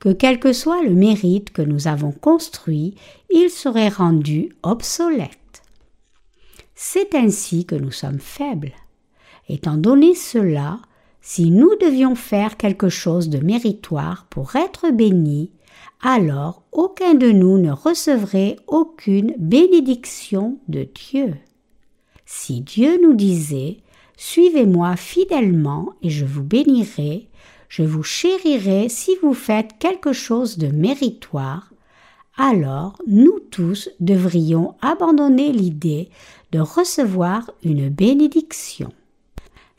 que 0.00 0.10
quel 0.10 0.38
que 0.38 0.52
soit 0.52 0.82
le 0.82 0.94
mérite 0.94 1.50
que 1.50 1.62
nous 1.62 1.88
avons 1.88 2.12
construit, 2.12 2.94
il 3.30 3.48
serait 3.50 3.88
rendu 3.88 4.50
obsolète. 4.62 5.62
C'est 6.74 7.14
ainsi 7.14 7.64
que 7.64 7.74
nous 7.74 7.90
sommes 7.90 8.20
faibles. 8.20 8.72
Étant 9.48 9.76
donné 9.76 10.14
cela, 10.14 10.78
si 11.26 11.50
nous 11.50 11.74
devions 11.80 12.14
faire 12.14 12.58
quelque 12.58 12.90
chose 12.90 13.30
de 13.30 13.38
méritoire 13.38 14.26
pour 14.28 14.56
être 14.56 14.90
bénis, 14.90 15.50
alors 16.02 16.62
aucun 16.70 17.14
de 17.14 17.30
nous 17.30 17.56
ne 17.56 17.72
recevrait 17.72 18.56
aucune 18.66 19.34
bénédiction 19.38 20.58
de 20.68 20.86
Dieu. 20.94 21.34
Si 22.26 22.60
Dieu 22.60 23.00
nous 23.02 23.14
disait 23.14 23.78
Suivez-moi 24.18 24.96
fidèlement 24.96 25.94
et 26.02 26.10
je 26.10 26.26
vous 26.26 26.42
bénirai, 26.42 27.30
je 27.70 27.82
vous 27.82 28.02
chérirai 28.02 28.90
si 28.90 29.12
vous 29.22 29.32
faites 29.34 29.78
quelque 29.78 30.12
chose 30.12 30.58
de 30.58 30.68
méritoire, 30.68 31.72
alors 32.36 32.98
nous 33.06 33.40
tous 33.50 33.88
devrions 33.98 34.74
abandonner 34.82 35.52
l'idée 35.52 36.10
de 36.52 36.60
recevoir 36.60 37.50
une 37.62 37.88
bénédiction. 37.88 38.92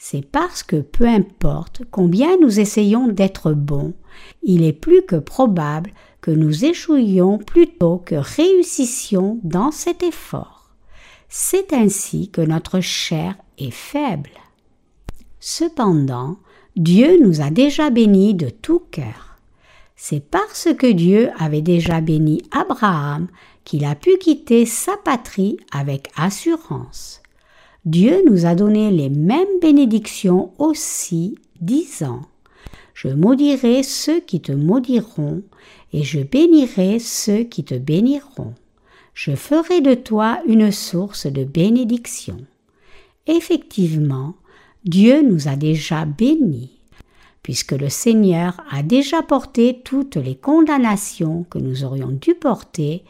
C'est 0.08 0.22
parce 0.22 0.62
que 0.62 0.82
peu 0.82 1.08
importe 1.08 1.82
combien 1.89 2.38
nous 2.38 2.60
essayons 2.60 3.08
d'être 3.08 3.53
bons, 3.53 3.95
il 4.43 4.64
est 4.64 4.72
plus 4.72 5.01
que 5.01 5.16
probable 5.16 5.89
que 6.22 6.30
nous 6.30 6.64
échouions 6.64 7.39
plutôt 7.39 7.97
que 7.97 8.14
réussissions 8.14 9.39
dans 9.41 9.72
cet 9.72 10.03
effort. 10.03 10.70
C'est 11.28 11.74
ainsi 11.74 12.30
que 12.30 12.41
notre 12.41 12.82
chair 12.82 13.36
est 13.58 13.74
faible. 13.74 14.30
Cependant, 15.39 16.38
Dieu 16.76 17.18
nous 17.20 17.41
a 17.41 17.49
déjà 17.49 17.89
bénis 17.89 18.36
de 18.36 18.49
tout 18.49 18.84
cœur. 18.91 19.39
C'est 19.95 20.24
parce 20.24 20.68
que 20.78 20.91
Dieu 20.91 21.32
avait 21.39 21.64
déjà 21.64 21.99
béni 21.99 22.43
Abraham 22.51 23.28
qu'il 23.64 23.86
a 23.86 23.95
pu 23.95 24.20
quitter 24.20 24.68
sa 24.68 24.97
patrie 24.97 25.58
avec 25.72 26.12
assurance. 26.16 27.24
Dieu 27.86 28.23
nous 28.27 28.47
a 28.47 28.55
donné 28.55 28.89
les 28.89 29.09
mêmes 29.09 29.59
bénédictions 29.61 30.51
aussi, 30.57 31.36
disant 31.61 32.23
Je 32.95 33.09
maudirai 33.09 33.83
ceux 33.83 34.19
qui 34.21 34.41
te 34.41 34.51
maudiront, 34.51 35.43
et 35.93 36.01
je 36.01 36.19
bénirai 36.21 36.97
ceux 36.97 37.43
qui 37.43 37.63
te 37.63 37.75
béniront. 37.75 38.55
Je 39.13 39.36
ferai 39.36 39.81
de 39.81 39.93
toi 39.93 40.41
une 40.47 40.71
source 40.71 41.27
de 41.27 41.43
bénédiction. 41.43 42.38
Effectivement, 43.27 44.33
Dieu 44.83 45.21
nous 45.21 45.47
a 45.47 45.55
déjà 45.55 46.05
bénis. 46.05 46.71
Puisque 47.43 47.73
le 47.73 47.89
Seigneur 47.89 48.63
a 48.71 48.81
déjà 48.81 49.21
porté 49.21 49.81
toutes 49.83 50.15
les 50.15 50.36
condamnations 50.36 51.45
que 51.51 51.59
nous 51.59 51.83
aurions 51.83 52.09
dû 52.09 52.33
porter, 52.33 53.03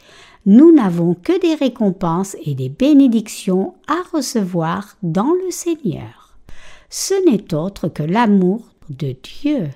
nous 0.46 0.72
n'avons 0.72 1.16
que 1.16 1.39
des 1.39 1.56
récompenses 1.56 2.36
et 2.43 2.54
des 2.54 2.70
bénédictions 2.70 3.74
à 3.88 4.02
recevoir 4.14 4.96
dans 5.02 5.34
le 5.46 5.52
Seigneur. 5.52 6.38
Ce 6.89 7.14
n'est 7.30 7.54
autre 7.54 7.88
que 7.88 8.04
l'amour 8.04 8.62
de 8.89 9.16
Dieu. 9.24 9.70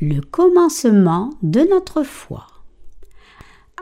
Le 0.00 0.20
commencement 0.20 1.30
de 1.42 1.60
notre 1.60 2.02
foi. 2.02 2.46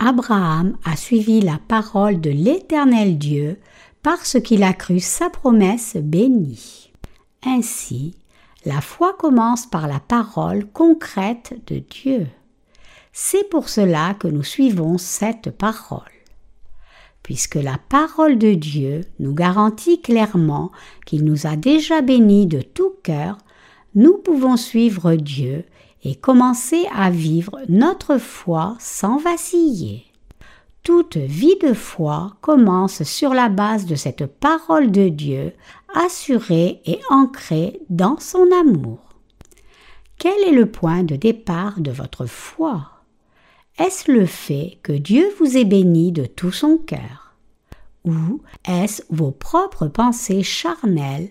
Abraham 0.01 0.77
a 0.85 0.97
suivi 0.97 1.41
la 1.41 1.59
parole 1.69 2.21
de 2.21 2.31
l'Éternel 2.31 3.19
Dieu 3.19 3.59
parce 4.03 4.41
qu'il 4.41 4.63
a 4.63 4.73
cru 4.73 4.99
sa 4.99 5.31
promesse 5.31 5.97
bénie. 5.97 6.91
Ainsi, 7.45 8.15
la 8.65 8.81
foi 8.81 9.15
commence 9.15 9.67
par 9.67 9.87
la 9.87 10.01
parole 10.01 10.67
concrète 10.73 11.55
de 11.67 11.79
Dieu. 11.79 12.27
C'est 13.15 13.49
pour 13.51 13.69
cela 13.69 14.15
que 14.15 14.27
nous 14.27 14.43
suivons 14.43 14.97
cette 14.97 15.51
parole. 15.51 16.01
Puisque 17.23 17.57
la 17.57 17.77
parole 17.91 18.39
de 18.39 18.55
Dieu 18.55 19.03
nous 19.19 19.35
garantit 19.35 20.01
clairement 20.01 20.73
qu'il 21.05 21.25
nous 21.25 21.47
a 21.47 21.57
déjà 21.57 22.01
bénis 22.01 22.47
de 22.47 22.63
tout 22.63 22.95
cœur, 23.03 23.37
nous 23.95 24.17
pouvons 24.17 24.57
suivre 24.57 25.15
Dieu 25.15 25.65
et 26.05 26.15
commencer 26.15 26.87
à 26.95 27.11
vivre 27.11 27.61
notre 27.69 28.17
foi 28.17 28.77
sans 28.81 29.19
vaciller. 29.19 30.07
Toute 30.83 31.19
vie 31.19 31.59
de 31.63 31.75
foi 31.75 32.33
commence 32.41 33.03
sur 33.05 33.35
la 33.35 33.51
base 33.51 33.85
de 33.85 33.95
cette 33.95 34.27
parole 34.27 34.91
de 34.91 35.11
Dieu 35.11 35.53
assurée 35.95 36.81
et 36.87 36.99
ancrée 37.11 37.79
dans 37.91 38.19
son 38.19 38.49
amour. 38.59 38.99
Quel 40.19 40.43
est 40.45 40.53
le 40.53 40.67
point 40.67 41.05
de 41.05 41.15
départ 41.15 41.79
de 41.79 41.91
votre 41.91 42.27
foi? 42.27 42.92
Est-ce 43.79 44.13
le 44.13 44.27
fait 44.27 44.79
que 44.83 44.93
Dieu 44.93 45.27
vous 45.39 45.57
ait 45.57 45.65
béni 45.65 46.13
de 46.13 46.27
tout 46.27 46.53
son 46.53 46.77
cœur? 46.77 47.35
Ou 48.05 48.43
est-ce 48.69 49.03
vos 49.09 49.31
propres 49.31 49.87
pensées 49.87 50.43
charnelles 50.43 51.31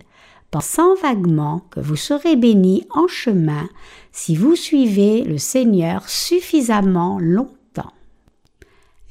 pensant 0.50 0.96
vaguement 0.96 1.62
que 1.70 1.80
vous 1.80 1.96
serez 1.96 2.36
béni 2.36 2.88
en 2.90 3.08
chemin 3.08 3.70
si 4.12 4.36
vous 4.36 4.56
suivez 4.56 5.24
le 5.24 5.38
Seigneur 5.38 6.10
suffisamment 6.10 7.20
longtemps? 7.20 7.94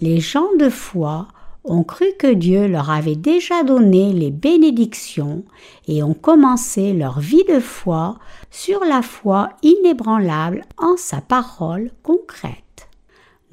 Les 0.01 0.18
gens 0.18 0.53
de 0.59 0.68
foi 0.68 1.28
ont 1.62 1.85
cru 1.85 2.07
que 2.18 2.33
Dieu 2.33 2.66
leur 2.66 2.91
avait 2.91 3.14
déjà 3.14 3.62
donné 3.62 4.12
les 4.12 4.33
bénédictions 4.33 5.45
et 5.87 6.03
ont 6.03 6.14
commencé 6.14 6.93
leur 6.95 7.20
vie 7.20 7.45
de 7.45 7.61
foi 7.61 8.18
sur 8.51 8.85
la 8.85 9.03
foi 9.03 9.51
inébranlable 9.62 10.64
en 10.78 10.97
sa 10.97 11.20
parole 11.20 11.93
concrète. 12.03 12.64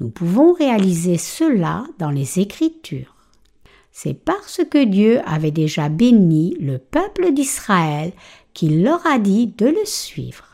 Nous 0.00 0.10
pouvons 0.10 0.52
réaliser 0.52 1.18
cela 1.18 1.84
dans 1.98 2.10
les 2.10 2.38
Écritures. 2.38 3.16
C'est 3.90 4.14
parce 4.14 4.60
que 4.70 4.84
Dieu 4.84 5.20
avait 5.26 5.50
déjà 5.50 5.88
béni 5.88 6.56
le 6.60 6.78
peuple 6.78 7.32
d'Israël 7.32 8.12
qu'il 8.54 8.82
leur 8.82 9.04
a 9.06 9.18
dit 9.18 9.48
de 9.58 9.66
le 9.66 9.84
suivre. 9.84 10.44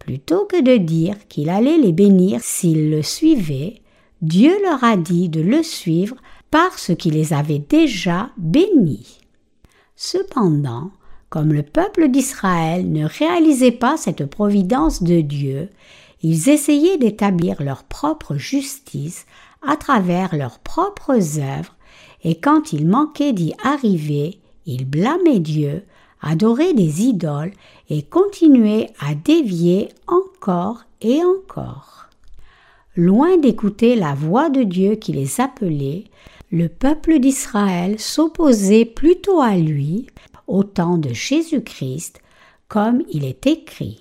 Plutôt 0.00 0.46
que 0.46 0.60
de 0.60 0.76
dire 0.76 1.16
qu'il 1.28 1.48
allait 1.48 1.78
les 1.78 1.92
bénir 1.92 2.40
s'ils 2.40 2.90
le 2.90 3.02
suivaient, 3.02 3.82
Dieu 4.22 4.52
leur 4.62 4.82
a 4.82 4.96
dit 4.96 5.28
de 5.28 5.40
le 5.40 5.62
suivre 5.62 6.16
parce 6.50 6.92
qu'il 6.96 7.14
les 7.14 7.32
avait 7.32 7.58
déjà 7.58 8.30
bénis. 8.36 9.18
Cependant, 9.94 10.90
comme 11.28 11.52
le 11.52 11.62
peuple 11.62 12.08
d'Israël 12.08 12.90
ne 12.90 13.04
réalisait 13.04 13.72
pas 13.72 13.96
cette 13.96 14.26
providence 14.26 15.02
de 15.02 15.20
Dieu, 15.20 15.68
ils 16.22 16.48
essayaient 16.48 16.98
d'établir 16.98 17.62
leur 17.62 17.84
propre 17.84 18.36
justice 18.36 19.26
à 19.66 19.76
travers 19.76 20.34
leurs 20.34 20.58
propres 20.58 21.38
œuvres, 21.38 21.76
et 22.24 22.38
quand 22.40 22.72
il 22.72 22.86
manquait 22.86 23.32
d'y 23.32 23.54
arriver, 23.62 24.40
ils 24.64 24.88
blâmaient 24.88 25.40
Dieu, 25.40 25.84
adoraient 26.20 26.74
des 26.74 27.02
idoles 27.02 27.52
et 27.90 28.02
continuaient 28.02 28.90
à 29.00 29.14
dévier 29.14 29.90
encore 30.08 30.84
et 31.00 31.22
encore 31.22 31.96
loin 32.96 33.36
d'écouter 33.36 33.94
la 33.94 34.14
voix 34.14 34.48
de 34.48 34.62
Dieu 34.62 34.94
qui 34.94 35.12
les 35.12 35.40
appelait, 35.40 36.04
le 36.50 36.68
peuple 36.68 37.18
d'Israël 37.18 38.00
s'opposait 38.00 38.84
plutôt 38.84 39.40
à 39.40 39.56
lui 39.56 40.06
au 40.46 40.64
temps 40.64 40.96
de 40.96 41.12
Jésus-Christ, 41.12 42.20
comme 42.68 43.02
il 43.10 43.24
est 43.24 43.46
écrit. 43.46 44.00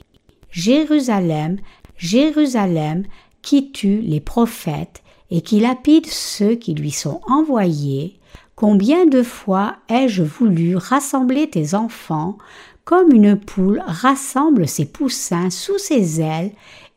Jérusalem, 0.51 1.57
Jérusalem, 1.97 3.03
qui 3.41 3.71
tue 3.71 4.01
les 4.01 4.19
prophètes 4.19 5.03
et 5.31 5.41
qui 5.41 5.59
lapide 5.59 6.07
ceux 6.07 6.55
qui 6.55 6.73
lui 6.73 6.91
sont 6.91 7.21
envoyés, 7.27 8.19
combien 8.55 9.05
de 9.05 9.23
fois 9.23 9.77
ai-je 9.89 10.23
voulu 10.23 10.75
rassembler 10.75 11.49
tes 11.49 11.73
enfants 11.73 12.37
comme 12.83 13.11
une 13.11 13.35
poule 13.35 13.83
rassemble 13.85 14.67
ses 14.67 14.85
poussins 14.85 15.49
sous 15.49 15.79
ses 15.79 16.21
ailes, 16.21 16.51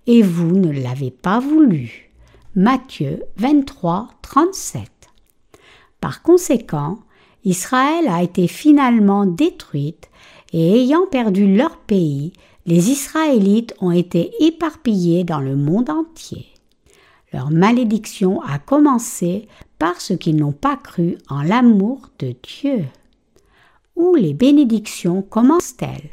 et 0.07 0.23
vous 0.23 0.57
ne 0.57 0.71
l'avez 0.71 1.11
pas 1.11 1.41
voulu? 1.41 2.11
Matthieu 2.55 3.23
23, 3.37 4.09
37. 4.23 4.83
Par 6.01 6.23
conséquent, 6.23 6.99
Israël 7.45 8.07
a 8.09 8.23
été 8.23 8.49
finalement 8.49 9.27
détruite, 9.27 10.09
et 10.53 10.83
ayant 10.83 11.07
perdu 11.11 11.55
leur 11.55 11.77
pays, 11.79 12.33
les 12.69 12.91
Israélites 12.91 13.75
ont 13.81 13.93
été 13.93 14.31
éparpillés 14.41 15.25
dans 15.25 15.41
le 15.41 15.57
monde 15.57 15.89
entier. 15.89 16.49
Leur 17.33 17.51
malédiction 17.51 18.43
a 18.43 18.59
commencé 18.59 19.49
parce 19.79 20.15
qu'ils 20.19 20.37
n'ont 20.37 20.53
pas 20.53 20.77
cru 20.77 21.17
en 21.31 21.41
l'amour 21.41 22.11
de 22.19 22.35
Dieu. 22.43 22.85
Où 23.97 24.15
les 24.17 24.35
bénédictions 24.35 25.23
commencent-elles? 25.23 26.11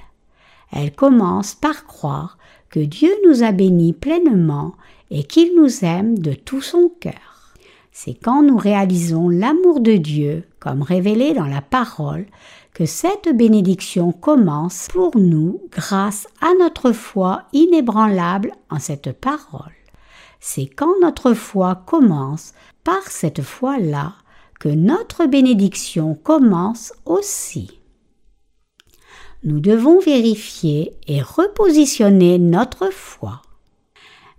Elles 0.72 0.96
commencent 0.96 1.56
par 1.56 1.86
croire 1.86 2.38
que 2.70 2.80
Dieu 2.80 3.12
nous 3.28 3.44
a 3.44 3.52
bénis 3.52 3.92
pleinement 3.92 4.76
et 5.12 5.26
qu'il 5.26 5.58
nous 5.58 5.84
aime 5.84 6.18
de 6.18 6.32
tout 6.32 6.62
son 6.62 6.90
cœur. 7.02 7.54
C'est 7.92 8.14
quand 8.14 8.44
nous 8.44 8.58
réalisons 8.58 9.28
l'amour 9.28 9.82
de 9.82 9.98
Dieu, 9.98 10.46
comme 10.60 10.84
révélé 10.84 11.34
dans 11.34 11.48
la 11.48 11.62
parole, 11.62 12.28
que 12.76 12.86
cette 12.86 13.30
bénédiction 13.30 14.12
commence 14.12 14.90
pour 14.92 15.18
nous 15.18 15.62
grâce 15.72 16.28
à 16.42 16.50
notre 16.60 16.92
foi 16.92 17.44
inébranlable 17.54 18.52
en 18.70 18.80
cette 18.80 19.14
parole. 19.14 19.72
C'est 20.42 20.66
quand 20.66 21.00
notre 21.02 21.34
foi 21.34 21.84
commence 21.86 22.54
par 22.84 23.02
cette 23.08 23.42
foi-là 23.42 24.14
que 24.60 24.68
notre 24.68 25.26
bénédiction 25.26 26.16
commence 26.16 26.92
aussi. 27.06 27.80
Nous 29.46 29.62
devons 29.62 30.02
vérifier 30.02 30.98
et 31.08 31.22
repositionner 31.22 32.40
notre 32.40 32.92
foi. 32.92 33.42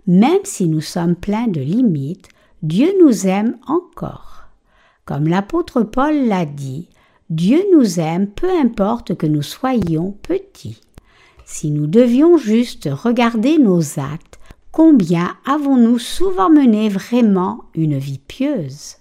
Même 0.05 0.43
si 0.43 0.67
nous 0.67 0.81
sommes 0.81 1.15
pleins 1.15 1.47
de 1.47 1.61
limites, 1.61 2.29
Dieu 2.61 2.93
nous 3.01 3.25
aime 3.25 3.57
encore. 3.65 4.43
Comme 5.05 5.27
l'apôtre 5.27 5.81
Paul 5.81 6.27
l'a 6.27 6.45
dit, 6.45 6.87
Dieu 7.29 7.61
nous 7.73 7.99
aime 7.99 8.27
peu 8.27 8.49
importe 8.49 9.15
que 9.15 9.27
nous 9.27 9.41
soyons 9.41 10.15
petits. 10.21 10.79
Si 11.45 11.71
nous 11.71 11.85
devions 11.85 12.37
juste 12.37 12.87
regarder 12.89 13.57
nos 13.57 13.99
actes, 13.99 14.39
combien 14.71 15.35
avons-nous 15.45 15.99
souvent 15.99 16.49
mené 16.49 16.87
vraiment 16.87 17.65
une 17.75 17.97
vie 17.97 18.21
pieuse? 18.25 18.95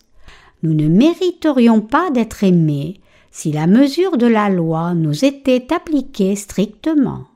Nous 0.64 0.74
ne 0.74 0.88
mériterions 0.88 1.80
pas 1.80 2.10
d'être 2.10 2.42
aimés 2.42 3.00
si 3.30 3.52
la 3.52 3.68
mesure 3.68 4.16
de 4.16 4.26
la 4.26 4.48
loi 4.48 4.94
nous 4.94 5.24
était 5.24 5.72
appliquée 5.72 6.34
strictement. 6.34 7.26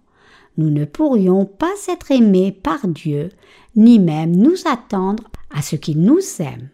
Nous 0.57 0.71
ne 0.71 0.85
pourrions 0.85 1.45
pas 1.45 1.75
être 1.89 2.11
aimés 2.11 2.51
par 2.51 2.89
Dieu, 2.89 3.29
ni 3.77 4.01
même 4.01 4.35
nous 4.35 4.57
attendre 4.67 5.23
à 5.55 5.63
ce 5.63 5.77
qu'il 5.77 6.01
nous 6.01 6.19
aime. 6.41 6.69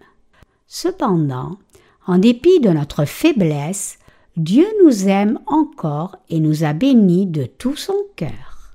Cependant, 0.69 1.59
en 2.07 2.19
dépit 2.19 2.61
de 2.61 2.71
notre 2.71 3.05
faiblesse, 3.05 3.99
Dieu 4.37 4.67
nous 4.85 5.09
aime 5.09 5.41
encore 5.47 6.17
et 6.29 6.41
nous 6.41 6.63
a 6.63 6.75
bénis 6.75 7.25
de 7.25 7.45
tout 7.45 7.75
son 7.75 7.97
cœur. 8.17 8.75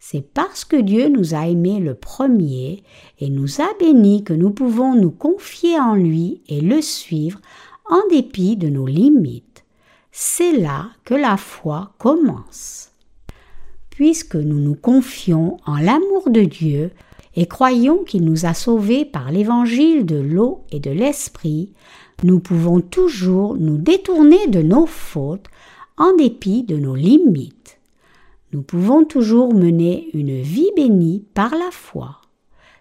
C'est 0.00 0.32
parce 0.34 0.64
que 0.64 0.74
Dieu 0.74 1.08
nous 1.08 1.32
a 1.36 1.46
aimés 1.46 1.78
le 1.78 1.94
premier 1.94 2.82
et 3.20 3.30
nous 3.30 3.60
a 3.60 3.68
bénis 3.78 4.24
que 4.24 4.32
nous 4.32 4.50
pouvons 4.50 4.96
nous 4.96 5.12
confier 5.12 5.78
en 5.78 5.94
lui 5.94 6.42
et 6.48 6.60
le 6.60 6.82
suivre 6.82 7.40
en 7.88 8.00
dépit 8.10 8.56
de 8.56 8.68
nos 8.68 8.86
limites. 8.86 9.64
C'est 10.10 10.56
là 10.58 10.86
que 11.04 11.14
la 11.14 11.36
foi 11.36 11.92
commence. 11.98 12.90
Puisque 13.90 14.34
nous 14.34 14.58
nous 14.58 14.74
confions 14.74 15.58
en 15.66 15.76
l'amour 15.76 16.30
de 16.30 16.42
Dieu 16.42 16.90
et 17.36 17.46
croyons 17.46 18.02
qu'il 18.02 18.24
nous 18.24 18.44
a 18.44 18.54
sauvés 18.54 19.04
par 19.04 19.30
l'évangile 19.30 20.04
de 20.04 20.16
l'eau 20.16 20.64
et 20.72 20.80
de 20.80 20.90
l'esprit, 20.90 21.74
nous 22.22 22.40
pouvons 22.40 22.80
toujours 22.80 23.56
nous 23.56 23.78
détourner 23.78 24.46
de 24.48 24.62
nos 24.62 24.86
fautes 24.86 25.46
en 25.96 26.14
dépit 26.16 26.62
de 26.62 26.76
nos 26.76 26.94
limites. 26.94 27.78
Nous 28.52 28.62
pouvons 28.62 29.04
toujours 29.04 29.54
mener 29.54 30.08
une 30.12 30.40
vie 30.40 30.70
bénie 30.76 31.24
par 31.34 31.52
la 31.52 31.70
foi. 31.70 32.20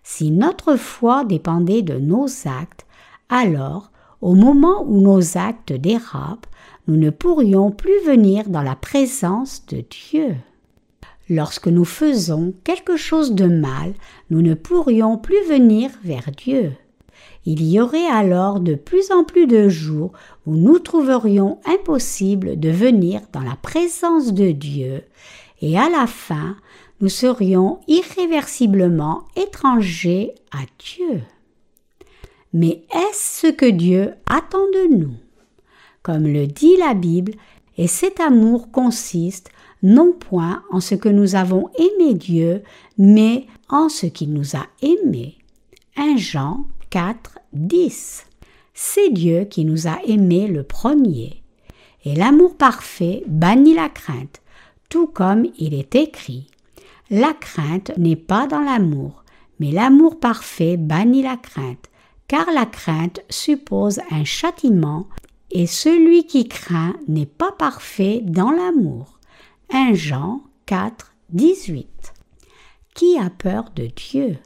Si 0.03 0.31
notre 0.31 0.75
foi 0.75 1.23
dépendait 1.23 1.83
de 1.83 1.99
nos 1.99 2.25
actes, 2.45 2.85
alors, 3.29 3.91
au 4.21 4.33
moment 4.33 4.83
où 4.87 4.99
nos 4.99 5.37
actes 5.37 5.71
dérapent, 5.71 6.49
nous 6.87 6.97
ne 6.97 7.11
pourrions 7.11 7.71
plus 7.71 8.03
venir 8.05 8.49
dans 8.49 8.63
la 8.63 8.75
présence 8.75 9.65
de 9.67 9.83
Dieu. 9.89 10.35
Lorsque 11.29 11.67
nous 11.67 11.85
faisons 11.85 12.53
quelque 12.63 12.97
chose 12.97 13.33
de 13.33 13.45
mal, 13.45 13.93
nous 14.31 14.41
ne 14.41 14.55
pourrions 14.55 15.17
plus 15.17 15.43
venir 15.47 15.91
vers 16.03 16.31
Dieu. 16.35 16.71
Il 17.51 17.67
y 17.67 17.81
aurait 17.81 18.05
alors 18.05 18.59
de 18.59 18.75
plus 18.75 19.09
en 19.11 19.23
plus 19.23 19.47
de 19.47 19.69
jours 19.69 20.11
où 20.45 20.55
nous 20.55 20.77
trouverions 20.77 21.57
impossible 21.65 22.59
de 22.59 22.69
venir 22.69 23.21
dans 23.33 23.39
la 23.39 23.55
présence 23.55 24.33
de 24.33 24.51
Dieu, 24.51 25.01
et 25.59 25.75
à 25.75 25.89
la 25.89 26.05
fin 26.05 26.57
nous 27.01 27.09
serions 27.09 27.79
irréversiblement 27.87 29.23
étrangers 29.35 30.35
à 30.51 30.59
Dieu. 30.77 31.23
Mais 32.53 32.83
est-ce 32.93 33.47
ce 33.47 33.51
que 33.51 33.71
Dieu 33.71 34.13
attend 34.27 34.67
de 34.71 34.95
nous? 34.97 35.15
Comme 36.03 36.27
le 36.27 36.45
dit 36.45 36.77
la 36.77 36.93
Bible, 36.93 37.33
et 37.79 37.87
cet 37.87 38.19
amour 38.19 38.69
consiste 38.69 39.49
non 39.81 40.13
point 40.13 40.61
en 40.69 40.81
ce 40.81 40.93
que 40.93 41.09
nous 41.09 41.33
avons 41.33 41.71
aimé 41.79 42.13
Dieu, 42.13 42.61
mais 42.99 43.47
en 43.69 43.89
ce 43.89 44.05
qu'il 44.05 44.33
nous 44.33 44.55
a 44.55 44.67
aimés. 44.83 45.39
1 45.97 46.17
Jean 46.17 46.67
4, 46.91 47.38
10. 47.53 48.25
C'est 48.73 49.09
Dieu 49.09 49.45
qui 49.45 49.65
nous 49.65 49.87
a 49.87 49.99
aimés 50.05 50.47
le 50.47 50.63
premier. 50.63 51.43
Et 52.05 52.15
l'amour 52.15 52.55
parfait 52.55 53.23
bannit 53.27 53.73
la 53.73 53.89
crainte, 53.89 54.41
tout 54.89 55.07
comme 55.07 55.45
il 55.57 55.73
est 55.73 55.95
écrit. 55.95 56.47
La 57.09 57.33
crainte 57.33 57.91
n'est 57.97 58.15
pas 58.15 58.47
dans 58.47 58.61
l'amour, 58.61 59.23
mais 59.59 59.71
l'amour 59.71 60.19
parfait 60.19 60.77
bannit 60.77 61.23
la 61.23 61.37
crainte, 61.37 61.89
car 62.27 62.51
la 62.51 62.65
crainte 62.65 63.21
suppose 63.29 63.99
un 64.11 64.23
châtiment, 64.23 65.07
et 65.51 65.65
celui 65.65 66.25
qui 66.25 66.47
craint 66.47 66.95
n'est 67.07 67.25
pas 67.25 67.51
parfait 67.51 68.21
dans 68.23 68.51
l'amour. 68.51 69.19
1 69.71 69.93
Jean 69.93 70.43
4, 70.67 71.13
18. 71.31 72.13
Qui 72.93 73.17
a 73.17 73.29
peur 73.29 73.71
de 73.75 73.87
Dieu? 73.87 74.37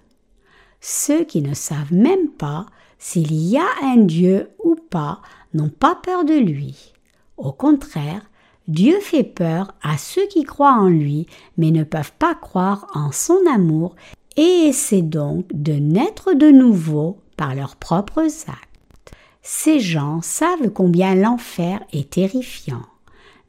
Ceux 0.79 1.23
qui 1.23 1.41
ne 1.41 1.53
savent 1.53 1.93
même 1.93 2.29
pas 2.29 2.65
s'il 3.03 3.33
y 3.33 3.57
a 3.57 3.67
un 3.81 3.97
Dieu 3.97 4.51
ou 4.63 4.75
pas 4.75 5.19
n'ont 5.53 5.67
pas 5.67 5.93
peur 5.93 6.23
de 6.23 6.35
lui. 6.35 6.93
Au 7.35 7.51
contraire, 7.51 8.21
Dieu 8.69 8.97
fait 9.01 9.25
peur 9.25 9.73
à 9.83 9.97
ceux 9.97 10.25
qui 10.27 10.45
croient 10.45 10.79
en 10.79 10.87
lui 10.87 11.27
mais 11.57 11.71
ne 11.71 11.83
peuvent 11.83 12.13
pas 12.17 12.33
croire 12.33 12.87
en 12.93 13.11
son 13.11 13.39
amour 13.53 13.97
et 14.37 14.67
essaient 14.69 15.01
donc 15.01 15.47
de 15.51 15.73
naître 15.73 16.33
de 16.33 16.49
nouveau 16.49 17.17
par 17.35 17.55
leurs 17.55 17.75
propres 17.75 18.29
actes. 18.47 19.13
Ces 19.41 19.81
gens 19.81 20.21
savent 20.21 20.69
combien 20.69 21.13
l'enfer 21.13 21.81
est 21.91 22.11
terrifiant. 22.11 22.85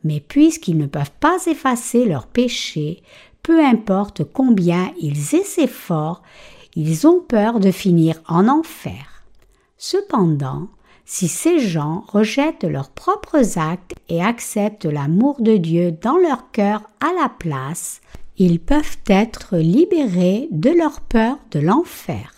Mais 0.02 0.18
puisqu'ils 0.18 0.78
ne 0.78 0.86
peuvent 0.86 1.14
pas 1.20 1.38
effacer 1.46 2.06
leurs 2.06 2.26
péchés, 2.26 3.04
peu 3.44 3.64
importe 3.64 4.24
combien 4.24 4.90
ils 5.00 5.36
essaient 5.36 5.68
fort, 5.68 6.22
ils 6.74 7.06
ont 7.06 7.20
peur 7.20 7.60
de 7.60 7.70
finir 7.70 8.20
en 8.26 8.48
enfer. 8.48 9.13
Cependant, 9.86 10.68
si 11.04 11.28
ces 11.28 11.58
gens 11.58 12.04
rejettent 12.08 12.64
leurs 12.64 12.88
propres 12.88 13.58
actes 13.58 13.92
et 14.08 14.22
acceptent 14.22 14.86
l'amour 14.86 15.42
de 15.42 15.58
Dieu 15.58 15.92
dans 15.92 16.16
leur 16.16 16.50
cœur 16.52 16.84
à 17.00 17.12
la 17.20 17.28
place, 17.28 18.00
ils 18.38 18.60
peuvent 18.60 18.96
être 19.08 19.58
libérés 19.58 20.48
de 20.52 20.70
leur 20.70 21.02
peur 21.02 21.36
de 21.50 21.60
l'enfer. 21.60 22.32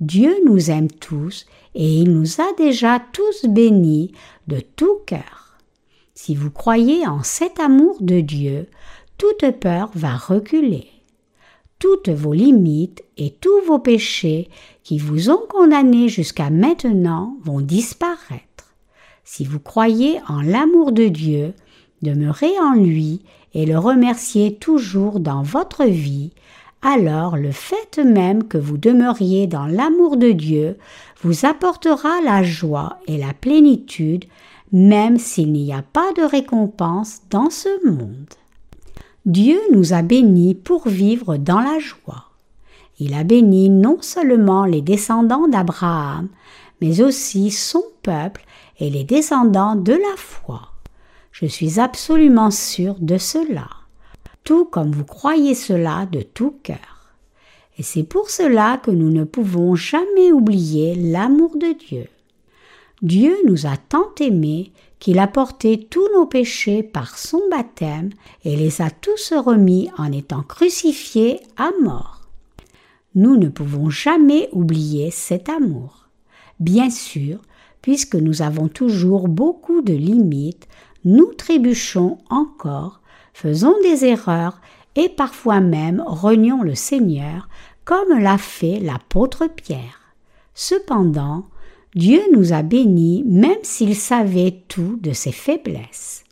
Dieu 0.00 0.34
nous 0.44 0.72
aime 0.72 0.90
tous 0.90 1.46
et 1.76 2.00
il 2.00 2.12
nous 2.12 2.40
a 2.40 2.52
déjà 2.58 3.00
tous 3.12 3.46
bénis 3.48 4.10
de 4.48 4.58
tout 4.58 4.98
cœur. 5.06 5.60
Si 6.14 6.34
vous 6.34 6.50
croyez 6.50 7.06
en 7.06 7.22
cet 7.22 7.60
amour 7.60 7.96
de 8.00 8.18
Dieu, 8.18 8.66
toute 9.18 9.48
peur 9.60 9.92
va 9.94 10.16
reculer 10.16 10.95
toutes 11.78 12.08
vos 12.08 12.32
limites 12.32 13.04
et 13.16 13.30
tous 13.30 13.60
vos 13.66 13.78
péchés 13.78 14.48
qui 14.82 14.98
vous 14.98 15.30
ont 15.30 15.42
condamné 15.48 16.08
jusqu'à 16.08 16.50
maintenant 16.50 17.36
vont 17.42 17.60
disparaître. 17.60 18.74
Si 19.24 19.44
vous 19.44 19.60
croyez 19.60 20.20
en 20.28 20.40
l'amour 20.40 20.92
de 20.92 21.08
Dieu, 21.08 21.52
demeurez 22.02 22.58
en 22.60 22.74
lui 22.74 23.22
et 23.54 23.66
le 23.66 23.78
remerciez 23.78 24.54
toujours 24.54 25.20
dans 25.20 25.42
votre 25.42 25.84
vie, 25.84 26.30
alors 26.82 27.36
le 27.36 27.50
fait 27.50 27.98
même 27.98 28.44
que 28.44 28.58
vous 28.58 28.76
demeuriez 28.78 29.46
dans 29.46 29.66
l'amour 29.66 30.16
de 30.16 30.30
Dieu 30.30 30.76
vous 31.22 31.44
apportera 31.44 32.20
la 32.22 32.42
joie 32.42 33.00
et 33.06 33.18
la 33.18 33.32
plénitude, 33.32 34.26
même 34.72 35.18
s'il 35.18 35.52
n'y 35.52 35.72
a 35.72 35.82
pas 35.82 36.12
de 36.16 36.22
récompense 36.22 37.22
dans 37.30 37.50
ce 37.50 37.86
monde. 37.90 38.26
Dieu 39.26 39.60
nous 39.72 39.92
a 39.92 40.02
bénis 40.02 40.54
pour 40.54 40.86
vivre 40.86 41.36
dans 41.36 41.58
la 41.58 41.80
joie. 41.80 42.26
Il 43.00 43.12
a 43.12 43.24
béni 43.24 43.68
non 43.68 43.98
seulement 44.00 44.64
les 44.64 44.82
descendants 44.82 45.48
d'Abraham, 45.48 46.28
mais 46.80 47.00
aussi 47.00 47.50
son 47.50 47.82
peuple 48.04 48.44
et 48.78 48.88
les 48.88 49.02
descendants 49.02 49.74
de 49.74 49.94
la 49.94 50.16
foi. 50.16 50.70
Je 51.32 51.44
suis 51.46 51.80
absolument 51.80 52.52
sûr 52.52 52.94
de 53.00 53.18
cela, 53.18 53.66
tout 54.44 54.64
comme 54.64 54.92
vous 54.92 55.04
croyez 55.04 55.56
cela 55.56 56.06
de 56.06 56.22
tout 56.22 56.54
cœur. 56.62 57.10
Et 57.78 57.82
c'est 57.82 58.04
pour 58.04 58.30
cela 58.30 58.78
que 58.78 58.92
nous 58.92 59.10
ne 59.10 59.24
pouvons 59.24 59.74
jamais 59.74 60.30
oublier 60.30 60.94
l'amour 60.94 61.56
de 61.56 61.72
Dieu. 61.72 62.06
Dieu 63.02 63.36
nous 63.44 63.66
a 63.66 63.76
tant 63.76 64.14
aimés 64.20 64.70
qu'il 64.98 65.18
a 65.18 65.26
porté 65.26 65.86
tous 65.90 66.08
nos 66.14 66.26
péchés 66.26 66.82
par 66.82 67.18
son 67.18 67.40
baptême 67.50 68.10
et 68.44 68.56
les 68.56 68.80
a 68.80 68.90
tous 68.90 69.32
remis 69.32 69.90
en 69.98 70.10
étant 70.12 70.42
crucifiés 70.42 71.40
à 71.56 71.70
mort. 71.82 72.22
Nous 73.14 73.36
ne 73.36 73.48
pouvons 73.48 73.90
jamais 73.90 74.48
oublier 74.52 75.10
cet 75.10 75.48
amour. 75.48 76.08
Bien 76.60 76.90
sûr, 76.90 77.40
puisque 77.82 78.16
nous 78.16 78.42
avons 78.42 78.68
toujours 78.68 79.28
beaucoup 79.28 79.82
de 79.82 79.92
limites, 79.92 80.66
nous 81.04 81.32
trébuchons 81.34 82.18
encore, 82.30 83.00
faisons 83.32 83.74
des 83.82 84.04
erreurs 84.04 84.60
et 84.96 85.08
parfois 85.08 85.60
même 85.60 86.02
renions 86.06 86.62
le 86.62 86.74
Seigneur 86.74 87.48
comme 87.84 88.18
l'a 88.18 88.38
fait 88.38 88.80
l'apôtre 88.80 89.46
Pierre. 89.46 90.00
Cependant, 90.54 91.44
Dieu 91.96 92.20
nous 92.30 92.52
a 92.52 92.60
bénis 92.60 93.24
même 93.26 93.62
s'il 93.62 93.96
savait 93.96 94.62
tout 94.68 94.98
de 95.00 95.12
ses 95.12 95.32
faiblesses. 95.32 96.24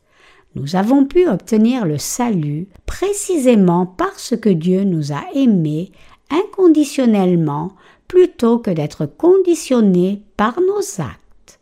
Nous 0.55 0.77
avons 0.77 1.07
pu 1.07 1.27
obtenir 1.27 1.87
le 1.87 1.97
salut 1.97 2.69
précisément 2.85 3.87
parce 3.87 4.37
que 4.37 4.51
Dieu 4.51 4.85
nous 4.85 5.12
a 5.12 5.25
aimés 5.35 5.91
inconditionnellement 6.31 7.73
plutôt 8.09 8.59
que 8.59 8.71
d'être 8.71 9.07
conditionnés 9.07 10.23
par 10.37 10.61
nos 10.61 11.01
actes. 11.01 11.61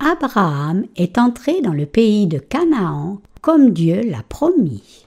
Abraham 0.00 0.84
est 0.96 1.16
entré 1.16 1.60
dans 1.60 1.72
le 1.72 1.86
pays 1.86 2.26
de 2.26 2.38
Canaan 2.38 3.20
comme 3.40 3.70
Dieu 3.70 4.02
l'a 4.02 4.24
promis. 4.28 5.06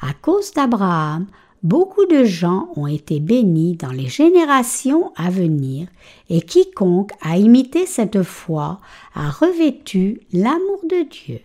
À 0.00 0.14
cause 0.14 0.52
d'Abraham, 0.52 1.26
beaucoup 1.62 2.06
de 2.06 2.24
gens 2.24 2.68
ont 2.76 2.86
été 2.86 3.20
bénis 3.20 3.76
dans 3.76 3.92
les 3.92 4.08
générations 4.08 5.12
à 5.16 5.30
venir, 5.30 5.88
et 6.28 6.42
quiconque 6.42 7.12
a 7.20 7.36
imité 7.38 7.86
cette 7.86 8.22
foi 8.22 8.80
a 9.14 9.30
revêtu 9.30 10.20
l'amour 10.32 10.80
de 10.84 11.08
Dieu. 11.08 11.40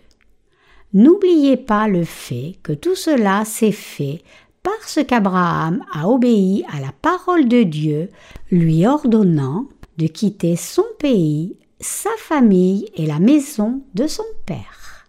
N'oubliez 0.93 1.57
pas 1.57 1.87
le 1.87 2.03
fait 2.03 2.55
que 2.63 2.73
tout 2.73 2.95
cela 2.95 3.45
s'est 3.45 3.71
fait 3.71 4.23
parce 4.63 4.99
qu'Abraham 5.07 5.83
a 5.93 6.09
obéi 6.09 6.65
à 6.73 6.79
la 6.79 6.91
parole 7.01 7.47
de 7.47 7.63
Dieu, 7.63 8.09
lui 8.51 8.85
ordonnant 8.85 9.65
de 9.97 10.07
quitter 10.07 10.55
son 10.55 10.83
pays, 10.99 11.57
sa 11.79 12.09
famille 12.17 12.89
et 12.95 13.05
la 13.05 13.19
maison 13.19 13.81
de 13.93 14.07
son 14.07 14.25
père. 14.45 15.07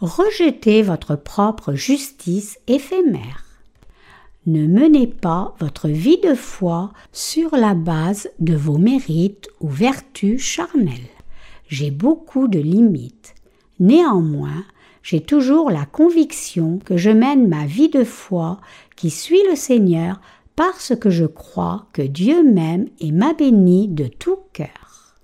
Rejetez 0.00 0.82
votre 0.82 1.14
propre 1.14 1.74
justice 1.74 2.58
éphémère. 2.66 3.41
Ne 4.44 4.66
menez 4.66 5.06
pas 5.06 5.54
votre 5.60 5.88
vie 5.88 6.18
de 6.18 6.34
foi 6.34 6.92
sur 7.12 7.54
la 7.54 7.74
base 7.74 8.28
de 8.40 8.56
vos 8.56 8.76
mérites 8.76 9.48
ou 9.60 9.68
vertus 9.68 10.42
charnelles. 10.42 11.10
J'ai 11.68 11.92
beaucoup 11.92 12.48
de 12.48 12.58
limites. 12.58 13.36
Néanmoins, 13.78 14.64
j'ai 15.04 15.20
toujours 15.20 15.70
la 15.70 15.84
conviction 15.84 16.80
que 16.84 16.96
je 16.96 17.10
mène 17.10 17.46
ma 17.46 17.66
vie 17.66 17.88
de 17.88 18.02
foi 18.02 18.60
qui 18.96 19.10
suit 19.10 19.42
le 19.48 19.54
Seigneur 19.54 20.20
parce 20.56 20.94
que 20.96 21.08
je 21.08 21.24
crois 21.24 21.86
que 21.92 22.02
Dieu 22.02 22.42
m'aime 22.42 22.88
et 22.98 23.12
m'a 23.12 23.34
béni 23.34 23.86
de 23.86 24.06
tout 24.06 24.38
cœur. 24.52 25.16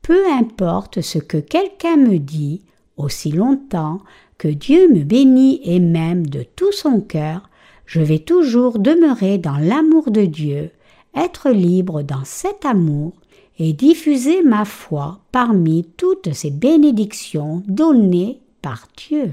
Peu 0.00 0.26
importe 0.32 1.02
ce 1.02 1.18
que 1.18 1.36
quelqu'un 1.36 1.96
me 1.96 2.18
dit, 2.18 2.62
aussi 2.96 3.32
longtemps 3.32 4.00
que 4.38 4.48
Dieu 4.48 4.88
me 4.88 5.04
bénit 5.04 5.60
et 5.62 5.78
m'aime 5.78 6.26
de 6.26 6.42
tout 6.42 6.72
son 6.72 7.00
cœur, 7.00 7.48
je 7.92 8.00
vais 8.00 8.20
toujours 8.20 8.78
demeurer 8.78 9.36
dans 9.36 9.58
l'amour 9.58 10.10
de 10.10 10.24
Dieu, 10.24 10.70
être 11.14 11.50
libre 11.50 12.02
dans 12.02 12.24
cet 12.24 12.64
amour 12.64 13.12
et 13.58 13.74
diffuser 13.74 14.42
ma 14.42 14.64
foi 14.64 15.20
parmi 15.30 15.84
toutes 15.98 16.32
ces 16.32 16.50
bénédictions 16.50 17.62
données 17.66 18.40
par 18.62 18.88
Dieu. 18.96 19.32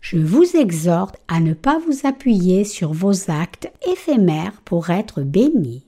Je 0.00 0.16
vous 0.16 0.56
exhorte 0.56 1.16
à 1.28 1.40
ne 1.40 1.52
pas 1.52 1.78
vous 1.78 2.06
appuyer 2.06 2.64
sur 2.64 2.94
vos 2.94 3.30
actes 3.30 3.70
éphémères 3.86 4.62
pour 4.64 4.88
être 4.88 5.20
bénis. 5.20 5.84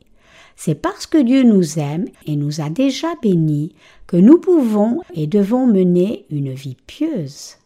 C'est 0.57 0.75
parce 0.75 1.07
que 1.07 1.17
Dieu 1.17 1.43
nous 1.43 1.79
aime 1.79 2.05
et 2.27 2.37
nous 2.37 2.61
a 2.61 2.69
déjà 2.69 3.15
bénis 3.23 3.75
que 4.07 4.19
nous 4.19 4.37
pouvons 4.37 5.01
et 5.15 5.27
devons 5.27 5.67
mener 5.67 6.27
une 6.29 6.53
vie 6.53 6.77
pieuse. 6.87 7.57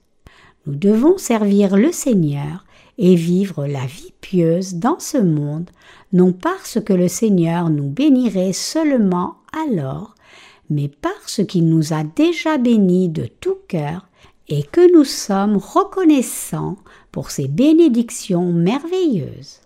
Nous 0.64 0.76
devons 0.76 1.18
servir 1.18 1.76
le 1.76 1.90
Seigneur 1.90 2.63
et 2.98 3.14
vivre 3.14 3.66
la 3.66 3.86
vie 3.86 4.12
pieuse 4.20 4.74
dans 4.74 4.98
ce 4.98 5.18
monde, 5.18 5.70
non 6.12 6.32
parce 6.32 6.78
que 6.80 6.92
le 6.92 7.08
Seigneur 7.08 7.70
nous 7.70 7.88
bénirait 7.88 8.52
seulement 8.52 9.36
alors, 9.52 10.14
mais 10.70 10.88
parce 10.88 11.44
qu'il 11.46 11.68
nous 11.68 11.92
a 11.92 12.04
déjà 12.04 12.56
bénis 12.56 13.08
de 13.08 13.26
tout 13.40 13.58
cœur 13.68 14.06
et 14.48 14.62
que 14.62 14.92
nous 14.92 15.04
sommes 15.04 15.56
reconnaissants 15.56 16.76
pour 17.12 17.30
ces 17.30 17.48
bénédictions 17.48 18.52
merveilleuses. 18.52 19.60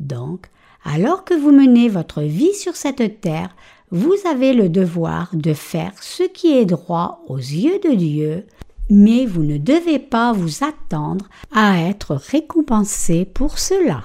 Donc, 0.00 0.46
alors 0.84 1.24
que 1.24 1.34
vous 1.34 1.50
menez 1.50 1.88
votre 1.88 2.22
vie 2.22 2.54
sur 2.54 2.76
cette 2.76 3.20
terre, 3.20 3.54
vous 3.90 4.16
avez 4.28 4.52
le 4.52 4.68
devoir 4.68 5.30
de 5.34 5.54
faire 5.54 5.92
ce 6.00 6.24
qui 6.24 6.56
est 6.56 6.64
droit 6.66 7.22
aux 7.28 7.38
yeux 7.38 7.78
de 7.78 7.94
Dieu, 7.94 8.46
mais 8.94 9.26
vous 9.26 9.42
ne 9.42 9.58
devez 9.58 9.98
pas 9.98 10.32
vous 10.32 10.62
attendre 10.62 11.28
à 11.52 11.80
être 11.80 12.14
récompensé 12.14 13.24
pour 13.24 13.58
cela. 13.58 14.04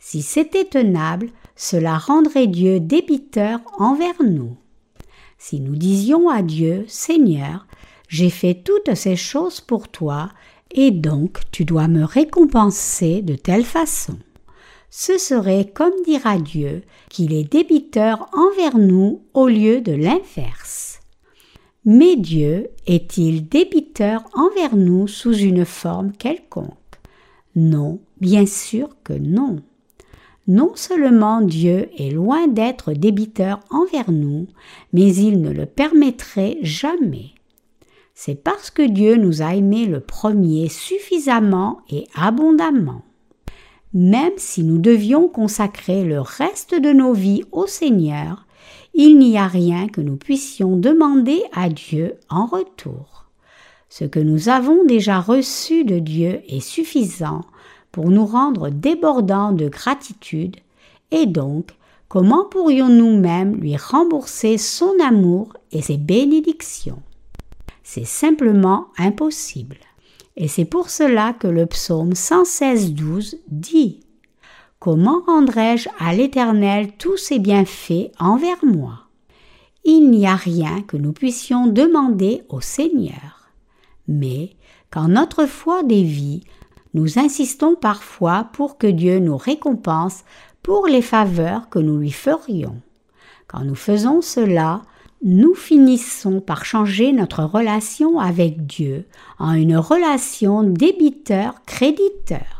Si 0.00 0.20
c'était 0.20 0.64
tenable, 0.64 1.28
cela 1.54 1.96
rendrait 1.96 2.48
Dieu 2.48 2.80
débiteur 2.80 3.60
envers 3.78 4.20
nous. 4.20 4.56
Si 5.38 5.60
nous 5.60 5.76
disions 5.76 6.28
à 6.28 6.42
Dieu, 6.42 6.84
Seigneur, 6.88 7.68
j'ai 8.08 8.30
fait 8.30 8.54
toutes 8.54 8.96
ces 8.96 9.14
choses 9.14 9.60
pour 9.60 9.86
toi, 9.86 10.30
et 10.72 10.90
donc 10.90 11.38
tu 11.52 11.64
dois 11.64 11.86
me 11.86 12.02
récompenser 12.02 13.22
de 13.22 13.36
telle 13.36 13.64
façon. 13.64 14.18
Ce 14.90 15.18
serait 15.18 15.70
comme 15.72 16.02
dire 16.04 16.26
à 16.26 16.38
Dieu 16.38 16.82
qu'il 17.10 17.32
est 17.32 17.44
débiteur 17.44 18.28
envers 18.32 18.76
nous 18.76 19.22
au 19.34 19.46
lieu 19.46 19.80
de 19.80 19.92
l'inverse. 19.92 20.89
Mais 21.86 22.16
Dieu 22.16 22.68
est-il 22.86 23.48
débiteur 23.48 24.22
envers 24.34 24.76
nous 24.76 25.08
sous 25.08 25.34
une 25.34 25.64
forme 25.64 26.12
quelconque? 26.12 26.74
Non, 27.56 28.00
bien 28.20 28.44
sûr 28.44 28.90
que 29.02 29.14
non. 29.14 29.60
Non 30.46 30.72
seulement 30.74 31.40
Dieu 31.40 31.88
est 31.96 32.10
loin 32.10 32.48
d'être 32.48 32.92
débiteur 32.92 33.60
envers 33.70 34.10
nous, 34.10 34.46
mais 34.92 35.14
il 35.14 35.40
ne 35.40 35.50
le 35.50 35.64
permettrait 35.64 36.58
jamais. 36.60 37.30
C'est 38.14 38.34
parce 38.34 38.70
que 38.70 38.82
Dieu 38.82 39.16
nous 39.16 39.40
a 39.40 39.54
aimés 39.54 39.86
le 39.86 40.00
premier 40.00 40.68
suffisamment 40.68 41.80
et 41.88 42.06
abondamment. 42.14 43.02
Même 43.94 44.32
si 44.36 44.62
nous 44.62 44.78
devions 44.78 45.28
consacrer 45.28 46.04
le 46.04 46.20
reste 46.20 46.74
de 46.74 46.90
nos 46.90 47.14
vies 47.14 47.44
au 47.52 47.66
Seigneur, 47.66 48.46
il 48.94 49.18
n'y 49.18 49.38
a 49.38 49.46
rien 49.46 49.88
que 49.88 50.00
nous 50.00 50.16
puissions 50.16 50.76
demander 50.76 51.42
à 51.52 51.68
Dieu 51.68 52.16
en 52.28 52.46
retour. 52.46 53.26
Ce 53.88 54.04
que 54.04 54.20
nous 54.20 54.48
avons 54.48 54.84
déjà 54.84 55.20
reçu 55.20 55.84
de 55.84 55.98
Dieu 55.98 56.42
est 56.48 56.60
suffisant 56.60 57.42
pour 57.92 58.10
nous 58.10 58.26
rendre 58.26 58.68
débordants 58.70 59.52
de 59.52 59.68
gratitude, 59.68 60.56
et 61.10 61.26
donc 61.26 61.70
comment 62.08 62.44
pourrions-nous 62.44 63.18
même 63.18 63.56
lui 63.56 63.76
rembourser 63.76 64.58
son 64.58 64.92
amour 65.04 65.52
et 65.72 65.82
ses 65.82 65.96
bénédictions? 65.96 67.02
C'est 67.82 68.06
simplement 68.06 68.88
impossible. 68.98 69.78
Et 70.36 70.46
c'est 70.46 70.64
pour 70.64 70.90
cela 70.90 71.32
que 71.32 71.48
le 71.48 71.66
psaume 71.66 72.12
116.12 72.12 73.36
dit 73.48 74.00
comment 74.80 75.22
rendrai-je 75.26 75.88
à 75.98 76.14
l'Éternel 76.14 76.92
tous 76.98 77.18
ses 77.18 77.38
bienfaits 77.38 78.10
envers 78.18 78.64
moi? 78.64 79.04
Il 79.84 80.10
n'y 80.10 80.26
a 80.26 80.34
rien 80.34 80.82
que 80.82 80.96
nous 80.96 81.12
puissions 81.12 81.66
demander 81.66 82.42
au 82.48 82.60
Seigneur. 82.60 83.50
Mais, 84.08 84.56
quand 84.90 85.08
notre 85.08 85.46
foi 85.46 85.82
dévie, 85.82 86.42
nous 86.94 87.18
insistons 87.18 87.76
parfois 87.76 88.48
pour 88.52 88.78
que 88.78 88.86
Dieu 88.86 89.20
nous 89.20 89.36
récompense 89.36 90.24
pour 90.62 90.86
les 90.86 91.02
faveurs 91.02 91.68
que 91.68 91.78
nous 91.78 91.98
lui 91.98 92.10
ferions. 92.10 92.80
Quand 93.46 93.64
nous 93.64 93.74
faisons 93.74 94.22
cela, 94.22 94.82
nous 95.22 95.54
finissons 95.54 96.40
par 96.40 96.64
changer 96.64 97.12
notre 97.12 97.44
relation 97.44 98.18
avec 98.18 98.66
Dieu 98.66 99.06
en 99.38 99.52
une 99.52 99.76
relation 99.76 100.62
débiteur-créditeur. 100.62 102.59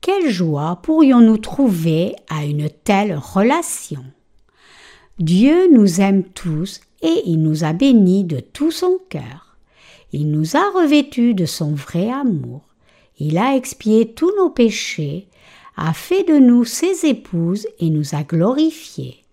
Quelle 0.00 0.30
joie 0.30 0.80
pourrions-nous 0.82 1.38
trouver 1.38 2.14
à 2.28 2.44
une 2.44 2.70
telle 2.70 3.16
relation? 3.16 4.04
Dieu 5.18 5.68
nous 5.72 6.00
aime 6.00 6.24
tous 6.24 6.80
et 7.02 7.22
il 7.26 7.42
nous 7.42 7.64
a 7.64 7.72
bénis 7.72 8.24
de 8.24 8.40
tout 8.40 8.70
son 8.70 8.98
cœur. 9.08 9.56
Il 10.12 10.30
nous 10.30 10.56
a 10.56 10.70
revêtus 10.74 11.34
de 11.34 11.46
son 11.46 11.72
vrai 11.74 12.10
amour. 12.10 12.62
Il 13.18 13.36
a 13.38 13.56
expié 13.56 14.12
tous 14.12 14.32
nos 14.36 14.50
péchés, 14.50 15.28
a 15.76 15.92
fait 15.92 16.24
de 16.24 16.38
nous 16.38 16.64
ses 16.64 17.06
épouses 17.06 17.66
et 17.80 17.90
nous 17.90 18.14
a 18.14 18.22
glorifiés 18.22 19.24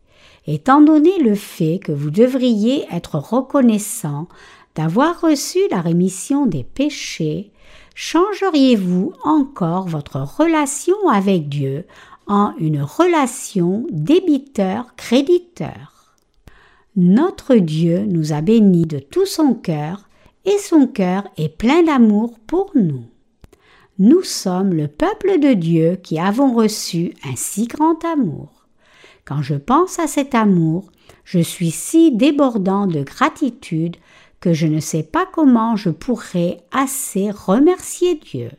étant 0.47 0.81
donné 0.81 1.17
le 1.19 1.35
fait 1.35 1.79
que 1.79 1.91
vous 1.91 2.11
devriez 2.11 2.85
être 2.91 3.17
reconnaissant 3.17 4.27
d'avoir 4.75 5.21
reçu 5.21 5.59
la 5.71 5.81
rémission 5.81 6.45
des 6.45 6.63
péchés, 6.63 7.51
changeriez-vous 7.95 9.13
encore 9.23 9.87
votre 9.87 10.17
relation 10.17 11.09
avec 11.09 11.49
Dieu 11.49 11.87
en 12.27 12.53
une 12.59 12.83
relation 12.83 13.87
débiteur-créditeur? 13.89 16.13
Notre 16.97 17.55
Dieu 17.55 18.05
nous 18.05 18.31
a 18.33 18.41
bénis 18.41 18.85
de 18.85 18.99
tout 18.99 19.25
son 19.25 19.55
cœur 19.55 20.07
et 20.45 20.57
son 20.59 20.85
cœur 20.87 21.27
est 21.37 21.49
plein 21.49 21.83
d'amour 21.83 22.37
pour 22.45 22.71
nous. 22.75 23.05
Nous 23.97 24.23
sommes 24.23 24.73
le 24.73 24.89
peuple 24.89 25.39
de 25.39 25.53
Dieu 25.53 25.95
qui 25.95 26.19
avons 26.19 26.53
reçu 26.53 27.13
un 27.23 27.35
si 27.35 27.67
grand 27.67 28.03
amour. 28.03 28.67
Quand 29.23 29.41
je 29.41 29.55
pense 29.55 29.99
à 29.99 30.07
cet 30.07 30.35
amour, 30.35 30.91
je 31.23 31.39
suis 31.39 31.71
si 31.71 32.11
débordant 32.11 32.87
de 32.87 33.03
gratitude 33.03 33.95
que 34.45 34.53
je 34.53 34.67
ne 34.67 34.79
sais 34.79 35.01
pas 35.01 35.25
comment 35.25 35.75
je 35.75 35.89
pourrais 35.89 36.59
assez 36.71 37.31
remercier 37.31 38.13
Dieu. 38.13 38.51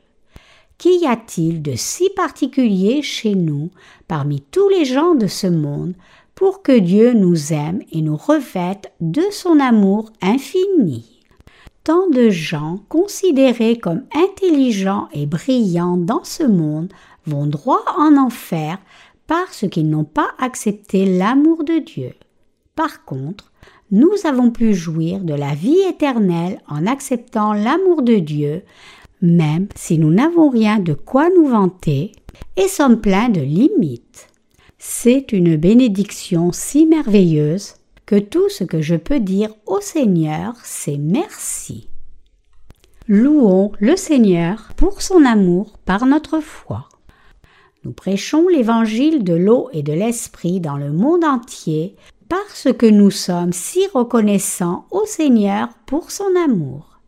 Qu'y 0.79 1.07
a-t-il 1.07 1.63
de 1.63 1.75
si 1.77 2.11
particulier 2.11 3.03
chez 3.03 3.37
nous, 3.37 3.71
parmi 4.09 4.41
tous 4.41 4.69
les 4.69 4.85
gens 4.85 5.15
de 5.15 5.29
ce 5.29 5.47
monde, 5.47 5.95
pour 6.35 6.65
que 6.65 6.77
Dieu 6.77 7.13
nous 7.13 7.53
aime 7.53 7.83
et 7.93 8.03
nous 8.03 8.17
revête 8.17 8.93
de 9.01 9.23
son 9.31 9.61
amour 9.61 10.11
infini? 10.21 11.21
Tant 11.85 12.11
de 12.11 12.31
gens 12.31 12.81
considérés 12.89 13.79
comme 13.79 14.03
intelligents 14.13 15.07
et 15.13 15.27
brillants 15.27 15.99
dans 15.99 16.25
ce 16.25 16.43
monde 16.43 16.93
vont 17.27 17.47
droit 17.47 17.85
en 17.97 18.17
enfer 18.17 18.79
parce 19.29 19.69
qu'ils 19.69 19.89
n'ont 19.89 20.03
pas 20.03 20.31
accepté 20.41 21.17
l'amour 21.17 21.63
de 21.63 21.79
Dieu. 21.79 22.15
Par 22.75 23.05
contre, 23.05 23.53
nous 23.91 24.13
avons 24.25 24.51
pu 24.51 24.75
jouir 24.75 25.21
de 25.21 25.35
la 25.35 25.55
vie 25.55 25.81
éternelle 25.89 26.61
en 26.69 26.87
acceptant 26.87 27.53
l'amour 27.53 28.03
de 28.03 28.17
Dieu, 28.17 28.63
même 29.23 29.69
si 29.75 29.99
nous 29.99 30.11
n'avons 30.11 30.51
rien 30.51 30.79
de 30.79 30.93
quoi 30.93 31.29
nous 31.31 31.47
vanter 31.47 32.13
et 32.57 32.69
sommes 32.69 33.01
pleins 33.01 33.29
de 33.29 33.41
limites. 33.41 34.29
C'est 34.79 35.33
une 35.33 35.57
bénédiction 35.57 36.53
si 36.53 36.87
merveilleuse 36.87 37.75
que 38.05 38.19
tout 38.19 38.49
ce 38.49 38.65
que 38.65 38.81
je 38.81 38.97
peux 38.97 39.21
dire 39.21 39.51
au 39.67 39.81
Seigneur, 39.81 40.55
c'est 40.63 40.99
merci. 40.99 41.89
Louons 43.09 43.73
le 43.79 43.97
Seigneur 43.97 44.71
pour 44.77 45.01
son 45.01 45.25
amour 45.25 45.79
par 45.85 46.07
notre 46.07 46.41
foi. 46.41 46.89
Nous 47.85 47.93
prêchons 47.93 48.49
l'évangile 48.49 49.23
de 49.23 49.35
l'eau 49.35 49.69
et 49.73 49.83
de 49.83 49.93
l'esprit 49.93 50.61
dans 50.61 50.77
le 50.77 50.93
monde 50.93 51.25
entier 51.25 51.95
parce 52.29 52.69
que 52.73 52.87
nous 52.87 53.11
sommes 53.11 53.53
si 53.53 53.87
reconnaissants 53.93 54.87
au 54.91 55.05
Seigneur 55.07 55.69
pour 55.87 56.11
son 56.11 56.35
amour. 56.37 57.01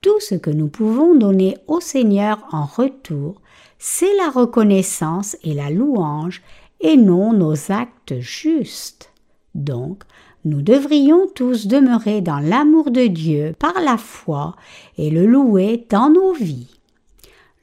Tout 0.00 0.20
ce 0.20 0.34
que 0.34 0.50
nous 0.50 0.68
pouvons 0.68 1.14
donner 1.14 1.58
au 1.66 1.80
Seigneur 1.80 2.46
en 2.52 2.64
retour, 2.64 3.40
c'est 3.78 4.14
la 4.16 4.30
reconnaissance 4.30 5.36
et 5.42 5.54
la 5.54 5.70
louange 5.70 6.42
et 6.80 6.96
non 6.96 7.32
nos 7.32 7.70
actes 7.70 8.18
justes. 8.18 9.12
Donc, 9.54 10.04
nous 10.44 10.62
devrions 10.62 11.26
tous 11.34 11.66
demeurer 11.66 12.22
dans 12.22 12.38
l'amour 12.38 12.90
de 12.90 13.06
Dieu 13.06 13.54
par 13.58 13.80
la 13.80 13.98
foi 13.98 14.56
et 14.96 15.10
le 15.10 15.26
louer 15.26 15.86
dans 15.90 16.08
nos 16.08 16.32
vies. 16.32 16.80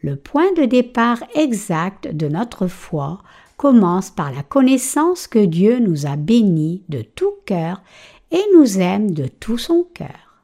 Le 0.02 0.16
point 0.16 0.54
de 0.54 0.66
départ 0.66 1.24
exact 1.34 2.16
de 2.16 2.28
notre 2.28 2.68
foi 2.68 3.24
commence 3.58 4.12
par 4.12 4.32
la 4.32 4.44
connaissance 4.44 5.28
que 5.28 5.44
Dieu 5.44 5.80
nous 5.80 6.06
a 6.06 6.16
bénis 6.16 6.84
de 6.90 7.02
tout 7.02 7.34
cœur 7.46 7.82
et 8.32 8.42
nous 8.56 8.80
aime 8.80 9.12
de 9.12 9.28
tout 9.28 9.58
son 9.58 9.84
cœur. 9.94 10.44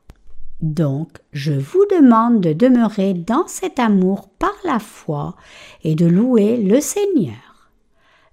Donc, 0.62 1.20
je 1.32 1.52
vous 1.52 1.86
demande 1.92 2.42
de 2.42 2.54
demeurer 2.54 3.14
dans 3.14 3.48
cet 3.48 3.80
amour 3.80 4.30
par 4.40 4.56
la 4.64 4.80
foi 4.80 5.36
et 5.84 5.94
de 5.94 6.06
louer 6.06 6.58
le 6.58 6.80
Seigneur. 6.80 7.70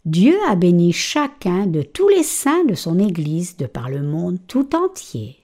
Dieu 0.06 0.36
a 0.48 0.54
béni 0.54 0.92
chacun 0.92 1.66
de 1.66 1.82
tous 1.82 2.08
les 2.08 2.22
saints 2.22 2.64
de 2.64 2.74
son 2.74 2.98
Église 2.98 3.56
de 3.56 3.66
par 3.66 3.90
le 3.90 4.02
monde 4.02 4.38
tout 4.46 4.74
entier. 4.74 5.36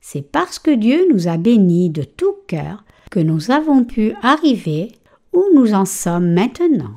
C'est 0.00 0.30
parce 0.30 0.58
que 0.58 0.72
Dieu 0.72 1.06
nous 1.10 1.28
a 1.28 1.38
bénis 1.38 1.88
de 1.88 2.02
tout 2.02 2.34
cœur 2.46 2.84
que 3.10 3.20
nous 3.20 3.50
avons 3.50 3.84
pu 3.84 4.14
arriver 4.20 4.92
où 5.32 5.44
nous 5.54 5.72
en 5.72 5.86
sommes 5.86 6.34
maintenant. 6.34 6.96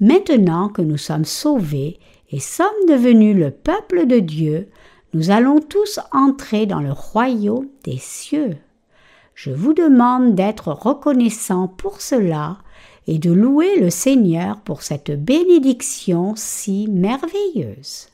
Maintenant 0.00 0.70
que 0.70 0.82
nous 0.82 0.96
sommes 0.96 1.26
sauvés 1.26 1.98
et 2.30 2.40
sommes 2.40 2.66
devenus 2.88 3.36
le 3.36 3.50
peuple 3.50 4.06
de 4.06 4.18
Dieu, 4.18 4.68
nous 5.12 5.30
allons 5.30 5.60
tous 5.60 6.00
entrer 6.12 6.64
dans 6.66 6.80
le 6.80 6.92
royaume 6.92 7.66
des 7.84 7.98
cieux. 7.98 8.56
Je 9.34 9.50
vous 9.50 9.74
demande 9.74 10.34
d'être 10.34 10.68
reconnaissant 10.68 11.68
pour 11.68 12.00
cela 12.00 12.58
et 13.06 13.18
de 13.18 13.32
louer 13.32 13.78
le 13.78 13.90
Seigneur 13.90 14.60
pour 14.60 14.82
cette 14.82 15.10
bénédiction 15.10 16.34
si 16.36 16.88
merveilleuse. 16.88 18.08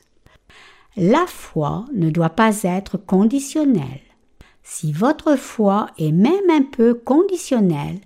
La 0.95 1.25
foi 1.27 1.85
ne 1.93 2.09
doit 2.09 2.31
pas 2.31 2.63
être 2.63 2.97
conditionnelle. 2.97 4.01
Si 4.63 4.91
votre 4.91 5.35
foi 5.35 5.87
est 5.97 6.11
même 6.11 6.49
un 6.49 6.63
peu 6.63 6.93
conditionnelle, 6.93 7.99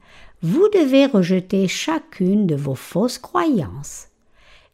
vous 0.43 0.67
devez 0.73 1.05
rejeter 1.05 1.67
chacune 1.67 2.47
de 2.47 2.55
vos 2.55 2.75
fausses 2.75 3.19
croyances. 3.19 4.07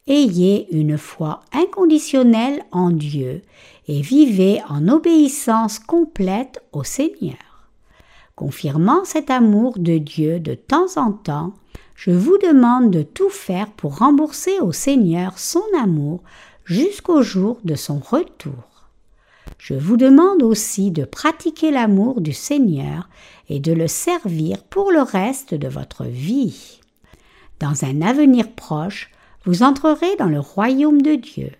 Ayez 0.07 0.67
une 0.71 0.97
foi 0.97 1.41
inconditionnelle 1.51 2.63
en 2.71 2.91
Dieu 2.91 3.41
et 3.89 4.01
vivez 4.01 4.61
en 4.69 4.87
obéissance 4.87 5.79
complète 5.79 6.61
au 6.71 6.83
Seigneur. 6.85 7.35
Confirmant 8.35 9.03
cet 9.03 9.29
amour 9.29 9.77
de 9.77 9.97
Dieu 9.97 10.39
de 10.39 10.53
temps 10.53 10.95
en 10.95 11.11
temps, 11.11 11.53
je 11.95 12.11
vous 12.11 12.37
demande 12.37 12.91
de 12.91 13.01
tout 13.01 13.29
faire 13.29 13.69
pour 13.71 13.97
rembourser 13.97 14.59
au 14.61 14.71
Seigneur 14.71 15.37
son 15.37 15.63
amour 15.77 16.21
jusqu'au 16.63 17.21
jour 17.23 17.57
de 17.65 17.75
son 17.75 17.99
retour. 17.99 18.53
Je 19.57 19.73
vous 19.73 19.97
demande 19.97 20.43
aussi 20.43 20.91
de 20.91 21.03
pratiquer 21.03 21.71
l'amour 21.71 22.21
du 22.21 22.31
Seigneur 22.31 23.09
et 23.49 23.59
de 23.59 23.73
le 23.73 23.87
servir 23.87 24.63
pour 24.63 24.91
le 24.91 25.01
reste 25.01 25.53
de 25.53 25.67
votre 25.67 26.05
vie. 26.05 26.79
Dans 27.59 27.85
un 27.85 28.01
avenir 28.01 28.51
proche, 28.51 29.11
vous 29.45 29.63
entrerez 29.63 30.15
dans 30.19 30.27
le 30.27 30.39
royaume 30.39 31.01
de 31.01 31.15
Dieu. 31.15 31.51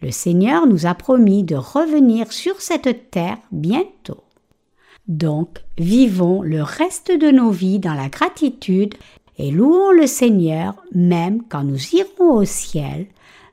Le 0.00 0.10
Seigneur 0.10 0.66
nous 0.66 0.86
a 0.86 0.94
promis 0.94 1.42
de 1.42 1.56
revenir 1.56 2.32
sur 2.32 2.60
cette 2.60 3.10
terre 3.10 3.38
bientôt. 3.50 4.22
Donc, 5.08 5.58
vivons 5.76 6.42
le 6.42 6.62
reste 6.62 7.10
de 7.10 7.30
nos 7.30 7.50
vies 7.50 7.78
dans 7.78 7.94
la 7.94 8.08
gratitude 8.08 8.94
et 9.36 9.50
louons 9.50 9.90
le 9.90 10.06
Seigneur 10.06 10.74
même 10.92 11.42
quand 11.48 11.64
nous 11.64 11.94
irons 11.94 12.36
au 12.36 12.44
ciel, 12.44 13.06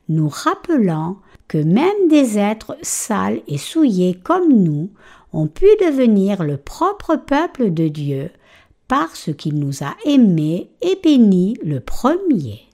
nous 0.07 0.29
rappelant 0.29 1.17
que 1.47 1.57
même 1.57 2.07
des 2.09 2.38
êtres 2.38 2.77
sales 2.82 3.41
et 3.47 3.57
souillés 3.57 4.13
comme 4.13 4.53
nous 4.53 4.89
ont 5.34 5.47
pu 5.47 5.65
devenir 5.82 6.43
le 6.43 6.57
propre 6.57 7.15
peuple 7.15 7.71
de 7.73 7.88
Dieu 7.88 8.32
parce 8.88 9.29
qu'il 9.38 9.55
nous 9.55 9.84
a 9.84 9.95
aimés 10.05 10.69
et 10.82 10.99
bénis 11.01 11.57
le 11.63 11.79
premier. 11.79 12.70